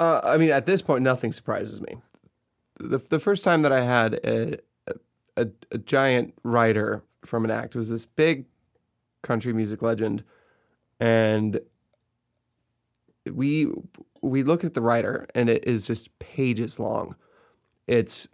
Uh, 0.00 0.20
I 0.24 0.38
mean, 0.38 0.50
at 0.50 0.66
this 0.66 0.82
point, 0.82 1.02
nothing 1.02 1.32
surprises 1.32 1.80
me. 1.80 1.96
The, 2.80 2.98
the 2.98 3.20
first 3.20 3.44
time 3.44 3.62
that 3.62 3.70
I 3.70 3.84
had 3.84 4.14
a, 4.24 4.58
a, 5.36 5.46
a 5.70 5.78
giant 5.78 6.34
rider 6.42 7.04
from 7.24 7.44
an 7.44 7.50
act 7.52 7.76
was 7.76 7.88
this 7.88 8.06
big 8.06 8.46
country 9.24 9.52
music 9.52 9.82
legend, 9.82 10.22
and 11.00 11.60
we 13.30 13.68
we 14.22 14.42
look 14.42 14.64
at 14.64 14.74
the 14.74 14.80
rider, 14.80 15.26
and 15.34 15.48
it 15.48 15.64
is 15.66 15.86
just 15.86 16.16
pages 16.18 16.78
long. 16.78 17.16
It's 17.86 18.28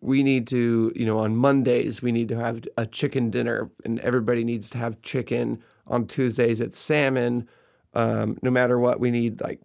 we 0.00 0.22
need 0.22 0.46
to, 0.48 0.92
you 0.96 1.04
know, 1.06 1.18
on 1.18 1.36
Mondays 1.36 2.02
we 2.02 2.10
need 2.10 2.28
to 2.28 2.36
have 2.38 2.64
a 2.76 2.86
chicken 2.86 3.30
dinner, 3.30 3.70
and 3.84 4.00
everybody 4.00 4.42
needs 4.44 4.68
to 4.70 4.78
have 4.78 5.00
chicken. 5.02 5.62
On 5.86 6.06
Tuesdays 6.06 6.60
it's 6.60 6.78
salmon. 6.78 7.48
Um, 7.94 8.38
no 8.42 8.50
matter 8.50 8.78
what, 8.78 9.00
we 9.00 9.10
need 9.10 9.40
like 9.40 9.60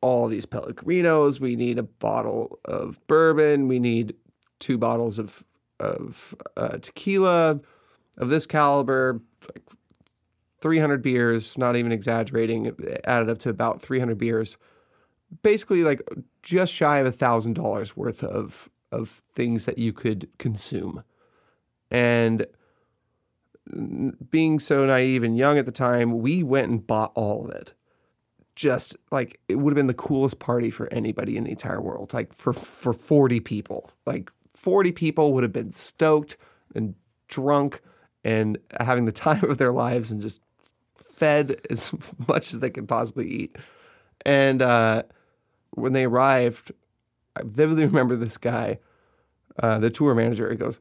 all 0.00 0.28
these 0.28 0.46
Pellegrinos. 0.46 1.40
We 1.40 1.56
need 1.56 1.78
a 1.78 1.82
bottle 1.82 2.58
of 2.64 3.04
bourbon. 3.06 3.68
We 3.68 3.78
need 3.78 4.14
two 4.58 4.78
bottles 4.78 5.18
of 5.18 5.44
of 5.78 6.34
uh, 6.56 6.78
tequila 6.78 7.60
of 8.20 8.28
this 8.28 8.46
caliber, 8.46 9.20
like 9.52 9.68
300 10.60 11.02
beers. 11.02 11.58
Not 11.58 11.74
even 11.74 11.90
exaggerating. 11.90 12.72
Added 13.04 13.28
up 13.28 13.38
to 13.38 13.48
about 13.48 13.82
300 13.82 14.16
beers. 14.16 14.56
Basically, 15.42 15.82
like 15.82 16.00
just 16.42 16.72
shy 16.72 16.98
of 16.98 17.06
a 17.06 17.12
thousand 17.12 17.54
dollars 17.54 17.96
worth 17.96 18.22
of 18.22 18.68
of 18.92 19.22
things 19.34 19.66
that 19.66 19.78
you 19.78 19.92
could 19.92 20.28
consume, 20.38 21.02
and 21.90 22.46
being 24.30 24.58
so 24.58 24.84
naive 24.84 25.22
and 25.22 25.38
young 25.38 25.56
at 25.56 25.66
the 25.66 25.72
time, 25.72 26.18
we 26.20 26.42
went 26.42 26.68
and 26.68 26.84
bought 26.84 27.12
all 27.14 27.44
of 27.44 27.50
it 27.50 27.74
just 28.60 28.94
like 29.10 29.40
it 29.48 29.54
would 29.54 29.72
have 29.72 29.76
been 29.76 29.86
the 29.86 29.94
coolest 29.94 30.38
party 30.38 30.68
for 30.68 30.92
anybody 30.92 31.36
in 31.38 31.44
the 31.44 31.50
entire 31.50 31.80
world. 31.80 32.12
Like 32.12 32.34
for 32.34 32.52
for 32.52 32.92
40 32.92 33.40
people. 33.40 33.90
Like 34.04 34.30
40 34.52 34.92
people 34.92 35.32
would 35.32 35.42
have 35.42 35.52
been 35.52 35.72
stoked 35.72 36.36
and 36.74 36.94
drunk 37.26 37.80
and 38.24 38.58
having 38.78 39.04
the 39.04 39.12
time 39.12 39.44
of 39.50 39.58
their 39.58 39.72
lives 39.72 40.10
and 40.10 40.20
just 40.20 40.40
fed 40.94 41.60
as 41.70 41.92
much 42.28 42.52
as 42.52 42.60
they 42.60 42.70
could 42.70 42.88
possibly 42.88 43.28
eat. 43.28 43.56
And 44.24 44.62
uh, 44.62 45.04
when 45.70 45.92
they 45.92 46.04
arrived, 46.04 46.72
I 47.36 47.42
vividly 47.44 47.86
remember 47.86 48.16
this 48.16 48.36
guy, 48.36 48.78
uh, 49.62 49.78
the 49.78 49.90
tour 49.90 50.14
manager. 50.14 50.50
He 50.50 50.56
goes, 50.56 50.80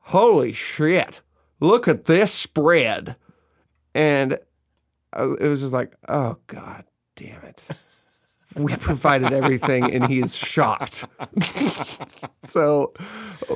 "Holy 0.00 0.52
shit! 0.52 1.20
Look 1.60 1.86
at 1.86 2.06
this 2.06 2.32
spread!" 2.32 3.16
And 3.94 4.38
uh, 5.16 5.34
it 5.34 5.48
was 5.48 5.60
just 5.60 5.72
like, 5.72 5.94
"Oh 6.08 6.38
god, 6.46 6.84
damn 7.16 7.42
it." 7.42 7.66
We 8.56 8.76
provided 8.76 9.32
everything, 9.32 9.92
and 9.92 10.06
he 10.06 10.20
is 10.20 10.36
shocked. 10.36 11.06
so 12.44 12.92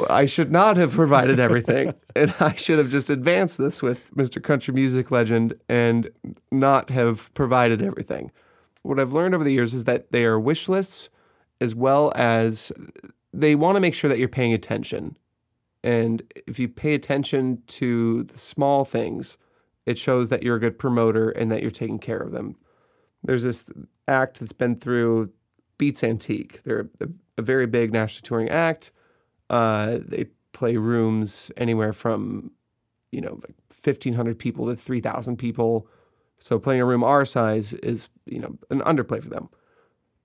I 0.08 0.26
should 0.26 0.50
not 0.50 0.76
have 0.76 0.92
provided 0.92 1.38
everything, 1.38 1.94
and 2.14 2.34
I 2.40 2.54
should 2.54 2.78
have 2.78 2.90
just 2.90 3.10
advanced 3.10 3.58
this 3.58 3.82
with 3.82 4.10
Mr. 4.14 4.42
Country 4.42 4.74
Music 4.74 5.10
Legend 5.10 5.58
and 5.68 6.10
not 6.50 6.90
have 6.90 7.32
provided 7.34 7.82
everything. 7.82 8.30
What 8.82 9.00
I've 9.00 9.12
learned 9.12 9.34
over 9.34 9.44
the 9.44 9.52
years 9.52 9.74
is 9.74 9.84
that 9.84 10.12
they 10.12 10.24
are 10.24 10.38
wish 10.38 10.68
lists 10.68 11.10
as 11.60 11.74
well 11.74 12.12
as 12.14 12.72
they 13.32 13.54
want 13.54 13.76
to 13.76 13.80
make 13.80 13.94
sure 13.94 14.08
that 14.08 14.18
you're 14.18 14.28
paying 14.28 14.52
attention. 14.52 15.16
And 15.82 16.22
if 16.46 16.58
you 16.58 16.68
pay 16.68 16.94
attention 16.94 17.62
to 17.68 18.24
the 18.24 18.38
small 18.38 18.84
things, 18.84 19.38
it 19.84 19.98
shows 19.98 20.28
that 20.28 20.42
you're 20.42 20.56
a 20.56 20.60
good 20.60 20.78
promoter 20.78 21.30
and 21.30 21.50
that 21.50 21.62
you're 21.62 21.70
taking 21.70 21.98
care 21.98 22.18
of 22.18 22.32
them. 22.32 22.56
There's 23.26 23.42
this 23.42 23.64
act 24.06 24.40
that's 24.40 24.52
been 24.52 24.76
through 24.76 25.30
Beats 25.78 26.04
Antique. 26.04 26.62
They're 26.62 26.88
a, 27.00 27.08
a 27.38 27.42
very 27.42 27.66
big 27.66 27.92
national 27.92 28.26
touring 28.26 28.48
act. 28.48 28.92
Uh, 29.50 29.98
they 30.00 30.26
play 30.52 30.76
rooms 30.76 31.50
anywhere 31.56 31.92
from, 31.92 32.52
you 33.10 33.20
know, 33.20 33.34
like 33.34 33.56
1,500 33.84 34.38
people 34.38 34.66
to 34.66 34.76
3,000 34.76 35.36
people. 35.36 35.88
So 36.38 36.58
playing 36.58 36.80
a 36.80 36.84
room 36.84 37.02
our 37.02 37.24
size 37.24 37.72
is, 37.74 38.08
you 38.26 38.38
know, 38.38 38.56
an 38.70 38.80
underplay 38.80 39.22
for 39.22 39.28
them. 39.28 39.48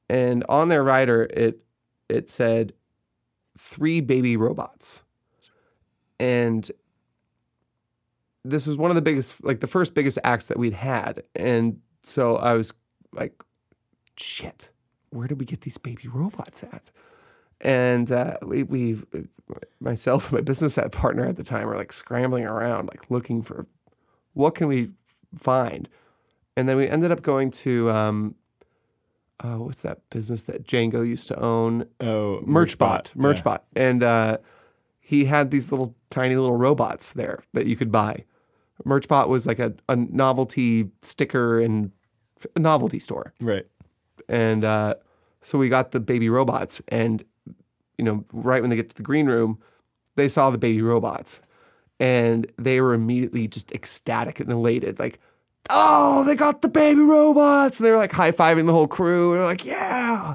And 0.09 0.43
on 0.47 0.69
their 0.69 0.83
rider, 0.83 1.23
it 1.23 1.63
it 2.09 2.29
said 2.29 2.73
three 3.57 4.01
baby 4.01 4.35
robots. 4.35 5.03
And 6.19 6.69
this 8.43 8.67
was 8.67 8.75
one 8.75 8.91
of 8.91 8.95
the 8.95 9.01
biggest, 9.01 9.43
like 9.43 9.61
the 9.61 9.67
first 9.67 9.93
biggest 9.93 10.19
acts 10.23 10.47
that 10.47 10.59
we'd 10.59 10.73
had. 10.73 11.23
And 11.35 11.79
so 12.03 12.35
I 12.35 12.53
was 12.53 12.73
like, 13.13 13.43
shit, 14.17 14.69
where 15.09 15.27
did 15.27 15.39
we 15.39 15.45
get 15.45 15.61
these 15.61 15.77
baby 15.77 16.07
robots 16.07 16.63
at? 16.63 16.91
And 17.59 18.11
uh, 18.11 18.37
we, 18.41 18.63
we, 18.63 18.97
myself 19.79 20.25
and 20.25 20.33
my 20.33 20.41
business 20.41 20.79
partner 20.91 21.25
at 21.25 21.35
the 21.35 21.43
time 21.43 21.67
were 21.67 21.75
like 21.75 21.93
scrambling 21.93 22.45
around, 22.45 22.87
like 22.87 23.09
looking 23.09 23.43
for 23.43 23.67
what 24.33 24.55
can 24.55 24.67
we 24.67 24.89
find. 25.35 25.87
And 26.57 26.67
then 26.67 26.77
we 26.77 26.87
ended 26.87 27.11
up 27.11 27.21
going 27.21 27.51
to, 27.51 27.89
um, 27.91 28.35
uh, 29.39 29.55
what's 29.55 29.81
that 29.81 30.07
business 30.09 30.43
that 30.43 30.67
Django 30.67 31.07
used 31.07 31.27
to 31.29 31.39
own? 31.39 31.85
Oh, 31.99 32.41
Merchbot, 32.45 33.13
Yeah. 33.15 33.21
Merchbot, 33.21 33.59
and 33.75 34.03
uh, 34.03 34.37
he 34.99 35.25
had 35.25 35.51
these 35.51 35.71
little 35.71 35.95
tiny 36.09 36.35
little 36.35 36.57
robots 36.57 37.13
there 37.13 37.43
that 37.53 37.67
you 37.67 37.75
could 37.75 37.91
buy. 37.91 38.25
Merchbot 38.85 39.27
was 39.27 39.45
like 39.45 39.59
a, 39.59 39.73
a 39.87 39.95
novelty 39.95 40.89
sticker 41.01 41.59
and 41.59 41.91
a 42.55 42.59
novelty 42.59 42.99
store, 42.99 43.33
Right. 43.41 43.65
and 44.29 44.63
uh, 44.65 44.95
so 45.41 45.57
we 45.57 45.69
got 45.69 45.91
the 45.91 45.99
baby 45.99 46.29
robots. 46.29 46.81
And 46.89 47.23
you 47.97 48.05
know, 48.05 48.25
right 48.33 48.61
when 48.61 48.69
they 48.69 48.75
get 48.75 48.89
to 48.89 48.95
the 48.95 49.03
green 49.03 49.27
room, 49.27 49.59
they 50.15 50.27
saw 50.27 50.49
the 50.49 50.57
baby 50.57 50.81
robots, 50.81 51.41
and 51.99 52.51
they 52.57 52.81
were 52.81 52.93
immediately 52.93 53.47
just 53.47 53.71
ecstatic 53.71 54.39
and 54.39 54.51
elated, 54.51 54.99
like. 54.99 55.19
Oh, 55.69 56.23
they 56.23 56.35
got 56.35 56.63
the 56.63 56.67
baby 56.67 57.01
robots. 57.01 57.79
And 57.79 57.85
they 57.85 57.91
were 57.91 57.97
like 57.97 58.11
high 58.11 58.31
fiving 58.31 58.65
the 58.65 58.73
whole 58.73 58.87
crew. 58.87 59.33
They're 59.33 59.45
like, 59.45 59.63
yeah. 59.63 60.33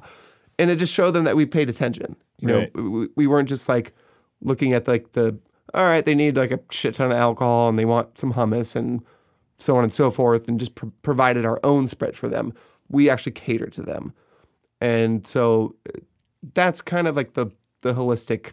and 0.56 0.70
it 0.70 0.76
just 0.76 0.94
showed 0.94 1.10
them 1.10 1.24
that 1.24 1.34
we 1.36 1.44
paid 1.44 1.68
attention. 1.68 2.14
You 2.38 2.46
know, 2.48 2.58
Right. 2.60 2.74
we, 2.76 3.08
we 3.16 3.26
weren't 3.26 3.48
just 3.48 3.68
like 3.68 3.92
looking 4.40 4.72
at 4.72 4.86
like 4.86 5.12
the 5.12 5.36
all 5.74 5.82
right, 5.84 6.04
they 6.04 6.14
need 6.14 6.36
like 6.36 6.52
a 6.52 6.60
shit 6.70 6.94
ton 6.94 7.10
of 7.10 7.18
alcohol 7.18 7.68
and 7.68 7.76
they 7.76 7.84
want 7.84 8.16
some 8.16 8.34
hummus 8.34 8.76
and 8.76 9.02
so 9.58 9.76
on 9.76 9.84
and 9.84 9.92
so 9.92 10.10
forth, 10.10 10.48
and 10.48 10.60
just 10.60 10.74
pro- 10.74 10.92
provided 11.02 11.44
our 11.44 11.60
own 11.64 11.86
spread 11.86 12.16
for 12.16 12.28
them. 12.28 12.52
We 12.88 13.10
actually 13.10 13.32
catered 13.32 13.72
to 13.74 13.82
them, 13.82 14.12
and 14.80 15.26
so 15.26 15.74
uh, 15.88 15.98
that's 16.54 16.80
kind 16.80 17.08
of 17.08 17.16
like 17.16 17.34
the 17.34 17.46
the 17.82 17.94
holistic 17.94 18.52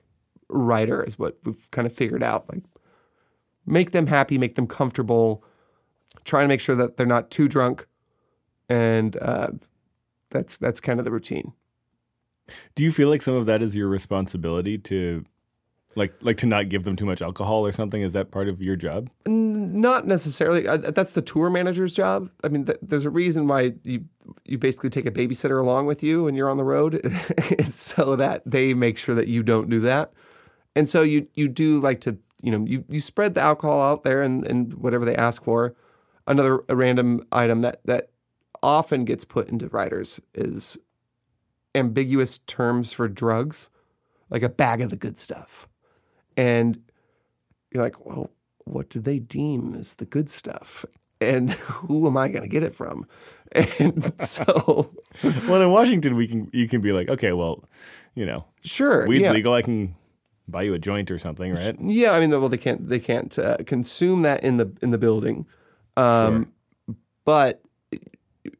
rider 0.49 1.03
is 1.03 1.17
what 1.17 1.37
we've 1.43 1.69
kind 1.71 1.87
of 1.87 1.93
figured 1.93 2.23
out. 2.23 2.49
Like, 2.51 2.63
make 3.65 3.91
them 3.91 4.07
happy, 4.07 4.37
make 4.37 4.55
them 4.55 4.67
comfortable, 4.67 5.43
try 6.25 6.41
to 6.41 6.47
make 6.47 6.61
sure 6.61 6.75
that 6.75 6.97
they're 6.97 7.05
not 7.05 7.31
too 7.31 7.47
drunk, 7.47 7.87
and 8.69 9.17
uh, 9.17 9.49
that's 10.29 10.57
that's 10.57 10.79
kind 10.79 10.99
of 10.99 11.05
the 11.05 11.11
routine. 11.11 11.53
Do 12.75 12.83
you 12.83 12.91
feel 12.91 13.09
like 13.09 13.21
some 13.21 13.35
of 13.35 13.45
that 13.45 13.61
is 13.61 13.75
your 13.75 13.87
responsibility 13.87 14.77
to, 14.79 15.23
like, 15.95 16.13
like 16.21 16.37
to 16.37 16.45
not 16.45 16.69
give 16.69 16.83
them 16.83 16.95
too 16.95 17.05
much 17.05 17.21
alcohol 17.21 17.65
or 17.65 17.71
something? 17.71 18.01
Is 18.01 18.13
that 18.13 18.31
part 18.31 18.47
of 18.47 18.61
your 18.61 18.75
job? 18.75 19.09
Not 19.25 20.07
necessarily. 20.07 20.63
That's 20.77 21.13
the 21.13 21.21
tour 21.21 21.49
manager's 21.49 21.93
job. 21.93 22.29
I 22.43 22.47
mean, 22.47 22.65
th- 22.65 22.79
there's 22.81 23.05
a 23.05 23.09
reason 23.09 23.47
why 23.47 23.73
you 23.83 24.05
you 24.45 24.57
basically 24.57 24.89
take 24.89 25.05
a 25.05 25.11
babysitter 25.11 25.59
along 25.59 25.85
with 25.85 26.01
you 26.01 26.23
when 26.23 26.35
you're 26.35 26.49
on 26.49 26.57
the 26.57 26.63
road. 26.63 27.01
so 27.69 28.15
that 28.15 28.41
they 28.45 28.73
make 28.73 28.97
sure 28.97 29.15
that 29.15 29.27
you 29.27 29.43
don't 29.43 29.69
do 29.69 29.79
that. 29.81 30.13
And 30.75 30.89
so 30.89 31.01
you 31.01 31.27
you 31.35 31.47
do 31.47 31.79
like 31.79 32.01
to 32.01 32.17
you 32.41 32.51
know 32.51 32.65
you 32.65 32.83
you 32.89 33.01
spread 33.01 33.35
the 33.35 33.41
alcohol 33.41 33.81
out 33.81 34.03
there 34.03 34.21
and 34.21 34.45
and 34.45 34.73
whatever 34.75 35.05
they 35.05 35.15
ask 35.15 35.43
for. 35.43 35.75
Another 36.25 36.63
random 36.69 37.25
item 37.31 37.61
that 37.61 37.81
that 37.85 38.09
often 38.61 39.03
gets 39.03 39.25
put 39.25 39.49
into 39.49 39.67
riders 39.67 40.21
is 40.33 40.77
ambiguous 41.75 42.37
terms 42.39 42.93
for 42.93 43.07
drugs, 43.07 43.69
like 44.29 44.41
a 44.43 44.49
bag 44.49 44.81
of 44.81 44.89
the 44.89 44.95
good 44.95 45.19
stuff, 45.19 45.67
and 46.37 46.81
you're 47.71 47.83
like, 47.83 48.05
well, 48.05 48.29
what 48.65 48.89
do 48.89 48.99
they 48.99 49.19
deem 49.19 49.75
as 49.75 49.95
the 49.95 50.05
good 50.05 50.29
stuff? 50.29 50.85
And 51.19 51.51
who 51.51 52.07
am 52.07 52.17
I 52.17 52.27
going 52.27 52.43
to 52.43 52.49
get 52.49 52.63
it 52.63 52.73
from? 52.73 53.07
And 53.55 54.11
so, 54.25 54.91
well, 55.23 55.61
in 55.61 55.69
Washington, 55.69 56.15
we 56.15 56.27
can 56.27 56.49
you 56.51 56.67
can 56.67 56.81
be 56.81 56.91
like, 56.91 57.07
okay, 57.07 57.33
well, 57.33 57.63
you 58.15 58.25
know, 58.25 58.45
sure, 58.63 59.07
weed's 59.07 59.25
yeah. 59.25 59.31
legal. 59.31 59.53
I 59.53 59.61
can 59.61 59.93
buy 60.47 60.63
you 60.63 60.73
a 60.73 60.79
joint 60.79 61.11
or 61.11 61.19
something, 61.19 61.53
right? 61.53 61.79
Yeah, 61.79 62.13
I 62.13 62.19
mean, 62.19 62.31
well, 62.31 62.49
they 62.49 62.57
can't 62.57 62.89
they 62.89 62.97
can't 62.97 63.37
uh, 63.37 63.57
consume 63.67 64.23
that 64.23 64.43
in 64.43 64.57
the 64.57 64.71
in 64.81 64.89
the 64.89 64.97
building, 64.97 65.45
um, 65.97 66.51
but 67.25 67.61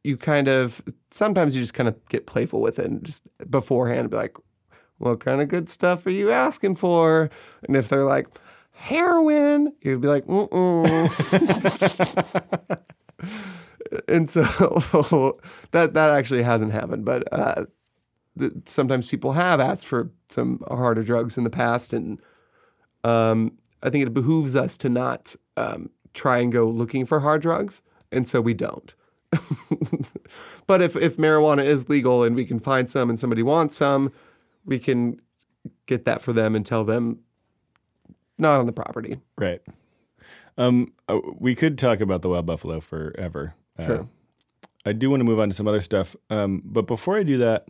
you 0.03 0.15
kind 0.15 0.47
of 0.47 0.82
sometimes 1.11 1.55
you 1.55 1.61
just 1.63 1.74
kind 1.74 1.89
of 1.89 1.95
get 2.09 2.26
playful 2.26 2.61
with 2.61 2.80
it 2.80 2.86
and 2.86 3.03
just 3.03 3.24
beforehand 3.49 4.09
be 4.09 4.17
like, 4.17 4.38
"What 5.04 5.20
kind 5.20 5.41
of 5.41 5.47
good 5.47 5.70
stuff 5.70 6.06
are 6.06 6.12
you 6.12 6.32
asking 6.32 6.76
for?" 6.76 7.30
And 7.68 7.76
if 7.76 7.89
they're 7.89 8.06
like 8.06 8.28
heroin, 8.74 9.74
you'd 9.82 10.01
be 10.01 10.08
like, 10.08 10.26
"Mm." 10.26 11.04
and 14.08 14.30
so 14.30 15.39
that 15.72 15.93
that 15.93 16.10
actually 16.10 16.43
hasn't 16.43 16.72
happened, 16.72 17.06
but. 17.06 17.32
Uh, 17.32 17.66
sometimes 18.66 19.08
people 19.10 19.34
have 19.34 19.60
asked 19.60 19.86
for 19.86 20.10
some 20.30 20.64
harder 20.68 21.04
drugs 21.04 21.38
in 21.38 21.43
the 21.43 21.49
past, 21.49 21.93
and 21.93 22.20
um, 23.04 23.58
I 23.82 23.89
think 23.89 24.06
it 24.06 24.14
behooves 24.14 24.56
us 24.56 24.78
to 24.78 24.89
not 24.89 25.36
um, 25.58 25.89
try 26.14 26.39
and 26.39 26.51
go 26.51 26.68
looking 26.68 27.06
for 27.06 27.20
hard 27.20 27.41
drugs, 27.41 27.82
and 28.12 28.28
so 28.28 28.41
we 28.41 28.54
don't. 28.54 28.93
but 30.68 30.82
if 30.82 30.95
if 30.95 31.18
marijuana 31.18 31.66
is 31.66 31.89
legal 31.89 32.24
and 32.24 32.36
we 32.36 32.45
can 32.45 32.60
find 32.60 32.89
some 32.89 33.10
and 33.10 33.20
somebody 33.20 33.43
wants 33.43 33.76
some, 33.76 34.12
we 34.66 34.80
can 34.80 35.20
get 35.86 36.05
that 36.05 36.22
for 36.22 36.34
them 36.34 36.55
and 36.55 36.66
tell 36.66 36.84
them 36.84 37.20
not 38.38 38.59
on 38.59 38.66
the 38.66 38.72
property. 38.72 39.18
Right. 39.38 39.61
Um, 40.57 40.93
uh, 41.07 41.20
we 41.39 41.55
could 41.55 41.78
talk 41.78 41.99
about 41.99 42.22
the 42.22 42.30
wild 42.30 42.45
buffalo 42.45 42.80
forever. 42.80 43.55
Uh, 43.78 43.86
Sure. 43.86 44.09
I 44.86 44.91
do 44.91 45.09
want 45.09 45.22
to 45.22 45.26
move 45.26 45.39
on 45.39 45.49
to 45.49 45.55
some 45.55 45.68
other 45.68 45.82
stuff, 45.82 46.16
um, 46.30 46.61
but 46.66 46.88
before 46.88 47.16
I 47.16 47.24
do 47.24 47.38
that, 47.38 47.66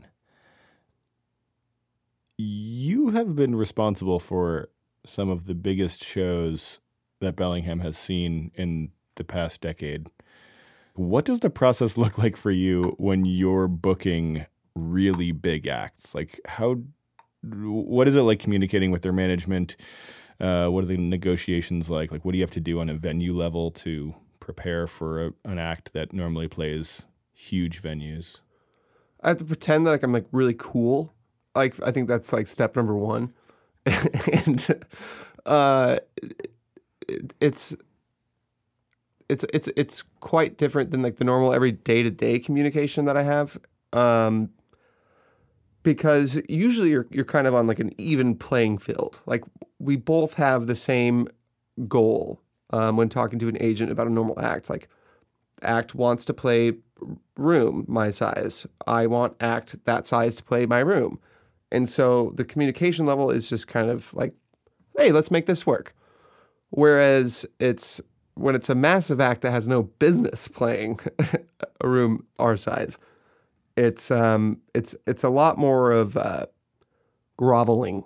you 2.37 3.11
have 3.11 3.35
been 3.35 3.55
responsible 3.55 4.19
for 4.19 4.69
some 5.05 5.29
of 5.29 5.45
the 5.45 5.53
biggest 5.53 6.03
shows 6.03 6.79
that 7.19 7.35
Bellingham 7.35 7.79
has 7.81 7.97
seen 7.97 8.51
in 8.55 8.89
the 9.15 9.23
past 9.23 9.61
decade. 9.61 10.07
What 10.95 11.25
does 11.25 11.41
the 11.41 11.49
process 11.49 11.97
look 11.97 12.17
like 12.17 12.35
for 12.35 12.51
you 12.51 12.95
when 12.97 13.25
you're 13.25 13.67
booking 13.67 14.45
really 14.75 15.31
big 15.31 15.67
acts? 15.67 16.15
Like 16.15 16.39
how 16.45 16.77
what 17.43 18.07
is 18.07 18.15
it 18.15 18.21
like 18.21 18.39
communicating 18.39 18.91
with 18.91 19.01
their 19.01 19.13
management? 19.13 19.75
Uh, 20.39 20.67
what 20.69 20.83
are 20.83 20.87
the 20.87 20.97
negotiations 20.97 21.89
like? 21.89 22.11
Like 22.11 22.25
what 22.25 22.31
do 22.31 22.37
you 22.37 22.43
have 22.43 22.51
to 22.51 22.59
do 22.59 22.79
on 22.79 22.89
a 22.89 22.93
venue 22.93 23.33
level 23.33 23.71
to 23.71 24.15
prepare 24.39 24.87
for 24.87 25.27
a, 25.27 25.33
an 25.45 25.57
act 25.57 25.93
that 25.93 26.13
normally 26.13 26.47
plays 26.47 27.05
huge 27.33 27.81
venues? 27.81 28.39
I 29.21 29.29
have 29.29 29.37
to 29.37 29.45
pretend 29.45 29.85
that 29.85 29.91
like 29.91 30.03
I'm 30.03 30.13
like 30.13 30.27
really 30.31 30.55
cool. 30.57 31.13
Like 31.55 31.81
I 31.83 31.91
think 31.91 32.07
that's 32.07 32.33
like 32.33 32.47
step 32.47 32.75
number 32.75 32.95
one, 32.95 33.33
and 33.85 34.83
uh, 35.45 35.99
it, 37.07 37.33
it's 37.39 37.75
it's 39.29 39.45
it's 39.53 39.69
it's 39.75 40.03
quite 40.19 40.57
different 40.57 40.91
than 40.91 41.01
like 41.01 41.17
the 41.17 41.23
normal 41.23 41.53
every 41.53 41.71
day 41.71 42.03
to 42.03 42.09
day 42.09 42.39
communication 42.39 43.05
that 43.05 43.15
I 43.15 43.23
have. 43.23 43.57
Um, 43.93 44.49
because 45.83 46.39
usually 46.49 46.89
you're 46.89 47.07
you're 47.11 47.25
kind 47.25 47.45
of 47.45 47.53
on 47.53 47.67
like 47.67 47.79
an 47.79 47.93
even 47.97 48.35
playing 48.35 48.77
field. 48.79 49.19
Like 49.25 49.43
we 49.79 49.95
both 49.95 50.35
have 50.35 50.67
the 50.67 50.75
same 50.75 51.27
goal 51.87 52.41
um, 52.71 52.97
when 52.97 53.09
talking 53.09 53.39
to 53.39 53.47
an 53.47 53.57
agent 53.59 53.91
about 53.91 54.07
a 54.07 54.11
normal 54.11 54.39
act. 54.39 54.69
Like 54.69 54.89
act 55.61 55.93
wants 55.93 56.25
to 56.25 56.33
play 56.33 56.73
room 57.37 57.85
my 57.87 58.09
size. 58.09 58.65
I 58.87 59.07
want 59.07 59.35
act 59.39 59.83
that 59.85 60.07
size 60.07 60.35
to 60.37 60.43
play 60.43 60.65
my 60.65 60.79
room. 60.79 61.19
And 61.71 61.89
so 61.89 62.31
the 62.35 62.45
communication 62.45 63.05
level 63.05 63.31
is 63.31 63.49
just 63.49 63.67
kind 63.67 63.89
of 63.89 64.13
like, 64.13 64.33
hey, 64.97 65.11
let's 65.11 65.31
make 65.31 65.47
this 65.47 65.65
work. 65.65 65.95
Whereas 66.69 67.45
it's 67.59 67.99
when 68.35 68.55
it's 68.55 68.69
a 68.69 68.75
massive 68.75 69.19
act 69.19 69.41
that 69.41 69.51
has 69.51 69.67
no 69.67 69.83
business 69.83 70.47
playing 70.47 70.99
a 71.81 71.87
room 71.87 72.25
our 72.39 72.57
size, 72.57 72.97
it's 73.75 74.11
um 74.11 74.59
it's 74.73 74.95
it's 75.07 75.23
a 75.23 75.29
lot 75.29 75.57
more 75.57 75.91
of 75.91 76.17
uh, 76.17 76.45
groveling. 77.37 78.03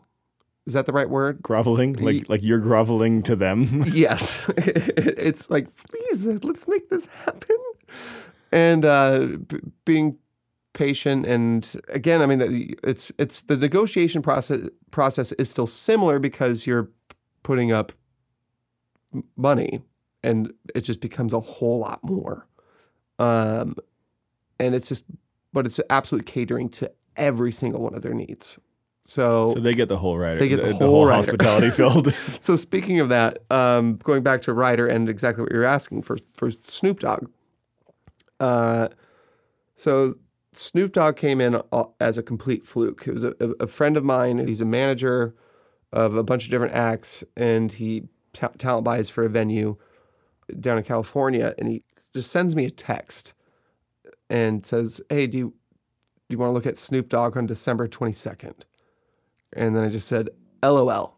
Is 0.65 0.73
that 0.73 0.85
the 0.85 0.91
right 0.91 1.09
word? 1.09 1.41
Groveling, 1.41 1.93
like 1.93 2.29
like 2.29 2.43
you're 2.43 2.59
groveling 2.59 3.23
to 3.23 3.35
them. 3.35 3.83
yes 3.93 4.49
it's 4.57 5.49
like 5.49 5.73
please 5.75 6.25
let's 6.43 6.67
make 6.67 6.89
this 6.89 7.05
happen 7.25 7.57
and 8.51 8.85
uh, 8.85 9.27
b- 9.47 9.59
being 9.85 10.17
patient 10.73 11.25
and 11.25 11.81
again 11.89 12.21
i 12.21 12.27
mean 12.27 12.75
it's 12.83 13.11
it's 13.17 13.41
the 13.41 13.57
negotiation 13.57 14.21
process 14.21 14.69
process 14.91 15.31
is 15.33 15.49
still 15.49 15.65
similar 15.65 16.19
because 16.19 16.67
you're 16.67 16.91
putting 17.41 17.71
up 17.71 17.91
money 19.35 19.81
and 20.21 20.53
it 20.75 20.81
just 20.81 21.01
becomes 21.01 21.33
a 21.33 21.39
whole 21.39 21.79
lot 21.79 21.99
more 22.03 22.45
um 23.17 23.75
and 24.59 24.75
it's 24.75 24.87
just 24.87 25.05
but 25.53 25.65
it's 25.65 25.79
absolutely 25.89 26.31
catering 26.31 26.69
to 26.69 26.91
every 27.15 27.51
single 27.51 27.81
one 27.81 27.95
of 27.95 28.01
their 28.01 28.13
needs 28.13 28.59
so 29.07 29.53
so 29.53 29.61
they 29.61 29.73
get 29.73 29.87
the 29.87 29.97
whole 29.97 30.17
rider. 30.17 30.37
They 30.37 30.49
get 30.49 30.61
the 30.61 30.73
whole 30.73 31.05
rider. 31.05 31.15
hospitality 31.15 31.69
filled. 31.71 32.13
so 32.41 32.57
speaking 32.57 32.99
of 32.99 33.07
that, 33.07 33.39
um, 33.49 33.95
going 34.03 34.21
back 34.21 34.41
to 34.41 34.53
rider 34.53 34.85
and 34.85 35.07
exactly 35.07 35.43
what 35.43 35.51
you're 35.51 35.63
asking 35.63 36.01
for 36.01 36.17
for 36.33 36.51
Snoop 36.51 36.99
Dogg. 36.99 37.29
Uh, 38.41 38.89
so 39.77 40.15
Snoop 40.51 40.91
Dogg 40.91 41.15
came 41.15 41.39
in 41.39 41.61
as 42.01 42.17
a 42.17 42.23
complete 42.23 42.65
fluke. 42.65 43.07
It 43.07 43.13
was 43.13 43.23
a, 43.23 43.33
a 43.61 43.67
friend 43.67 43.95
of 43.95 44.03
mine. 44.03 44.45
He's 44.45 44.59
a 44.59 44.65
manager 44.65 45.33
of 45.93 46.15
a 46.17 46.23
bunch 46.23 46.43
of 46.43 46.51
different 46.51 46.73
acts, 46.73 47.23
and 47.37 47.71
he 47.71 48.03
ta- 48.33 48.51
talent 48.57 48.83
buys 48.83 49.09
for 49.09 49.23
a 49.23 49.29
venue 49.29 49.77
down 50.59 50.77
in 50.79 50.83
California. 50.83 51.55
And 51.57 51.69
he 51.69 51.83
just 52.13 52.29
sends 52.29 52.57
me 52.57 52.65
a 52.65 52.71
text 52.71 53.33
and 54.29 54.65
says, 54.65 55.01
"Hey, 55.09 55.27
do 55.27 55.37
you 55.37 55.53
do 56.29 56.33
you 56.33 56.37
want 56.37 56.49
to 56.49 56.53
look 56.53 56.65
at 56.65 56.77
Snoop 56.77 57.07
Dogg 57.09 57.37
on 57.37 57.45
December 57.45 57.87
22nd?" 57.87 58.65
And 59.53 59.75
then 59.75 59.83
I 59.83 59.89
just 59.89 60.07
said, 60.07 60.29
"LOL." 60.61 61.17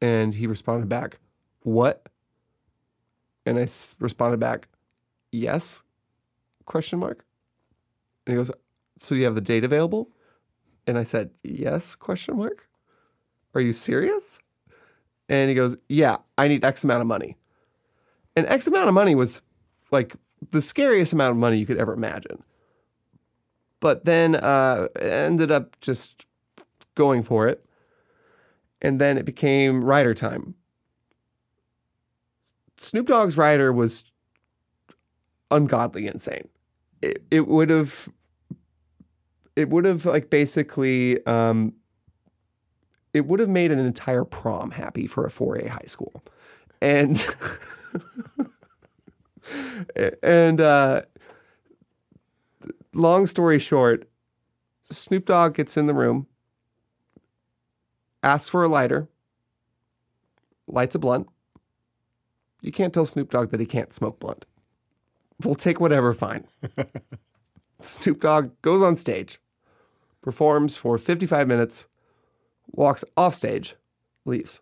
And 0.00 0.34
he 0.34 0.46
responded 0.46 0.88
back, 0.88 1.18
"What?" 1.60 2.08
And 3.44 3.58
I 3.58 3.62
s- 3.62 3.96
responded 3.98 4.40
back, 4.40 4.68
"Yes?" 5.32 5.82
Question 6.64 6.98
mark. 6.98 7.24
And 8.26 8.32
he 8.32 8.36
goes, 8.36 8.50
"So 8.98 9.14
you 9.14 9.24
have 9.24 9.34
the 9.34 9.40
date 9.40 9.64
available?" 9.64 10.10
And 10.86 10.98
I 10.98 11.04
said, 11.04 11.30
"Yes?" 11.42 11.94
Question 11.94 12.36
mark. 12.36 12.68
Are 13.54 13.60
you 13.60 13.72
serious? 13.72 14.40
And 15.28 15.48
he 15.48 15.54
goes, 15.54 15.76
"Yeah, 15.88 16.18
I 16.38 16.48
need 16.48 16.64
X 16.64 16.84
amount 16.84 17.00
of 17.00 17.06
money." 17.06 17.36
And 18.34 18.46
X 18.46 18.66
amount 18.66 18.88
of 18.88 18.94
money 18.94 19.14
was 19.14 19.40
like 19.90 20.14
the 20.50 20.62
scariest 20.62 21.12
amount 21.12 21.32
of 21.32 21.36
money 21.36 21.58
you 21.58 21.66
could 21.66 21.78
ever 21.78 21.92
imagine. 21.92 22.42
but 23.80 24.04
then 24.04 24.34
uh, 24.36 24.88
ended 25.00 25.50
up 25.50 25.78
just 25.80 26.26
going 26.94 27.22
for 27.22 27.46
it. 27.46 27.64
And 28.82 29.00
then 29.00 29.18
it 29.18 29.24
became 29.24 29.84
Rider 29.84 30.14
time. 30.14 30.54
Snoop 32.78 33.06
Dogg's 33.06 33.36
Rider 33.36 33.72
was 33.72 34.04
ungodly 35.50 36.06
insane. 36.06 36.48
It, 37.02 37.22
it 37.30 37.46
would 37.48 37.70
have 37.70 38.08
it 39.54 39.68
would 39.70 39.84
have 39.84 40.04
like 40.04 40.30
basically 40.30 41.24
um, 41.26 41.74
it 43.14 43.26
would 43.26 43.40
have 43.40 43.48
made 43.48 43.72
an 43.72 43.78
entire 43.78 44.24
prom 44.24 44.72
happy 44.72 45.06
for 45.06 45.24
a 45.24 45.30
4A 45.30 45.68
high 45.68 45.86
school. 45.86 46.22
And 46.82 47.24
and 50.22 50.60
uh, 50.60 51.02
long 52.92 53.26
story 53.26 53.58
short, 53.58 54.08
Snoop 54.82 55.26
Dogg 55.26 55.54
gets 55.54 55.76
in 55.76 55.86
the 55.86 55.94
room, 55.94 56.26
asks 58.22 58.48
for 58.48 58.64
a 58.64 58.68
lighter, 58.68 59.08
lights 60.66 60.94
a 60.94 60.98
blunt. 60.98 61.28
You 62.62 62.72
can't 62.72 62.92
tell 62.92 63.06
Snoop 63.06 63.30
Dogg 63.30 63.50
that 63.50 63.60
he 63.60 63.66
can't 63.66 63.92
smoke 63.92 64.18
blunt. 64.18 64.46
We'll 65.42 65.54
take 65.54 65.80
whatever, 65.80 66.14
fine. 66.14 66.46
Snoop 67.80 68.20
Dogg 68.20 68.50
goes 68.62 68.82
on 68.82 68.96
stage, 68.96 69.38
performs 70.22 70.76
for 70.76 70.96
55 70.98 71.46
minutes, 71.46 71.86
walks 72.72 73.04
off 73.16 73.34
stage, 73.34 73.76
leaves. 74.24 74.60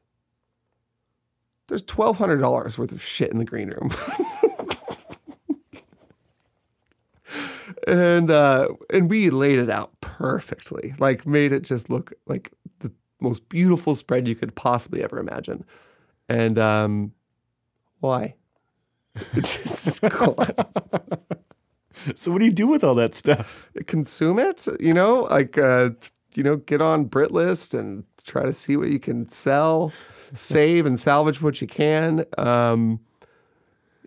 There's 1.69 1.83
$1,200 1.83 2.79
worth 2.79 2.93
of 2.93 3.03
shit 3.03 3.31
in 3.31 3.39
the 3.39 3.45
green 3.45 3.71
room. 3.71 3.91
and 7.87 8.31
uh, 8.31 8.69
and 8.93 9.11
we 9.11 9.31
laid 9.31 9.59
it 9.59 9.71
out 9.71 10.01
perfectly, 10.01 10.95
like 10.99 11.27
made 11.27 11.53
it 11.53 11.63
just 11.63 11.91
look 11.91 12.13
like 12.27 12.53
the 12.81 12.91
most 13.21 13.49
beautiful 13.49 13.95
spread 13.95 14.29
you 14.29 14.35
could 14.35 14.55
possibly 14.55 15.03
ever 15.03 15.19
imagine. 15.19 15.65
And 16.29 16.59
um, 16.59 17.13
why? 18.01 18.35
It's 19.35 19.63
just 19.63 20.03
gone. 20.03 20.53
So 22.17 22.33
what 22.33 22.41
do 22.41 22.45
you 22.45 22.53
do 22.53 22.67
with 22.67 22.85
all 22.85 22.97
that 22.97 23.15
stuff? 23.15 23.71
Consume 23.87 24.39
it, 24.39 24.67
you 24.79 24.93
know, 24.93 25.23
like 25.31 25.57
uh, 25.57 25.91
you 26.35 26.43
know, 26.43 26.57
get 26.57 26.83
on 26.83 27.09
Craigslist 27.09 27.79
and 27.79 28.05
try 28.25 28.43
to 28.43 28.53
see 28.53 28.77
what 28.77 28.89
you 28.89 28.99
can 28.99 29.29
sell, 29.29 29.93
save 30.33 30.87
and 30.87 30.99
salvage 30.99 31.41
what 31.41 31.61
you 31.61 31.67
can. 31.67 32.25
Um, 32.37 33.01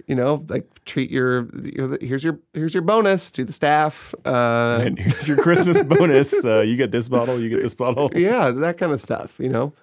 you 0.06 0.16
know, 0.16 0.46
like 0.48 0.66
treat 0.86 1.10
your, 1.10 1.48
your 1.66 1.98
here's 2.02 2.24
your 2.24 2.40
here's 2.54 2.74
your 2.74 2.84
bonus 2.84 3.32
to 3.32 3.44
the 3.46 3.54
staff. 3.54 4.14
Uh, 4.26 4.80
And 4.86 5.00
here's 5.00 5.28
your 5.28 5.38
Christmas 5.38 5.82
bonus. 5.82 6.46
Uh, 6.46 6.62
you 6.62 6.76
get 6.76 6.92
this 6.92 7.10
bottle. 7.10 7.40
You 7.40 7.50
get 7.50 7.62
this 7.62 7.74
bottle. 7.74 8.12
yeah, 8.16 8.52
that 8.52 8.78
kind 8.78 8.92
of 8.92 9.00
stuff. 9.00 9.38
You 9.40 9.50
know. 9.50 9.74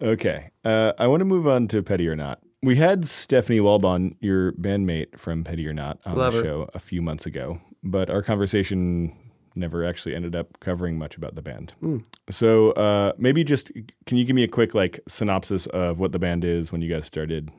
Okay. 0.00 0.50
Uh, 0.64 0.92
I 0.98 1.06
want 1.06 1.20
to 1.20 1.24
move 1.24 1.46
on 1.46 1.68
to 1.68 1.82
Petty 1.82 2.08
or 2.08 2.16
Not. 2.16 2.40
We 2.62 2.76
had 2.76 3.06
Stephanie 3.06 3.60
Walbon, 3.60 4.16
your 4.20 4.52
bandmate 4.52 5.18
from 5.18 5.44
Petty 5.44 5.66
or 5.66 5.72
Not, 5.72 5.98
on 6.04 6.16
Love 6.16 6.32
the 6.34 6.38
her. 6.38 6.44
show 6.44 6.70
a 6.74 6.78
few 6.78 7.02
months 7.02 7.26
ago, 7.26 7.60
but 7.82 8.10
our 8.10 8.22
conversation 8.22 9.16
never 9.54 9.84
actually 9.84 10.14
ended 10.14 10.34
up 10.34 10.58
covering 10.60 10.98
much 10.98 11.16
about 11.16 11.34
the 11.34 11.42
band. 11.42 11.72
Hmm. 11.80 11.98
So 12.30 12.70
uh, 12.72 13.12
maybe 13.18 13.44
just 13.44 13.70
can 14.06 14.16
you 14.16 14.24
give 14.24 14.34
me 14.36 14.42
a 14.44 14.48
quick 14.48 14.74
like 14.74 15.00
synopsis 15.08 15.66
of 15.66 15.98
what 15.98 16.12
the 16.12 16.18
band 16.18 16.44
is 16.44 16.72
when 16.72 16.82
you 16.82 16.92
guys 16.92 17.06
started? 17.06 17.50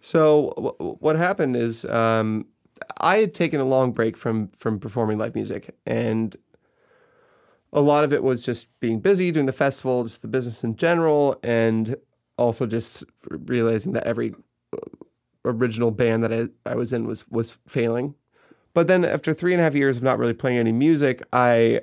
So 0.00 0.52
w- 0.56 0.96
what 1.00 1.16
happened 1.16 1.56
is 1.56 1.84
um, 1.84 2.46
I 2.98 3.18
had 3.18 3.34
taken 3.34 3.60
a 3.60 3.64
long 3.64 3.92
break 3.92 4.16
from 4.16 4.48
from 4.48 4.78
performing 4.78 5.18
live 5.18 5.34
music, 5.34 5.74
and 5.86 6.36
a 7.72 7.80
lot 7.80 8.04
of 8.04 8.12
it 8.12 8.22
was 8.22 8.42
just 8.42 8.68
being 8.80 9.00
busy 9.00 9.30
doing 9.30 9.46
the 9.46 9.52
festival, 9.52 10.04
just 10.04 10.22
the 10.22 10.28
business 10.28 10.64
in 10.64 10.76
general, 10.76 11.38
and 11.42 11.96
also 12.36 12.66
just 12.66 13.04
realizing 13.28 13.92
that 13.92 14.04
every 14.04 14.34
uh, 14.72 14.78
original 15.44 15.90
band 15.90 16.24
that 16.24 16.32
I, 16.32 16.48
I 16.70 16.74
was 16.74 16.92
in 16.92 17.06
was 17.06 17.28
was 17.28 17.58
failing. 17.66 18.14
But 18.72 18.86
then 18.86 19.04
after 19.04 19.34
three 19.34 19.52
and 19.52 19.60
a 19.60 19.64
half 19.64 19.74
years 19.74 19.96
of 19.96 20.02
not 20.02 20.18
really 20.18 20.32
playing 20.32 20.58
any 20.58 20.72
music, 20.72 21.22
I 21.32 21.80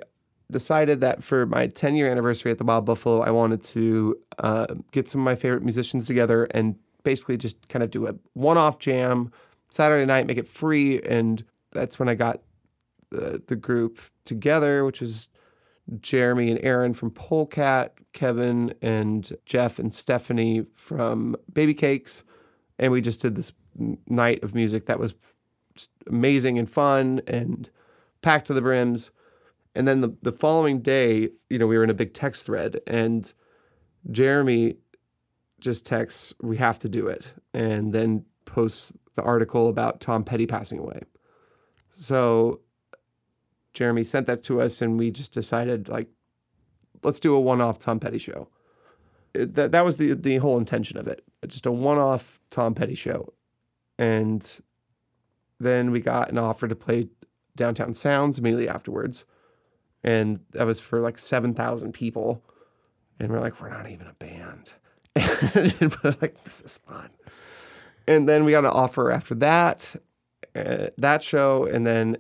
decided 0.50 1.02
that 1.02 1.24
for 1.24 1.46
my 1.46 1.68
10 1.68 1.96
year 1.96 2.10
anniversary 2.10 2.52
at 2.52 2.58
the 2.58 2.64
Wild 2.64 2.86
Buffalo, 2.86 3.22
I 3.22 3.32
wanted 3.32 3.64
to 3.66 4.18
uh, 4.40 4.68
get 4.92 5.10
some 5.10 5.22
of 5.22 5.26
my 5.26 5.36
favorite 5.36 5.64
musicians 5.64 6.08
together 6.08 6.46
and 6.52 6.78
basically 7.08 7.38
just 7.38 7.70
kind 7.70 7.84
of 7.84 7.90
do 7.90 8.06
a 8.06 8.14
one 8.34 8.58
off 8.58 8.80
jam 8.80 9.32
Saturday 9.70 10.06
night, 10.06 10.28
make 10.28 10.38
it 10.38 10.46
free. 10.46 11.02
And 11.04 11.42
that's 11.72 11.98
when 11.98 12.10
I 12.10 12.16
got 12.16 12.42
the, 13.12 13.42
the 13.48 13.56
group 13.56 14.02
together, 14.26 14.84
which 14.84 15.00
was 15.00 15.30
Jeremy 16.02 16.52
and 16.52 16.60
Aaron 16.62 16.94
from 16.94 17.12
Polecat, 17.12 17.94
Kevin 18.12 18.74
and 18.82 19.32
Jeff 19.46 19.80
and 19.80 19.94
Stephanie 19.94 20.66
from 20.74 21.38
Baby 21.54 21.74
Cakes. 21.74 22.26
And 22.78 22.92
we 22.92 23.00
just 23.00 23.22
did 23.22 23.36
this 23.36 23.54
night 24.10 24.44
of 24.44 24.54
music 24.54 24.88
that 24.88 25.00
was 25.00 25.14
amazing 26.08 26.60
and 26.60 26.70
fun 26.70 27.22
and 27.26 27.70
packed 28.22 28.48
to 28.48 28.54
the 28.54 28.62
brims. 28.62 29.12
And 29.76 29.88
then 29.88 30.02
the, 30.02 30.14
the 30.24 30.34
following 30.34 30.82
day, 30.82 31.30
you 31.50 31.58
know, 31.58 31.68
we 31.68 31.78
were 31.78 31.86
in 31.86 31.90
a 31.90 31.94
big 31.94 32.14
text 32.14 32.46
thread 32.46 32.82
and 32.86 33.32
Jeremy 34.12 34.76
just 35.60 35.86
texts, 35.86 36.34
we 36.42 36.58
have 36.58 36.80
to 36.80 36.90
do 36.90 37.08
it. 37.08 37.34
And 37.54 37.94
then 37.94 38.26
posts 38.46 38.94
the 39.16 39.24
article 39.24 39.68
about 39.68 40.00
Tom 40.00 40.24
Petty 40.24 40.46
passing 40.46 40.80
away. 40.80 41.02
So 41.90 42.62
Jeremy 43.74 44.04
sent 44.04 44.28
that 44.28 44.44
to 44.44 44.62
us 44.62 44.82
and 44.82 44.98
we 44.98 45.12
just 45.12 45.32
decided 45.34 45.90
like, 45.90 46.08
let's 47.04 47.20
do 47.20 47.34
a 47.34 47.40
one-off 47.40 47.80
Tom 47.80 48.00
Petty 48.00 48.18
show. 48.18 48.50
It- 49.34 49.56
that, 49.56 49.72
that 49.72 49.86
was 49.86 49.98
the, 49.98 50.14
the 50.14 50.38
whole 50.38 50.58
intention 50.58 50.98
of 50.98 51.08
it. 51.08 51.24
Just 51.48 51.66
a 51.66 51.72
one-off 51.72 52.40
Tom 52.50 52.74
Petty 52.74 52.96
show. 52.96 53.34
And 53.98 54.60
then 55.60 55.92
we 55.92 56.00
got 56.00 56.30
an 56.30 56.38
offer 56.38 56.68
to 56.68 56.76
play 56.76 57.10
Downtown 57.56 57.94
Sounds 57.94 58.38
immediately 58.38 58.70
afterwards. 58.70 59.26
And 60.04 60.40
that 60.52 60.66
was 60.68 60.80
for 60.80 61.00
like 61.00 61.18
7,000 61.18 61.92
people. 61.94 62.44
And 63.20 63.32
we're 63.32 63.40
like, 63.40 63.60
we're 63.60 63.70
not 63.70 63.90
even 63.90 64.08
a 64.08 64.14
band. 64.14 64.74
and 65.56 65.96
we're 66.04 66.16
like, 66.22 66.44
this 66.44 66.62
is 66.62 66.78
fun. 66.80 67.10
And 68.08 68.28
then 68.28 68.46
we 68.46 68.52
got 68.52 68.66
an 68.66 68.72
offer 68.72 69.12
after 69.12 69.36
that, 69.36 69.96
uh, 70.56 70.88
that 70.98 71.24
show. 71.24 71.66
And 71.66 71.86
then 71.86 72.18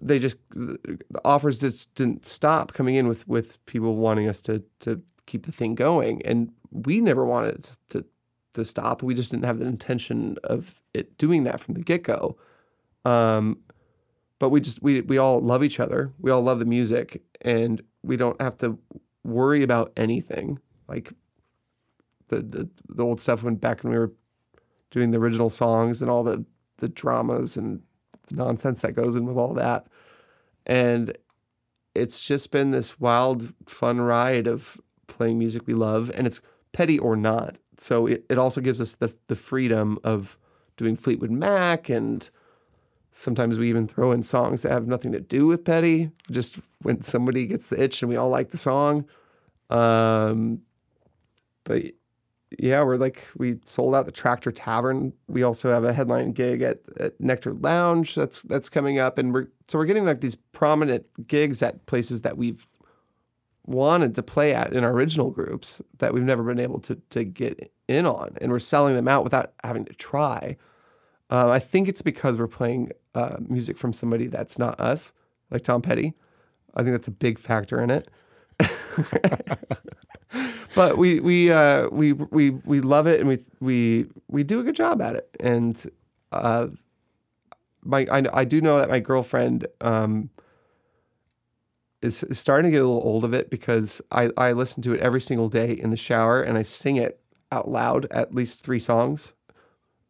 they 0.00 0.18
just, 0.18 0.36
the 0.50 0.98
offers 1.24 1.58
just 1.58 1.94
didn't 1.94 2.24
stop 2.24 2.72
coming 2.72 2.94
in 2.94 3.08
with, 3.08 3.28
with 3.28 3.64
people 3.66 3.96
wanting 3.96 4.28
us 4.28 4.40
to, 4.42 4.62
to 4.80 5.02
keep 5.26 5.44
the 5.44 5.52
thing 5.52 5.74
going. 5.74 6.22
And 6.24 6.52
we 6.70 7.00
never 7.00 7.24
wanted 7.24 7.68
to, 7.90 8.04
to 8.54 8.64
stop. 8.64 9.02
We 9.02 9.14
just 9.14 9.30
didn't 9.30 9.44
have 9.44 9.58
the 9.58 9.66
intention 9.66 10.36
of 10.44 10.82
it 10.94 11.18
doing 11.18 11.44
that 11.44 11.60
from 11.60 11.74
the 11.74 11.82
get 11.82 12.02
go. 12.02 12.36
Um, 13.04 13.58
but 14.40 14.48
we 14.48 14.60
just 14.60 14.82
we 14.82 15.02
we 15.02 15.18
all 15.18 15.40
love 15.40 15.62
each 15.62 15.78
other. 15.78 16.12
We 16.18 16.30
all 16.30 16.40
love 16.40 16.58
the 16.58 16.64
music, 16.64 17.22
and 17.42 17.80
we 18.02 18.16
don't 18.16 18.40
have 18.40 18.56
to 18.58 18.78
worry 19.22 19.62
about 19.62 19.92
anything. 19.96 20.58
Like 20.88 21.12
the 22.30 22.40
the, 22.40 22.70
the 22.88 23.04
old 23.04 23.20
stuff 23.20 23.42
when 23.42 23.56
back 23.56 23.84
when 23.84 23.92
we 23.92 23.98
were 23.98 24.12
doing 24.90 25.10
the 25.10 25.18
original 25.18 25.50
songs 25.50 26.00
and 26.00 26.10
all 26.10 26.22
the 26.22 26.44
the 26.78 26.88
dramas 26.88 27.56
and 27.56 27.82
the 28.28 28.36
nonsense 28.36 28.80
that 28.80 28.96
goes 28.96 29.16
in 29.16 29.26
with 29.26 29.36
all 29.36 29.54
that. 29.54 29.86
And 30.66 31.16
it's 31.94 32.24
just 32.24 32.50
been 32.50 32.70
this 32.70 32.98
wild, 32.98 33.52
fun 33.66 34.00
ride 34.00 34.46
of 34.46 34.80
playing 35.06 35.38
music 35.38 35.62
we 35.66 35.74
love, 35.74 36.10
and 36.14 36.26
it's 36.26 36.40
petty 36.72 36.98
or 36.98 37.16
not. 37.16 37.58
So 37.78 38.06
it, 38.06 38.24
it 38.30 38.38
also 38.38 38.60
gives 38.60 38.80
us 38.80 38.94
the 38.94 39.14
the 39.26 39.34
freedom 39.34 39.98
of 40.04 40.38
doing 40.76 40.96
Fleetwood 40.96 41.30
Mac 41.30 41.90
and 41.90 42.30
sometimes 43.12 43.58
we 43.58 43.68
even 43.68 43.86
throw 43.88 44.12
in 44.12 44.22
songs 44.22 44.62
that 44.62 44.72
have 44.72 44.86
nothing 44.86 45.12
to 45.12 45.20
do 45.20 45.46
with 45.46 45.64
petty 45.64 46.10
just 46.30 46.58
when 46.82 47.02
somebody 47.02 47.44
gets 47.46 47.66
the 47.66 47.82
itch 47.82 48.02
and 48.02 48.08
we 48.08 48.16
all 48.16 48.28
like 48.28 48.50
the 48.50 48.56
song 48.56 49.04
um, 49.68 50.62
but 51.64 51.82
yeah 52.58 52.82
we're 52.82 52.96
like 52.96 53.26
we 53.36 53.58
sold 53.64 53.94
out 53.94 54.06
the 54.06 54.12
tractor 54.12 54.50
tavern 54.50 55.12
we 55.28 55.42
also 55.42 55.72
have 55.72 55.84
a 55.84 55.92
headline 55.92 56.32
gig 56.32 56.62
at, 56.62 56.80
at 56.98 57.18
nectar 57.20 57.54
lounge 57.54 58.14
that's 58.14 58.42
that's 58.42 58.68
coming 58.68 58.98
up 58.98 59.18
and 59.18 59.32
we're 59.32 59.46
so 59.68 59.78
we're 59.78 59.84
getting 59.84 60.04
like 60.04 60.20
these 60.20 60.34
prominent 60.34 61.06
gigs 61.28 61.62
at 61.62 61.86
places 61.86 62.22
that 62.22 62.36
we've 62.36 62.66
wanted 63.66 64.14
to 64.14 64.22
play 64.22 64.52
at 64.52 64.72
in 64.72 64.82
our 64.82 64.90
original 64.90 65.30
groups 65.30 65.80
that 65.98 66.12
we've 66.12 66.24
never 66.24 66.42
been 66.42 66.58
able 66.58 66.80
to 66.80 66.96
to 67.10 67.24
get 67.24 67.72
in 67.86 68.04
on 68.04 68.36
and 68.40 68.50
we're 68.50 68.58
selling 68.58 68.94
them 68.94 69.06
out 69.06 69.22
without 69.22 69.52
having 69.62 69.84
to 69.84 69.94
try 69.94 70.56
uh, 71.30 71.48
I 71.48 71.60
think 71.60 71.88
it's 71.88 72.02
because 72.02 72.36
we're 72.36 72.48
playing 72.48 72.90
uh, 73.14 73.36
music 73.48 73.78
from 73.78 73.92
somebody 73.92 74.26
that's 74.26 74.58
not 74.58 74.78
us, 74.80 75.12
like 75.50 75.62
Tom 75.62 75.80
Petty. 75.80 76.14
I 76.74 76.82
think 76.82 76.92
that's 76.92 77.08
a 77.08 77.12
big 77.12 77.38
factor 77.38 77.80
in 77.80 77.90
it. 77.90 78.10
but 80.74 80.98
we 80.98 81.20
we 81.20 81.50
uh, 81.50 81.88
we 81.90 82.12
we 82.12 82.50
we 82.50 82.80
love 82.80 83.06
it 83.06 83.20
and 83.20 83.28
we 83.28 83.38
we 83.60 84.06
we 84.28 84.42
do 84.42 84.60
a 84.60 84.62
good 84.62 84.76
job 84.76 85.00
at 85.00 85.16
it. 85.16 85.36
And 85.40 85.90
uh, 86.32 86.68
my 87.82 88.06
I, 88.10 88.24
I 88.32 88.44
do 88.44 88.60
know 88.60 88.78
that 88.78 88.88
my 88.88 89.00
girlfriend 89.00 89.66
um, 89.80 90.30
is 92.02 92.22
is 92.24 92.38
starting 92.38 92.70
to 92.70 92.76
get 92.76 92.82
a 92.82 92.86
little 92.86 93.02
old 93.02 93.24
of 93.24 93.34
it 93.34 93.50
because 93.50 94.00
I, 94.10 94.30
I 94.36 94.52
listen 94.52 94.82
to 94.84 94.94
it 94.94 95.00
every 95.00 95.20
single 95.20 95.48
day 95.48 95.72
in 95.72 95.90
the 95.90 95.96
shower 95.96 96.42
and 96.42 96.56
I 96.56 96.62
sing 96.62 96.96
it 96.96 97.20
out 97.52 97.68
loud 97.68 98.06
at 98.10 98.34
least 98.34 98.62
three 98.62 98.78
songs 98.78 99.32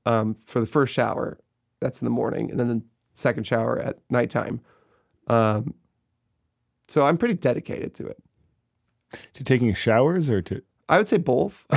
um, 0.06 0.34
for 0.34 0.60
the 0.60 0.66
first 0.66 0.92
shower. 0.92 1.38
That's 1.80 2.02
in 2.02 2.04
the 2.04 2.10
morning, 2.10 2.50
and 2.50 2.60
then 2.60 2.68
the 2.68 2.82
second 3.14 3.46
shower 3.46 3.78
at 3.78 3.98
nighttime. 4.10 4.60
Um, 5.28 5.74
so 6.88 7.06
I'm 7.06 7.16
pretty 7.16 7.34
dedicated 7.34 7.94
to 7.94 8.06
it. 8.06 8.18
To 9.34 9.44
taking 9.44 9.72
showers 9.74 10.30
or 10.30 10.42
to 10.42 10.62
I 10.88 10.96
would 10.98 11.08
say 11.08 11.18
both. 11.18 11.66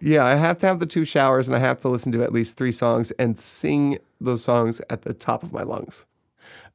Yeah, 0.00 0.24
I 0.24 0.36
have 0.36 0.58
to 0.58 0.66
have 0.66 0.78
the 0.78 0.86
two 0.86 1.04
showers 1.04 1.48
and 1.48 1.56
I 1.56 1.60
have 1.60 1.78
to 1.78 1.88
listen 1.88 2.12
to 2.12 2.22
at 2.22 2.32
least 2.32 2.56
three 2.56 2.72
songs 2.72 3.10
and 3.12 3.38
sing 3.38 3.98
those 4.20 4.44
songs 4.44 4.80
at 4.90 5.02
the 5.02 5.12
top 5.12 5.42
of 5.42 5.52
my 5.52 5.62
lungs. 5.62 6.06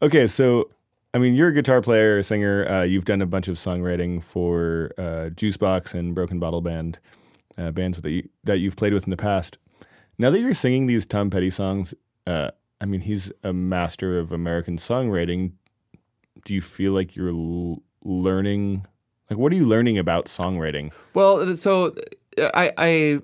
Okay, 0.01 0.27
so 0.27 0.69
I 1.13 1.19
mean, 1.19 1.35
you're 1.35 1.49
a 1.49 1.53
guitar 1.53 1.81
player, 1.81 2.17
a 2.17 2.23
singer. 2.23 2.67
Uh, 2.67 2.83
you've 2.83 3.05
done 3.05 3.21
a 3.21 3.25
bunch 3.25 3.47
of 3.47 3.55
songwriting 3.55 4.23
for 4.23 4.91
uh, 4.97 5.29
Juicebox 5.29 5.93
and 5.93 6.15
Broken 6.15 6.39
Bottle 6.39 6.61
Band, 6.61 6.99
uh, 7.57 7.71
bands 7.71 8.01
that 8.01 8.11
you, 8.11 8.27
that 8.43 8.59
you've 8.59 8.75
played 8.75 8.93
with 8.93 9.05
in 9.05 9.11
the 9.11 9.17
past. 9.17 9.57
Now 10.17 10.29
that 10.29 10.39
you're 10.39 10.53
singing 10.53 10.87
these 10.87 11.05
Tom 11.05 11.29
Petty 11.29 11.49
songs, 11.49 11.93
uh, 12.27 12.51
I 12.81 12.85
mean, 12.85 13.01
he's 13.01 13.31
a 13.43 13.53
master 13.53 14.19
of 14.19 14.31
American 14.31 14.77
songwriting. 14.77 15.53
Do 16.45 16.53
you 16.53 16.61
feel 16.61 16.93
like 16.93 17.15
you're 17.15 17.29
l- 17.29 17.81
learning? 18.03 18.85
Like, 19.29 19.39
what 19.39 19.51
are 19.51 19.55
you 19.55 19.65
learning 19.65 19.97
about 19.97 20.25
songwriting? 20.25 20.91
Well, 21.13 21.55
so 21.55 21.95
uh, 22.37 22.49
I, 22.53 22.73
I 22.77 23.19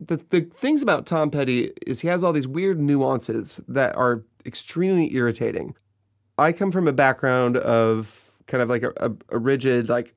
the 0.00 0.16
the 0.30 0.42
things 0.54 0.82
about 0.82 1.06
Tom 1.06 1.30
Petty 1.30 1.72
is 1.86 2.00
he 2.00 2.08
has 2.08 2.24
all 2.24 2.32
these 2.32 2.48
weird 2.48 2.80
nuances 2.80 3.60
that 3.68 3.94
are 3.96 4.24
extremely 4.44 5.14
irritating. 5.14 5.74
I 6.38 6.52
come 6.52 6.72
from 6.72 6.88
a 6.88 6.92
background 6.92 7.56
of 7.56 8.34
kind 8.46 8.62
of 8.62 8.68
like 8.68 8.82
a, 8.82 8.92
a, 8.96 9.12
a 9.30 9.38
rigid 9.38 9.88
like 9.88 10.14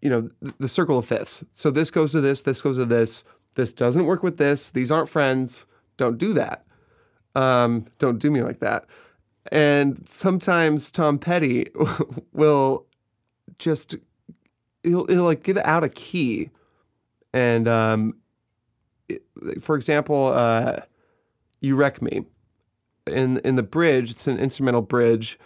you 0.00 0.10
know 0.10 0.30
the, 0.58 0.68
circle 0.68 0.98
of 0.98 1.04
fifths. 1.04 1.44
So 1.52 1.70
this 1.70 1.90
goes 1.90 2.12
to 2.12 2.20
this, 2.20 2.42
this 2.42 2.60
goes 2.60 2.76
to 2.76 2.84
this. 2.84 3.24
This 3.54 3.72
doesn't 3.72 4.06
work 4.06 4.22
with 4.22 4.36
this. 4.36 4.70
These 4.70 4.90
aren't 4.90 5.08
friends. 5.08 5.64
Don't 5.96 6.18
do 6.18 6.32
that. 6.32 6.64
Um, 7.34 7.86
don't 7.98 8.18
do 8.18 8.30
me 8.30 8.42
like 8.42 8.58
that. 8.60 8.86
And 9.52 10.08
sometimes 10.08 10.90
Tom 10.90 11.18
Petty 11.18 11.66
will 12.32 12.86
just 13.58 13.96
he'll, 14.82 15.06
he'll 15.06 15.24
like 15.24 15.42
get 15.42 15.58
out 15.58 15.84
of 15.84 15.94
key 15.94 16.48
and 17.34 17.68
um 17.68 18.16
it- 19.10 19.22
for 19.60 19.76
example 19.76 20.28
uh 20.28 20.80
you 21.60 21.76
wreck 21.76 22.00
me. 22.00 22.24
In 23.06 23.38
in 23.40 23.56
the 23.56 23.62
bridge 23.62 24.10
it's 24.10 24.26
an 24.26 24.38
instrumental 24.38 24.80
bridge. 24.80 25.38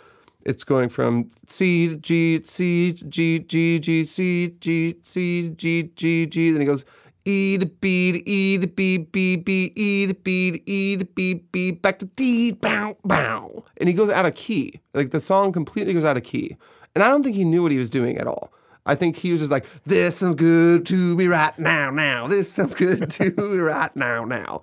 It's 0.45 0.63
going 0.63 0.89
from 0.89 1.29
C 1.49 1.97
G 1.97 2.41
C 2.45 2.93
G 2.93 3.41
G 3.41 3.81
G 3.81 4.05
C 4.05 4.55
G 4.61 4.97
C 5.03 5.49
G 5.49 5.91
G 5.97 6.27
G 6.27 6.51
then 6.53 6.61
he 6.61 6.67
goes 6.67 6.85
E 7.29 7.59
to 7.59 7.67
B 7.67 8.13
to 8.13 8.29
E 8.29 8.59
to 8.59 8.67
B 8.67 8.99
B 8.99 9.37
B 9.37 9.73
E 9.75 10.07
to 10.07 10.15
B 10.15 10.51
to 10.53 10.71
E 10.71 10.97
to 10.97 11.05
B 11.05 11.35
B 11.35 11.71
back 11.71 11.99
to 11.99 12.07
D 12.07 12.53
bow 12.53 12.97
bow 13.05 13.65
and 13.77 13.89
he 13.89 13.95
goes 13.95 14.11
out 14.11 14.27
of 14.27 14.35
key 14.35 14.81
like 14.95 15.11
the 15.11 15.21
song 15.21 15.53
completely 15.53 15.93
goes 15.93 16.05
out 16.05 16.17
of 16.17 16.23
key 16.23 16.57
and 16.97 17.03
I 17.05 17.09
don't 17.09 17.23
think 17.23 17.37
he 17.37 17.45
knew 17.45 17.63
what 17.63 17.73
he 17.73 17.77
was 17.77 17.91
doing 17.91 18.17
at 18.17 18.27
all. 18.27 18.51
I 18.87 18.95
think 18.95 19.17
he 19.17 19.31
was 19.31 19.43
just 19.43 19.51
like, 19.51 19.67
this 19.85 20.17
sounds 20.17 20.35
good 20.35 20.87
to 20.87 21.15
me 21.15 21.27
right 21.27 21.57
now, 21.59 21.91
now. 21.91 22.27
This 22.27 22.51
sounds 22.51 22.75
good 22.75 23.11
to 23.11 23.31
me 23.37 23.59
right 23.59 23.95
now, 23.95 24.25
now. 24.25 24.63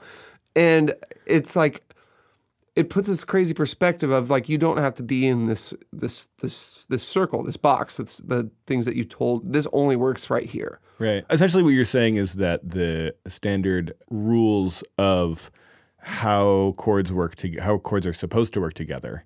And 0.56 0.96
it's 1.28 1.56
like, 1.56 1.94
it 2.76 2.90
puts 2.90 3.08
this 3.08 3.24
crazy 3.24 3.54
perspective 3.54 4.10
of 4.10 4.32
like 4.32 4.50
you 4.50 4.58
don't 4.58 4.78
have 4.78 4.96
to 4.96 5.04
be 5.04 5.28
in 5.28 5.46
this 5.46 5.76
this 5.92 6.28
this 6.40 6.86
this 6.86 7.04
circle, 7.04 7.44
this 7.44 7.56
box. 7.56 8.00
It's 8.00 8.18
the 8.18 8.50
things 8.66 8.86
that 8.86 8.96
you 8.96 9.04
told. 9.04 9.54
This 9.54 9.68
only 9.72 9.96
works 9.96 10.32
right 10.32 10.50
here. 10.50 10.80
Right. 11.00 11.26
Essentially, 11.30 11.64
what 11.64 11.72
you're 11.72 11.86
saying 11.86 12.16
is 12.16 12.36
that 12.36 12.68
the 12.70 13.16
standard 13.28 13.94
rules 14.10 14.84
of 14.98 15.52
how 15.98 16.74
chords 16.78 17.12
work 17.12 17.36
to 17.38 17.60
how 17.62 17.78
chords 17.78 18.06
are 18.06 18.14
supposed 18.14 18.54
to 18.54 18.62
work 18.62 18.74
together 18.74 19.26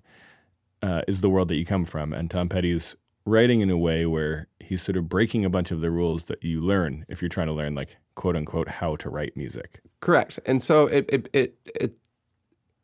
uh, 0.82 1.02
is 1.08 1.20
the 1.20 1.30
world 1.30 1.48
that 1.48 1.56
you 1.56 1.64
come 1.64 1.84
from, 1.84 2.12
and 2.12 2.30
Tom 2.30 2.48
Petty's 2.48 2.96
writing 3.26 3.60
in 3.60 3.70
a 3.70 3.76
way 3.76 4.06
where 4.06 4.48
he's 4.60 4.82
sort 4.82 4.96
of 4.96 5.08
breaking 5.08 5.44
a 5.44 5.50
bunch 5.50 5.70
of 5.70 5.80
the 5.80 5.90
rules 5.90 6.24
that 6.24 6.42
you 6.42 6.60
learn 6.60 7.04
if 7.08 7.20
you're 7.20 7.28
trying 7.28 7.46
to 7.46 7.52
learn 7.52 7.74
like 7.74 7.96
quote 8.14 8.36
unquote 8.36 8.68
how 8.68 8.96
to 8.96 9.10
write 9.10 9.36
music. 9.36 9.80
Correct. 10.00 10.38
And 10.46 10.62
so 10.62 10.86
it 10.86 11.04
it 11.08 11.28
it, 11.32 11.54
it 11.64 11.94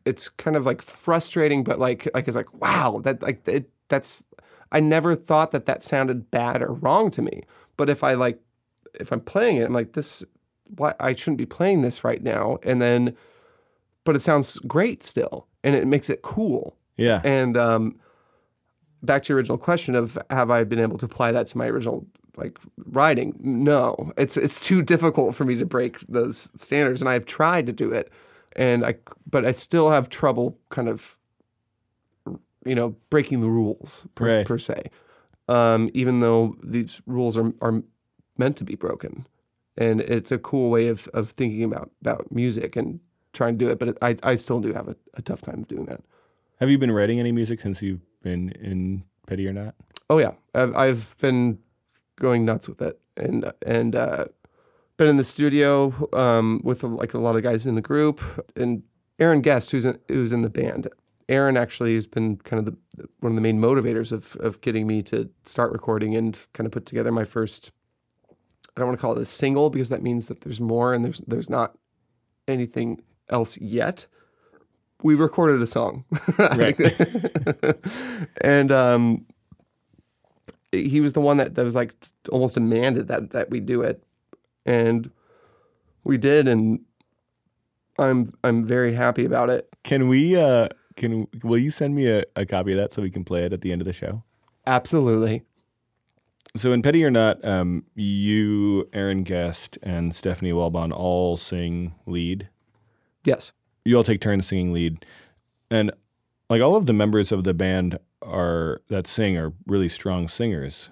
it's 0.05 0.29
kind 0.29 0.57
of 0.57 0.67
like 0.67 0.83
frustrating, 0.83 1.65
but 1.65 1.79
like 1.79 2.09
like 2.15 2.29
it's 2.29 2.37
like 2.37 2.53
wow 2.55 3.01
that 3.05 3.23
like 3.23 3.47
it, 3.49 3.71
that's 3.89 4.25
I 4.73 4.81
never 4.81 5.15
thought 5.15 5.53
that 5.53 5.67
that 5.67 5.83
sounded 5.83 6.31
bad 6.31 6.63
or 6.63 6.73
wrong 6.73 7.11
to 7.13 7.23
me. 7.23 7.43
But 7.77 7.89
if 7.89 8.05
I 8.05 8.15
like 8.15 8.41
if 9.01 9.13
I'm 9.13 9.21
playing 9.21 9.57
it, 9.59 9.65
I'm 9.65 9.73
like 9.73 9.93
this. 9.93 10.25
Why 10.77 10.95
I 11.01 11.15
shouldn't 11.15 11.39
be 11.39 11.47
playing 11.47 11.83
this 11.83 12.05
right 12.05 12.23
now. 12.23 12.59
And 12.63 12.81
then, 12.81 13.17
but 14.05 14.17
it 14.17 14.21
sounds 14.23 14.59
great 14.61 15.03
still, 15.03 15.47
and 15.63 15.75
it 15.75 15.87
makes 15.87 16.09
it 16.11 16.23
cool. 16.23 16.77
Yeah. 16.97 17.21
And 17.25 17.57
um, 17.57 17.99
back 19.03 19.23
to 19.25 19.29
your 19.33 19.39
original 19.39 19.59
question 19.59 19.95
of 19.95 20.17
have 20.31 20.51
I 20.51 20.65
been 20.65 20.81
able 20.81 20.99
to 20.99 21.07
apply 21.07 21.33
that 21.33 21.47
to 21.49 21.59
my 21.59 21.67
original 21.67 22.07
like 22.37 22.59
writing? 22.87 23.37
No, 23.41 24.13
it's 24.17 24.37
it's 24.37 24.59
too 24.59 24.81
difficult 24.83 25.35
for 25.35 25.45
me 25.45 25.57
to 25.57 25.67
break 25.67 26.01
those 26.09 26.51
standards, 26.57 27.03
and 27.03 27.09
I've 27.09 27.27
tried 27.27 27.67
to 27.67 27.73
do 27.73 27.93
it, 27.93 28.11
and 28.57 28.85
I 28.87 28.95
but 29.31 29.45
I 29.45 29.53
still 29.53 29.91
have 29.91 30.09
trouble 30.09 30.59
kind 30.71 30.89
of 30.89 31.17
you 32.65 32.75
know 32.75 32.97
breaking 33.11 33.41
the 33.43 33.51
rules 33.51 34.07
per, 34.15 34.39
Right. 34.39 34.47
per 34.47 34.57
se, 34.59 34.91
um, 35.49 35.91
even 35.93 36.21
though 36.21 36.57
these 36.63 37.03
rules 37.07 37.37
are 37.37 37.53
are 37.61 37.83
meant 38.37 38.57
to 38.59 38.65
be 38.65 38.75
broken, 38.75 39.27
and 39.77 40.01
it's 40.01 40.33
a 40.33 40.39
cool 40.39 40.71
way 40.71 40.89
of 40.89 41.09
of 41.09 41.31
thinking 41.31 41.65
about 41.65 41.91
about 42.01 42.31
music 42.33 42.77
and 42.77 43.01
trying 43.33 43.59
to 43.59 43.65
do 43.65 43.71
it. 43.71 43.79
But 43.79 43.99
I 44.03 44.17
I 44.23 44.35
still 44.35 44.61
do 44.61 44.73
have 44.73 44.89
a, 44.89 44.97
a 45.15 45.23
tough 45.23 45.43
time 45.43 45.63
doing 45.63 45.87
that. 45.87 46.01
Have 46.61 46.71
you 46.71 46.79
been 46.79 46.93
writing 46.93 47.19
any 47.21 47.33
music 47.33 47.61
since 47.61 47.83
you've 47.83 48.01
been 48.23 48.51
in 48.51 49.05
Petty 49.27 49.47
or 49.47 49.53
not? 49.53 49.75
Oh 50.09 50.19
yeah, 50.19 50.33
I've 50.55 50.75
I've 50.75 51.15
been 51.21 51.59
going 52.17 52.45
nuts 52.45 52.69
with 52.69 52.81
it, 52.83 53.01
and 53.17 53.53
and 53.67 53.97
uh, 53.97 54.27
been 54.97 55.09
in 55.09 55.17
the 55.17 55.25
studio 55.25 56.09
um, 56.13 56.61
with 56.65 56.83
like 56.83 57.15
a 57.15 57.19
lot 57.19 57.37
of 57.37 57.43
guys 57.43 57.67
in 57.67 57.75
the 57.75 57.81
group, 57.81 58.21
and 58.57 58.83
Aaron 59.19 59.41
Guest, 59.41 59.71
who's 59.71 59.87
in, 59.87 59.99
who's 60.09 60.33
in 60.33 60.43
the 60.43 60.51
band. 60.51 60.89
Aaron 61.29 61.57
actually 61.57 61.95
has 61.95 62.07
been 62.07 62.37
kind 62.37 62.61
of 62.61 62.67
the 62.67 63.09
one 63.21 63.33
of 63.33 63.37
the 63.37 63.43
main 63.43 63.61
motivators 63.61 64.13
of 64.13 64.37
of 64.37 64.61
getting 64.61 64.87
me 64.87 65.03
to 65.05 65.31
start 65.47 65.73
recording 65.73 66.15
and 66.15 66.39
kind 66.53 66.67
of 66.67 66.73
put 66.73 66.87
together 66.87 67.11
my 67.11 67.25
first. 67.25 67.73
I 68.77 68.81
don't 68.81 68.89
want 68.89 68.99
to 68.99 69.03
call 69.03 69.17
it 69.17 69.23
a 69.23 69.27
single 69.27 69.71
because 69.71 69.89
that 69.91 70.03
means 70.03 70.27
that 70.27 70.41
there's 70.41 70.61
more 70.61 70.95
and 70.95 71.05
there's 71.05 71.21
there's 71.27 71.51
not 71.51 71.77
anything 72.49 73.03
else 73.29 73.57
yet. 73.59 74.07
We 75.03 75.15
recorded 75.15 75.61
a 75.61 75.67
song, 75.67 76.05
Right. 76.39 76.79
and 78.41 78.73
um, 78.73 79.27
he 80.73 81.01
was 81.01 81.13
the 81.13 81.21
one 81.21 81.37
that, 81.37 81.55
that 81.55 81.65
was 81.65 81.75
like 81.75 81.95
almost 82.31 82.55
demanded 82.55 83.09
that 83.09 83.31
that 83.31 83.51
we 83.51 83.61
do 83.61 83.83
it, 83.83 84.03
and 84.65 85.11
we 86.05 86.17
did, 86.17 86.49
and 86.49 86.81
I'm 87.99 88.33
I'm 88.43 88.65
very 88.65 88.95
happy 88.95 89.25
about 89.25 89.51
it. 89.51 89.69
Can 89.85 90.09
we? 90.09 90.37
uh 90.37 90.69
Can 90.97 91.29
will 91.43 91.59
you 91.59 91.71
send 91.71 91.95
me 91.95 92.07
a, 92.09 92.25
a 92.35 92.47
copy 92.47 92.73
of 92.73 92.79
that 92.79 92.93
so 92.93 93.03
we 93.03 93.11
can 93.11 93.25
play 93.25 93.45
it 93.45 93.53
at 93.53 93.61
the 93.61 93.73
end 93.73 93.83
of 93.83 93.87
the 93.87 93.93
show? 93.93 94.23
Absolutely. 94.67 95.43
So 96.57 96.73
in 96.73 96.83
Petty 96.83 97.05
or 97.05 97.11
Not, 97.11 97.45
um, 97.45 97.85
you, 97.97 98.89
Aaron 98.93 99.25
Guest, 99.25 99.77
and 99.83 100.15
Stephanie 100.15 100.53
Walbon 100.53 100.93
all 100.93 101.37
sing 101.37 101.95
lead. 102.07 102.49
Yes. 103.25 103.53
You 103.85 103.97
all 103.97 104.05
take 104.05 104.21
turns 104.21 104.47
singing 104.47 104.73
lead, 104.73 105.05
and 105.71 105.91
like 106.49 106.63
all 106.63 106.77
of 106.77 106.87
the 106.87 106.93
members 106.93 107.33
of 107.33 107.45
the 107.45 107.55
band 107.55 107.99
are 108.23 108.81
that 108.89 109.07
sing 109.07 109.37
are 109.37 109.53
really 109.67 109.89
strong 109.89 110.29
singers. 110.29 110.91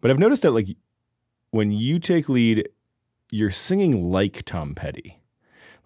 But 0.00 0.10
I've 0.10 0.18
noticed 0.18 0.42
that 0.42 0.52
like 0.52 0.68
when 1.50 1.70
you 1.70 1.98
take 1.98 2.28
lead, 2.28 2.68
you're 3.30 3.50
singing 3.50 4.10
like 4.10 4.42
Tom 4.44 4.74
Petty. 4.74 5.20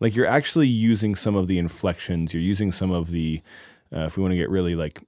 Like 0.01 0.15
you're 0.15 0.27
actually 0.27 0.69
using 0.69 1.15
some 1.15 1.37
of 1.37 1.49
the 1.49 1.59
inflections. 1.59 2.33
You're 2.33 2.43
using 2.43 2.71
some 2.71 2.91
of 2.91 3.11
the, 3.11 3.43
uh, 3.95 4.01
if 4.01 4.17
we 4.17 4.23
want 4.23 4.33
to 4.33 4.37
get 4.37 4.51
really 4.51 4.75
like 4.75 5.03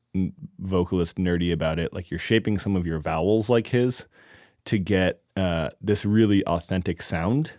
vocalist 0.59 1.17
nerdy 1.17 1.53
about 1.53 1.79
it, 1.79 1.93
like 1.93 2.11
you're 2.11 2.19
shaping 2.19 2.59
some 2.59 2.77
of 2.77 2.87
your 2.87 2.99
vowels 2.99 3.49
like 3.49 3.69
his 3.69 4.07
to 4.65 4.79
get 4.79 5.23
uh, 5.37 5.71
this 5.81 6.05
really 6.05 6.45
authentic 6.45 7.03
sound. 7.03 7.53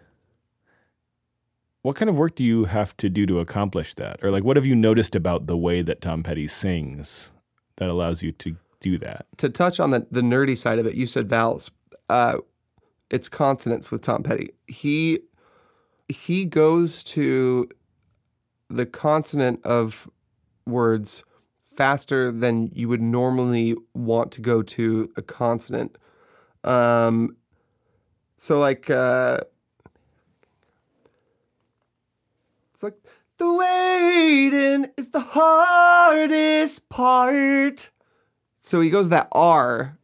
What 1.82 1.96
kind 1.96 2.10
of 2.10 2.18
work 2.18 2.36
do 2.36 2.44
you 2.44 2.66
have 2.66 2.96
to 2.98 3.10
do 3.10 3.26
to 3.26 3.40
accomplish 3.40 3.94
that? 3.96 4.24
Or 4.24 4.32
like 4.32 4.44
what 4.44 4.58
have 4.58 4.66
you 4.66 4.76
noticed 4.76 5.16
about 5.16 5.48
the 5.48 5.58
way 5.58 5.82
that 5.82 6.02
Tom 6.02 6.24
Petty 6.24 6.48
sings 6.48 7.32
that 7.78 7.90
allows 7.90 8.22
you 8.22 8.32
to 8.34 8.58
do 8.82 8.98
that? 9.00 9.26
To 9.38 9.50
touch 9.50 9.80
on 9.80 9.92
the 9.92 10.06
the 10.12 10.22
nerdy 10.22 10.58
side 10.58 10.80
of 10.80 10.86
it, 10.86 10.96
you 10.96 11.06
said 11.06 11.28
vowels. 11.30 11.72
Uh, 12.10 12.38
it's 13.10 13.30
consonants 13.30 13.92
with 13.92 14.02
Tom 14.02 14.24
Petty. 14.24 14.52
He 14.68 15.20
he 16.10 16.46
goes 16.46 17.04
to 17.04 17.70
the 18.70 18.86
consonant 18.86 19.64
of 19.66 20.10
words 20.66 21.24
faster 21.80 22.32
than 22.32 22.72
you 22.74 22.90
would 22.90 23.02
normally 23.02 23.76
want 23.94 24.32
to 24.34 24.42
go 24.42 24.62
to 24.62 25.10
a 25.16 25.22
consonant. 25.22 25.98
Um, 26.64 27.38
so 28.38 28.60
like 28.60 28.90
uh, 28.90 29.40
it's 32.74 32.84
like 32.84 32.98
the 33.38 33.54
waiting 33.54 34.88
is 34.98 35.10
the 35.10 35.22
hardest 35.22 36.90
part. 36.90 37.92
So 38.60 38.82
he 38.82 38.90
goes 38.90 39.10
that 39.10 39.30
R 39.32 39.98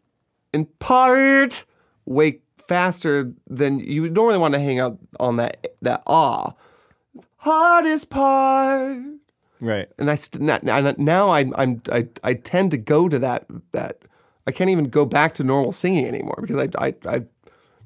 in 0.54 0.66
part 0.80 1.66
way 2.06 2.40
faster 2.58 3.34
than 3.48 3.80
you 3.80 4.02
would 4.02 4.14
normally 4.14 4.38
want 4.38 4.54
to 4.54 4.60
hang 4.60 4.80
out 4.80 4.98
on 5.20 5.36
that 5.38 5.76
that 5.82 6.04
ah. 6.08 6.54
Hardest 7.38 8.10
part 8.10 9.02
Right. 9.60 9.88
and 9.98 10.12
I 10.12 10.16
st- 10.16 10.42
now, 11.00 11.30
I, 11.30 11.40
I'm 11.56 11.82
I, 11.92 12.08
I 12.24 12.34
tend 12.34 12.72
to 12.72 12.78
go 12.78 13.08
to 13.08 13.18
that 13.20 13.46
that 13.72 14.04
I 14.46 14.52
can't 14.52 14.70
even 14.70 14.86
go 14.86 15.06
back 15.06 15.34
to 15.36 15.44
normal 15.44 15.72
singing 15.72 16.06
anymore 16.06 16.38
because 16.42 16.58
I 16.58 16.86
I 16.88 16.96
I've 17.06 17.28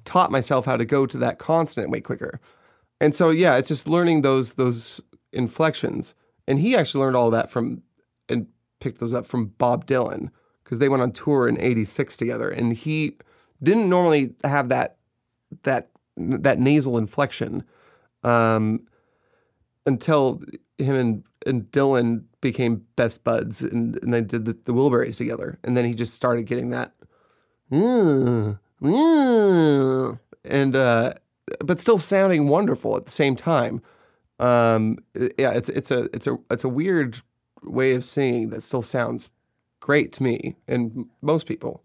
taught 0.06 0.32
myself 0.32 0.66
how 0.66 0.78
to 0.78 0.86
go 0.86 1.06
to 1.06 1.18
that 1.20 1.40
consonant 1.40 1.92
way 1.92 2.02
quicker, 2.02 2.40
and 3.00 3.14
so 3.14 3.30
yeah, 3.30 3.58
it's 3.58 3.68
just 3.68 3.88
learning 3.88 4.24
those 4.24 4.54
those 4.54 5.00
inflections, 5.32 6.16
and 6.48 6.60
he 6.60 6.76
actually 6.76 7.02
learned 7.02 7.16
all 7.16 7.32
that 7.32 7.52
from 7.52 7.84
and 8.28 8.48
picked 8.80 9.00
those 9.00 9.14
up 9.14 9.26
from 9.26 9.48
Bob 9.58 9.86
Dylan 9.86 10.30
because 10.64 10.80
they 10.80 10.90
went 10.90 11.04
on 11.04 11.12
tour 11.12 11.48
in 11.48 11.60
'86 11.62 12.18
together, 12.18 12.50
and 12.50 12.74
he 12.74 13.18
didn't 13.62 13.90
normally 13.90 14.34
have 14.44 14.70
that 14.70 14.98
that 15.64 15.92
that 16.18 16.60
nasal 16.60 16.98
inflection. 16.98 17.64
Um, 18.24 18.86
until 19.86 20.42
him 20.80 20.96
and, 20.96 21.24
and 21.46 21.64
Dylan 21.72 22.24
became 22.42 22.86
best 22.96 23.24
buds 23.24 23.62
and, 23.62 23.98
and 24.02 24.14
they 24.14 24.22
did 24.22 24.46
the, 24.46 24.54
the 24.54 24.74
Wilburys 24.74 25.18
together. 25.18 25.60
And 25.64 25.76
then 25.76 25.86
he 25.86 25.94
just 25.94 26.14
started 26.14 26.44
getting 26.44 26.70
that. 26.72 26.94
"Mm, 27.72 28.60
mm," 28.82 30.20
And, 30.46 30.76
uh, 30.76 31.14
but 31.60 31.80
still 31.80 31.98
sounding 31.98 32.48
wonderful 32.48 32.96
at 32.96 33.06
the 33.06 33.12
same 33.12 33.36
time. 33.36 33.82
Um, 34.40 35.00
yeah, 35.14 35.52
it's, 35.52 35.70
it's 35.70 35.92
a, 35.92 36.04
it's 36.14 36.28
a, 36.28 36.38
it's 36.50 36.64
a 36.64 36.70
weird 36.70 37.22
way 37.64 37.94
of 37.94 38.06
singing 38.06 38.50
that 38.50 38.64
still 38.64 38.82
sounds 38.82 39.30
great 39.80 40.12
to 40.14 40.24
me 40.24 40.56
and 40.68 41.08
most 41.22 41.46
people. 41.46 41.84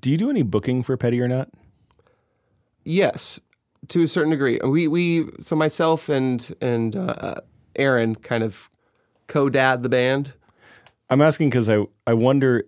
Do 0.00 0.10
you 0.10 0.16
do 0.16 0.30
any 0.30 0.42
booking 0.42 0.82
for 0.82 0.96
Petty 0.96 1.20
or 1.20 1.28
not? 1.28 1.50
Yes, 2.84 3.38
to 3.88 4.02
a 4.02 4.08
certain 4.08 4.30
degree. 4.30 4.58
We 4.64 4.88
we 4.88 5.28
so 5.40 5.54
myself 5.54 6.08
and 6.08 6.54
and 6.60 6.96
uh, 6.96 7.40
Aaron 7.76 8.14
kind 8.14 8.42
of 8.42 8.70
co-dad 9.26 9.82
the 9.82 9.88
band. 9.88 10.32
I'm 11.10 11.20
asking 11.20 11.50
because 11.50 11.68
I 11.68 11.84
I 12.06 12.14
wonder 12.14 12.64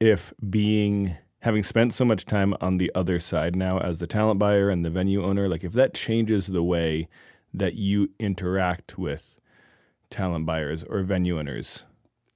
if 0.00 0.32
being 0.48 1.16
having 1.40 1.62
spent 1.62 1.94
so 1.94 2.04
much 2.04 2.24
time 2.24 2.54
on 2.60 2.78
the 2.78 2.90
other 2.94 3.18
side 3.18 3.54
now 3.54 3.78
as 3.78 3.98
the 3.98 4.06
talent 4.06 4.38
buyer 4.38 4.68
and 4.68 4.84
the 4.84 4.90
venue 4.90 5.24
owner, 5.24 5.48
like 5.48 5.64
if 5.64 5.72
that 5.72 5.94
changes 5.94 6.46
the 6.48 6.62
way 6.62 7.08
that 7.54 7.74
you 7.74 8.10
interact 8.18 8.98
with 8.98 9.38
talent 10.10 10.44
buyers 10.44 10.84
or 10.84 11.02
venue 11.02 11.38
owners 11.38 11.84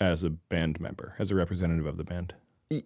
as 0.00 0.22
a 0.22 0.30
band 0.30 0.80
member, 0.80 1.14
as 1.18 1.30
a 1.30 1.34
representative 1.34 1.86
of 1.86 1.96
the 1.96 2.04
band. 2.04 2.34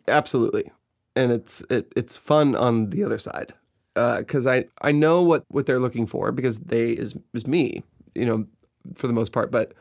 Absolutely, 0.08 0.72
and 1.14 1.30
it's 1.30 1.62
it, 1.70 1.92
it's 1.94 2.16
fun 2.16 2.56
on 2.56 2.90
the 2.90 3.04
other 3.04 3.18
side 3.18 3.52
uh, 3.96 4.18
because 4.18 4.46
I 4.46 4.66
I 4.82 4.92
know 4.92 5.22
what 5.22 5.44
what 5.48 5.66
they're 5.66 5.80
looking 5.80 6.06
for 6.06 6.32
because 6.32 6.58
they 6.58 6.92
is 6.92 7.16
is 7.32 7.46
me, 7.46 7.84
you 8.14 8.26
know, 8.26 8.46
for 8.94 9.06
the 9.06 9.12
most 9.12 9.32
part. 9.32 9.50
But 9.50 9.72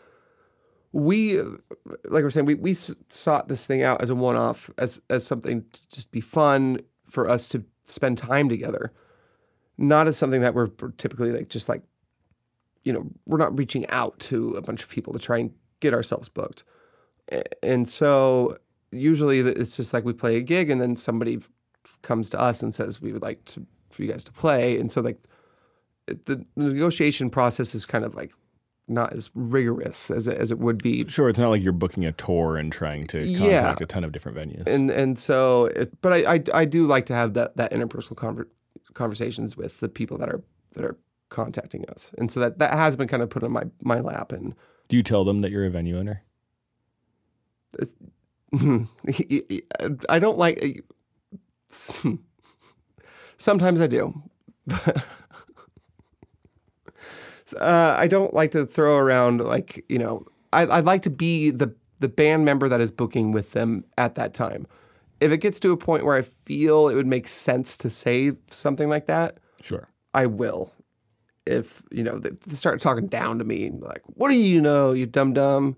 we, 0.92 1.40
like 1.40 2.24
we're 2.24 2.30
saying, 2.30 2.46
we 2.46 2.56
we 2.56 2.74
sought 2.74 3.48
this 3.48 3.66
thing 3.66 3.84
out 3.84 4.02
as 4.02 4.10
a 4.10 4.16
one 4.16 4.36
off, 4.36 4.70
as 4.78 5.02
as 5.10 5.26
something 5.26 5.66
to 5.72 5.90
just 5.90 6.12
be 6.12 6.22
fun 6.22 6.80
for 7.06 7.30
us 7.30 7.48
to 7.50 7.64
spend 7.86 8.18
time 8.18 8.48
together, 8.48 8.94
not 9.78 10.08
as 10.08 10.18
something 10.18 10.42
that 10.42 10.54
we're 10.54 10.68
typically 10.98 11.32
like 11.32 11.50
just 11.50 11.68
like, 11.68 11.82
you 12.84 12.94
know, 12.94 13.08
we're 13.26 13.38
not 13.38 13.58
reaching 13.58 13.88
out 13.90 14.18
to 14.20 14.52
a 14.52 14.62
bunch 14.62 14.84
of 14.84 14.90
people 14.90 15.14
to 15.14 15.20
try 15.20 15.38
and 15.38 15.52
get 15.80 15.94
ourselves 15.94 16.30
booked, 16.30 16.64
and 17.62 17.90
so 17.90 18.58
usually 18.92 19.40
it's 19.40 19.76
just 19.76 19.94
like 19.94 20.06
we 20.06 20.14
play 20.14 20.38
a 20.38 20.42
gig 20.42 20.70
and 20.70 20.80
then 20.80 20.96
somebody 20.96 21.40
comes 22.02 22.30
to 22.30 22.40
us 22.40 22.62
and 22.62 22.74
says 22.74 23.02
we 23.02 23.12
would 23.12 23.22
like 23.22 23.44
to 23.46 23.66
for 23.90 24.04
you 24.04 24.10
guys 24.10 24.24
to 24.24 24.32
play 24.32 24.80
and 24.80 24.92
so 24.92 25.02
like 25.02 25.18
the, 26.06 26.46
the 26.56 26.70
negotiation 26.70 27.30
process 27.30 27.76
is 27.76 27.86
kind 27.86 28.06
of 28.06 28.16
like 28.16 28.32
not 28.88 29.14
as 29.14 29.30
rigorous 29.34 30.12
as 30.12 30.28
it, 30.28 30.38
as 30.38 30.52
it 30.52 30.60
would 30.60 30.82
be 30.84 31.08
Sure, 31.08 31.30
it's 31.30 31.40
not 31.40 31.50
like 31.50 31.64
you're 31.64 31.72
booking 31.72 32.04
a 32.06 32.12
tour 32.12 32.58
and 32.58 32.72
trying 32.72 33.08
to 33.08 33.26
Yeah. 33.26 33.62
contact 33.62 33.82
a 33.82 33.86
ton 33.86 34.04
of 34.04 34.12
different 34.12 34.38
venues. 34.38 34.68
and 34.68 34.92
and 34.92 35.18
so 35.18 35.66
it, 35.68 36.02
but 36.02 36.12
I, 36.14 36.34
I 36.36 36.44
I 36.54 36.66
do 36.66 36.86
like 36.86 37.06
to 37.08 37.16
have 37.16 37.34
that 37.36 37.56
that 37.58 37.72
interpersonal 37.72 38.16
conver- 38.16 38.48
conversations 38.94 39.56
with 39.56 39.80
the 39.80 39.88
people 39.90 40.18
that 40.18 40.30
are 40.30 40.44
that 40.76 40.84
are 40.86 40.98
contacting 41.30 41.86
us 41.90 42.12
and 42.18 42.32
so 42.32 42.40
that 42.42 42.60
that 42.60 42.74
has 42.74 42.96
been 42.96 43.08
kind 43.08 43.24
of 43.24 43.30
put 43.30 43.44
on 43.44 43.52
my 43.52 43.64
my 43.82 44.00
lap 44.02 44.32
and 44.32 44.54
Do 44.90 44.98
you 44.98 45.04
tell 45.04 45.24
them 45.24 45.42
that 45.42 45.52
you're 45.52 45.66
a 45.66 45.70
venue 45.70 45.98
owner? 45.98 46.24
I 50.10 50.20
don't 50.20 50.38
like. 50.38 50.84
Sometimes 53.38 53.82
I 53.82 53.88
do. 53.88 54.22
uh, 57.60 57.96
I 57.98 58.08
don't 58.08 58.34
like 58.34 58.52
to 58.52 58.66
throw 58.66 58.98
around 58.98 59.42
like 59.42 59.84
you 59.90 60.00
know. 60.00 60.26
I, 60.52 60.68
I'd 60.68 60.86
like 60.86 61.02
to 61.04 61.10
be 61.10 61.50
the 61.50 61.74
the 62.00 62.08
band 62.08 62.46
member 62.46 62.70
that 62.70 62.80
is 62.82 62.92
booking 62.92 63.32
with 63.32 63.54
them 63.54 63.86
at 63.98 64.16
that 64.16 64.34
time. 64.34 64.68
If 65.20 65.32
it 65.32 65.38
gets 65.38 65.60
to 65.62 65.72
a 65.72 65.78
point 65.78 66.06
where 66.06 66.16
I 66.16 66.22
feel 66.22 66.90
it 66.90 66.96
would 66.96 67.08
make 67.08 67.28
sense 67.28 67.78
to 67.78 67.90
say 67.90 68.34
something 68.52 68.90
like 68.90 69.08
that, 69.08 69.38
Sure. 69.62 69.88
I 70.14 70.26
will. 70.26 70.72
If 71.46 71.82
you 71.92 72.04
know 72.04 72.20
they 72.20 72.32
start 72.56 72.80
talking 72.82 73.08
down 73.08 73.40
to 73.40 73.44
me, 73.46 73.70
like, 73.72 74.02
"What 74.06 74.30
do 74.30 74.36
you 74.36 74.62
know, 74.62 74.92
you 74.92 75.06
dumb 75.06 75.34
dumb?" 75.34 75.76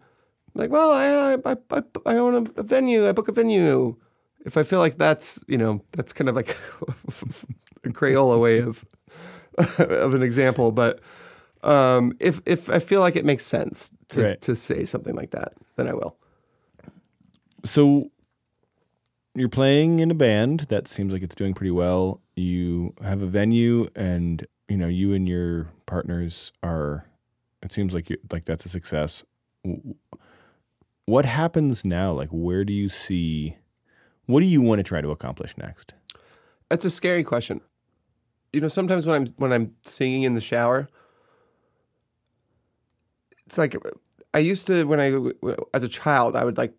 Like, 0.54 0.70
well, 0.70 0.92
I 0.92 1.36
I, 1.50 1.58
I, 1.72 1.84
I 2.06 2.16
own 2.18 2.48
a 2.56 2.64
venue. 2.64 3.08
I 3.08 3.12
book 3.14 3.28
a 3.28 3.32
venue. 3.32 3.96
If 4.46 4.58
I 4.58 4.64
feel 4.64 4.80
like 4.80 4.98
that's 4.98 5.44
you 5.48 5.58
know 5.58 5.82
that's 5.94 6.14
kind 6.14 6.30
of 6.30 6.36
like 6.36 6.56
a 7.84 7.90
Crayola 7.90 8.40
way 8.40 8.60
of 8.60 8.86
of 9.80 10.14
an 10.14 10.22
example, 10.22 10.72
but 10.72 11.00
um, 11.66 12.16
if 12.20 12.42
if 12.46 12.70
I 12.70 12.80
feel 12.80 13.02
like 13.02 13.16
it 13.16 13.26
makes 13.26 13.46
sense 13.46 13.92
to 14.10 14.22
Right. 14.24 14.42
to 14.42 14.56
say 14.56 14.84
something 14.86 15.16
like 15.16 15.32
that, 15.32 15.54
then 15.76 15.88
I 15.88 15.94
will. 15.94 16.18
So 17.64 18.12
you're 19.34 19.50
playing 19.50 20.00
in 20.00 20.12
a 20.12 20.14
band 20.16 20.62
that 20.70 20.88
seems 20.88 21.12
like 21.12 21.24
it's 21.24 21.36
doing 21.36 21.54
pretty 21.54 21.72
well. 21.72 22.22
You 22.36 22.94
have 23.04 23.22
a 23.22 23.26
venue, 23.28 23.88
and 23.96 24.46
you 24.70 24.78
know 24.78 24.88
you 24.88 25.14
and 25.14 25.28
your 25.28 25.70
partners 25.86 26.52
are. 26.64 27.06
It 27.64 27.72
seems 27.72 27.94
like 27.94 28.10
you 28.10 28.18
like 28.32 28.46
that's 28.46 28.66
a 28.66 28.70
success. 28.70 29.24
What 31.06 31.26
happens 31.26 31.86
now? 31.86 32.12
Like, 32.14 32.30
where 32.30 32.64
do 32.64 32.74
you 32.74 32.90
see? 32.90 33.58
What 34.28 34.40
do 34.40 34.46
you 34.48 34.62
want 34.62 34.80
to 34.80 34.84
try 34.84 35.02
to 35.02 35.12
accomplish 35.12 35.56
next? 35.58 35.94
That's 36.70 36.86
a 36.86 36.90
scary 36.90 37.24
question. 37.24 37.62
You 38.54 38.62
know, 38.62 38.68
sometimes 38.68 39.06
when 39.06 39.16
I'm 39.22 39.34
when 39.38 39.52
I'm 39.54 39.76
singing 39.84 40.24
in 40.24 40.34
the 40.34 40.42
shower, 40.42 40.88
it's 43.46 43.58
like 43.58 43.76
I 44.34 44.40
used 44.40 44.68
to 44.68 44.84
when 44.86 45.00
I 45.00 45.58
as 45.74 45.84
a 45.84 45.90
child 45.90 46.36
I 46.36 46.44
would 46.44 46.58
like 46.58 46.74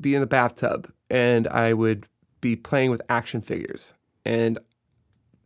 be 0.00 0.14
in 0.14 0.20
the 0.20 0.26
bathtub 0.26 0.90
and 1.10 1.48
I 1.48 1.72
would 1.72 2.06
be 2.40 2.56
playing 2.56 2.90
with 2.90 3.02
action 3.08 3.40
figures 3.40 3.94
and 4.24 4.58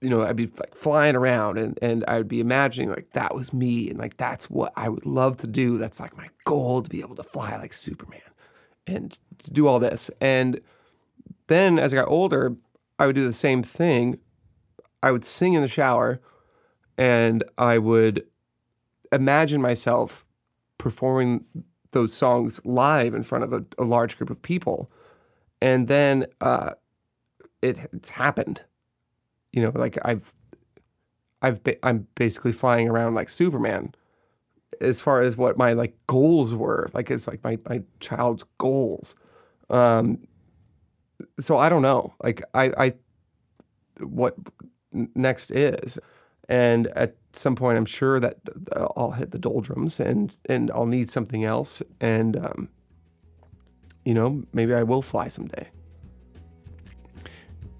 you 0.01 0.11
know 0.11 0.23
I'd 0.23 0.37
be 0.37 0.47
like 0.47 0.75
flying 0.75 1.17
around 1.17 1.59
and 1.59 1.79
and 1.81 2.05
I 2.07 2.19
would 2.19 2.29
be 2.29 2.41
imagining 2.41 2.91
like 2.91 3.11
that 3.13 3.35
was 3.35 3.53
me 3.53 3.89
and 3.89 3.99
like 3.99 4.17
that's 4.17 4.51
what 4.51 4.73
I 4.77 4.89
would 4.89 5.07
love 5.07 5.37
to 5.39 5.47
do. 5.47 5.79
That's 5.79 6.01
like 6.01 6.17
my 6.17 6.29
goal 6.45 6.83
to 6.83 6.91
be 6.91 7.01
able 7.01 7.17
to 7.17 7.23
fly 7.23 7.57
like 7.57 7.73
Superman 7.73 8.21
and 8.87 9.19
do 9.51 9.67
all 9.67 9.79
this 9.79 10.11
and 10.21 10.61
then 11.47 11.79
as 11.79 11.93
I 11.93 11.97
got 11.97 12.09
older, 12.09 12.57
I 12.99 13.07
would 13.07 13.17
do 13.17 13.27
the 13.27 13.33
same 13.33 13.63
thing. 13.63 14.19
I 15.03 15.11
would 15.11 15.25
sing 15.25 15.55
in 15.55 15.63
the 15.63 15.69
shower 15.69 16.21
and 16.97 17.45
I 17.59 17.79
would 17.79 18.25
imagine 19.13 19.61
myself 19.61 20.24
performing 20.85 21.47
those 21.93 22.13
songs 22.13 22.61
live 22.63 23.15
in 23.15 23.23
front 23.23 23.43
of 23.43 23.55
a, 23.55 23.65
a 23.79 23.85
large 23.85 24.19
group 24.19 24.29
of 24.29 24.43
people. 24.43 24.91
And 25.63 25.89
then 25.89 26.27
uh, 26.43 26.75
it, 27.63 27.79
it's 27.95 28.11
happened. 28.11 28.63
You 29.55 29.63
know, 29.63 29.73
like 29.75 29.97
I've, 30.05 30.35
I've 31.41 31.65
ba- 31.65 31.83
I'm 31.83 32.07
basically 32.17 32.53
flying 32.53 32.87
around 32.91 33.15
like 33.15 33.31
Superman 33.31 33.95
as 34.83 35.01
far 35.01 35.23
as 35.23 35.39
what 35.39 35.57
my 35.57 35.73
like 35.73 35.97
goals 36.07 36.55
were, 36.55 36.91
like 36.93 37.11
it's 37.11 37.27
like 37.27 37.43
my, 37.43 37.57
my 37.67 37.83
child's 38.01 38.45
goals. 38.59 39.17
Um, 39.71 40.19
so 41.41 41.57
I 41.57 41.71
don't 41.71 41.81
know. 41.81 42.13
Like 42.23 42.43
I, 42.53 42.65
I 42.77 42.93
what 44.01 44.37
next 44.93 45.51
is, 45.51 45.99
and 46.47 46.89
at 46.89 47.17
some 47.37 47.57
point 47.57 47.79
I'm 47.79 47.87
sure 47.87 48.21
that 48.21 48.37
I'll 48.97 49.13
hit 49.13 49.31
the 49.31 49.39
doldrums 49.39 50.01
and 50.01 50.37
and 50.49 50.71
I'll 50.73 50.87
need 50.87 51.11
something 51.11 51.45
else. 51.45 51.83
And 52.01 52.37
um, 52.37 52.69
you 54.05 54.15
know, 54.15 54.43
maybe 54.53 54.75
I 54.75 54.83
will 54.83 55.03
fly 55.03 55.29
someday. 55.29 55.69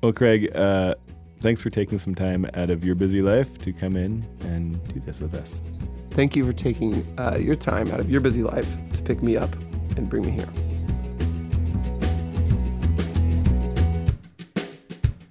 Well, 0.03 0.13
Craig, 0.13 0.55
uh, 0.55 0.95
thanks 1.41 1.61
for 1.61 1.71
taking 1.71 1.99
some 1.99 2.15
time 2.15 2.47
out 2.55 2.71
of 2.71 2.85
your 2.85 2.95
busy 2.95 3.23
life 3.23 3.59
to 3.59 3.73
come 3.73 3.97
in 3.97 4.27
and 4.41 4.83
do 4.93 5.01
this 5.01 5.21
with 5.21 5.35
us. 5.35 5.61
Thank 6.11 6.37
you 6.37 6.45
for 6.47 6.53
taking 6.53 7.07
uh, 7.19 7.39
your 7.41 7.57
time 7.57 7.91
out 7.91 8.01
of 8.01 8.11
your 8.11 8.21
busy 8.21 8.43
life 8.43 8.77
to 8.93 9.03
pick 9.03 9.23
me 9.23 9.37
up 9.37 9.53
and 9.97 10.09
bring 10.09 10.27
me 10.27 10.33
here. 10.33 10.49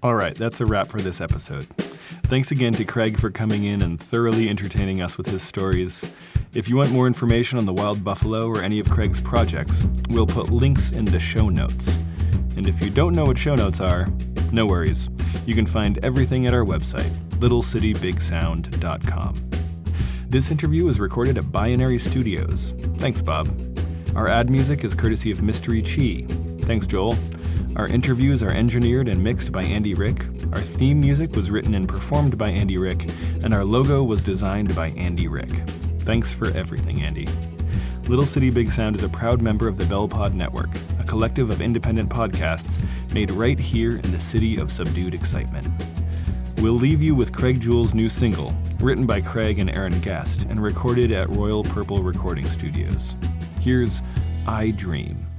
All 0.02 0.16
right, 0.16 0.36
that's 0.36 0.60
a 0.60 0.66
wrap 0.66 0.88
for 0.88 1.00
this 1.00 1.22
episode. 1.22 1.66
Thanks 2.34 2.50
again 2.50 2.74
to 2.74 2.84
Craig 2.84 3.20
for 3.20 3.30
coming 3.30 3.66
in 3.66 3.84
and 3.84 4.00
thoroughly 4.00 4.50
entertaining 4.50 5.04
us 5.04 5.20
with 5.20 5.28
his 5.28 5.44
stories. 5.44 6.04
If 6.56 6.68
you 6.68 6.76
want 6.76 6.92
more 6.92 7.06
information 7.06 7.60
on 7.60 7.68
the 7.68 7.74
wild 7.74 8.04
buffalo 8.04 8.48
or 8.48 8.64
any 8.64 8.80
of 8.80 8.90
Craig's 8.90 9.22
projects, 9.22 9.86
we'll 10.10 10.26
put 10.26 10.50
links 10.50 10.94
in 10.94 11.06
the 11.06 11.20
show 11.20 11.50
notes. 11.50 11.96
And 12.58 12.68
if 12.68 12.84
you 12.84 12.90
don't 12.90 13.14
know 13.14 13.26
what 13.26 13.38
show 13.38 13.54
notes 13.54 13.80
are, 13.80 14.08
no 14.52 14.66
worries. 14.66 15.12
You 15.46 15.54
can 15.54 15.68
find 15.68 16.04
everything 16.04 16.48
at 16.48 16.56
our 16.56 16.66
website, 16.66 17.12
littlecitybigsound.com. 17.38 19.50
This 20.28 20.50
interview 20.50 20.86
was 20.86 21.00
recorded 21.00 21.38
at 21.38 21.52
Binary 21.52 22.00
Studios. 22.00 22.74
Thanks, 22.98 23.22
Bob. 23.22 23.56
Our 24.16 24.28
ad 24.28 24.50
music 24.50 24.84
is 24.84 24.96
courtesy 24.96 25.30
of 25.30 25.44
Mystery 25.44 25.84
Chi. 25.84 26.26
Thanks, 26.66 26.88
Joel. 26.88 27.16
Our 27.76 27.88
interviews 27.88 28.44
are 28.44 28.52
engineered 28.52 29.08
and 29.08 29.24
mixed 29.24 29.52
by 29.52 29.64
Andy 29.64 29.96
Rick. 29.96 30.26
Our 30.54 30.62
theme 30.62 31.02
music 31.02 31.36
was 31.36 31.50
written 31.50 31.74
and 31.74 31.90
performed 31.90 32.38
by 32.38 32.50
Andy 32.50 32.78
Rick, 32.78 33.10
and 33.44 33.52
our 33.52 33.64
logo 33.64 34.04
was 34.04 34.22
designed 34.22 34.76
by 34.76 34.90
Andy 34.90 35.28
Rick. 35.28 35.50
Thanks 36.02 36.32
for 36.32 36.48
everything, 36.52 37.02
Andy. 37.02 37.28
Little 38.08 38.28
City 38.28 38.52
Big 38.52 38.72
Sound 38.72 38.96
is 38.96 39.02
a 39.04 39.10
proud 39.10 39.42
member 39.42 39.68
of 39.68 39.80
the 39.80 39.86
Bellpod 39.86 40.34
Network, 40.34 40.70
a 41.00 41.04
collective 41.04 41.50
of 41.50 41.62
independent 41.62 42.10
podcasts 42.10 42.80
made 43.12 43.32
right 43.32 43.60
here 43.60 43.98
in 43.98 44.12
the 44.12 44.20
city 44.20 44.58
of 44.58 44.72
subdued 44.72 45.16
excitement. 45.16 45.68
We'll 46.58 46.74
leave 46.74 47.02
you 47.02 47.16
with 47.16 47.34
Craig 47.34 47.60
Jewell's 47.60 47.96
new 47.96 48.08
single, 48.08 48.54
written 48.82 49.08
by 49.08 49.20
Craig 49.20 49.58
and 49.58 49.70
Aaron 49.72 50.00
Guest 50.02 50.44
and 50.44 50.62
recorded 50.62 51.12
at 51.12 51.30
Royal 51.30 51.64
Purple 51.64 52.04
Recording 52.04 52.46
Studios. 52.46 53.16
Here's 53.60 54.04
I 54.46 54.72
Dream. 54.72 55.33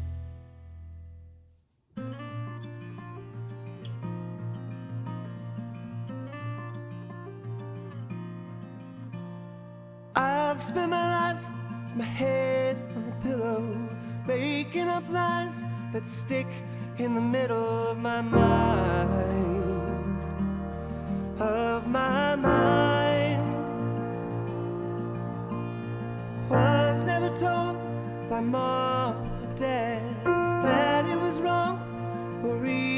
That 15.95 16.09
stick 16.09 16.49
in 16.99 17.14
the 17.14 17.20
middle 17.20 17.88
of 17.88 17.97
my 17.99 18.20
mind. 18.20 19.12
Of 21.40 21.86
my 21.86 22.34
mind. 22.34 23.40
Was 26.51 27.05
never 27.05 27.28
told 27.28 27.76
by 28.28 28.40
mom 28.40 29.14
or 29.14 29.55
dad 29.55 30.03
that 30.24 31.07
it 31.07 31.16
was 31.16 31.40
wrong 31.40 31.78
or 32.45 32.66
even 32.66 32.93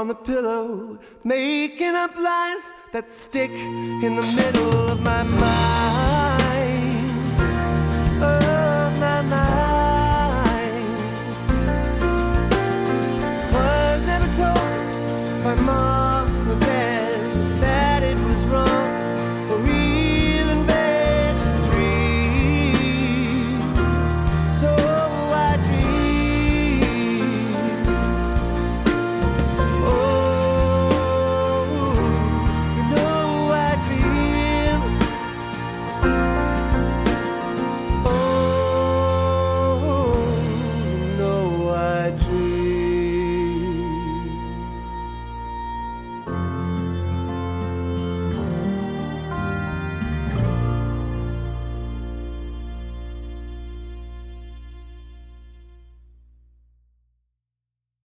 on 0.00 0.08
the 0.08 0.14
pillow, 0.14 0.98
making 1.24 1.94
up 1.94 2.16
lies 2.16 2.72
that 2.90 3.12
stick 3.12 3.50
in 3.50 4.16
the 4.16 4.22
middle 4.34 4.88
of 4.88 4.98
my 5.02 5.22
mind. 5.22 6.09